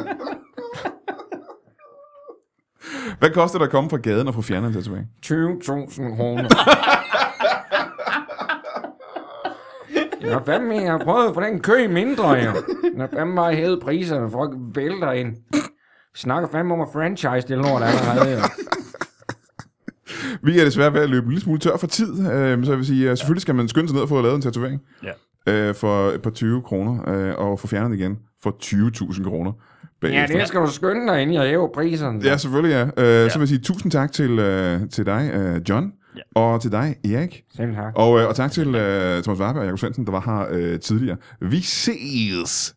Hvad 3.19 3.31
koster 3.31 3.59
det 3.59 3.67
at 3.67 3.71
komme 3.71 3.91
fra 3.91 3.97
gaden 3.97 4.29
og 4.29 4.35
få 4.35 4.43
fjernet 4.43 4.69
en 4.69 4.75
tatovering? 4.75 5.07
20.000 5.27 6.17
kroner. 6.17 6.49
Jeg 10.23 10.41
fandme, 10.47 10.75
jeg 10.75 10.91
har 10.93 10.99
prøvet 10.99 11.29
at 11.29 11.35
få 11.35 11.41
den 11.41 11.61
kø 11.61 11.89
mindre, 11.89 12.29
jo. 12.31 12.41
Jeg 12.41 12.53
har 12.99 13.09
fandme 13.15 13.37
bare 13.37 13.55
hævet 13.55 13.81
priserne, 13.83 14.31
folk 14.31 14.55
vælter 14.75 15.13
ind. 15.13 15.37
Vi 16.13 16.19
snakker 16.21 16.49
fandme 16.53 16.75
om 16.75 16.81
at 16.81 16.89
franchise 16.93 17.49
det 17.49 17.57
lort 17.57 17.83
allerede, 17.83 18.33
jo. 18.33 18.39
Vi 20.43 20.61
er 20.61 20.65
desværre 20.65 20.93
ved 20.95 21.01
at 21.01 21.11
løbe 21.11 21.25
en 21.25 21.31
lille 21.31 21.43
smule 21.43 21.59
tør 21.59 21.77
for 21.77 21.87
tid, 21.87 22.11
øh, 22.33 22.65
så 22.65 22.71
jeg 22.73 22.79
vil 22.79 22.87
sige, 22.87 23.11
at 23.11 23.19
selvfølgelig 23.19 23.43
skal 23.43 23.55
man 23.55 23.69
skynde 23.69 23.89
sig 23.89 23.95
ned 23.95 24.03
og 24.03 24.09
få 24.09 24.21
lavet 24.23 24.35
en 24.37 24.43
tatovering 24.43 24.81
Ja. 25.47 25.53
øh, 25.53 25.75
for 25.75 26.09
et 26.09 26.23
par 26.23 26.31
20 26.31 26.63
kroner, 26.63 27.09
øh, 27.11 27.35
og 27.39 27.61
få 27.61 27.67
fjernet 27.67 27.97
igen 27.99 28.19
for 28.43 28.57
20.000 28.63 29.25
kroner. 29.25 29.53
Ja, 30.03 30.09
bagefter. 30.09 30.39
det 30.39 30.49
skal 30.49 30.61
du 30.61 30.71
skynde 30.71 31.13
dig, 31.13 31.23
inden 31.23 31.35
jeg 31.35 31.49
hæver 31.49 31.69
priserne. 31.75 32.21
Ja, 32.25 32.37
selvfølgelig 32.37 32.75
ja. 32.97 33.03
Øh, 33.05 33.25
ja. 33.25 33.29
Så 33.29 33.39
vil 33.39 33.43
jeg 33.43 33.49
sige 33.49 33.59
tusind 33.61 33.93
tak 33.93 34.13
til, 34.13 34.39
øh, 34.39 34.81
til 34.91 35.07
dig, 35.07 35.31
øh, 35.35 35.61
John, 35.69 35.93
Ja. 36.19 36.41
og 36.41 36.63
til 36.63 36.73
dig, 36.73 36.97
Erik. 37.05 37.45
Selv 37.57 37.75
tak. 37.75 37.93
Og, 37.97 38.21
øh, 38.21 38.29
og 38.29 38.37
tak 38.37 38.53
til 38.53 38.75
øh, 38.75 39.23
Thomas 39.23 39.41
Warberg 39.41 39.61
og 39.61 39.65
Jakob 39.65 39.79
Svendsen, 39.79 40.07
der 40.07 40.13
var 40.13 40.21
her 40.21 40.47
øh, 40.51 40.81
tidligere. 40.81 41.17
Vi 41.41 41.61
ses! 41.61 42.75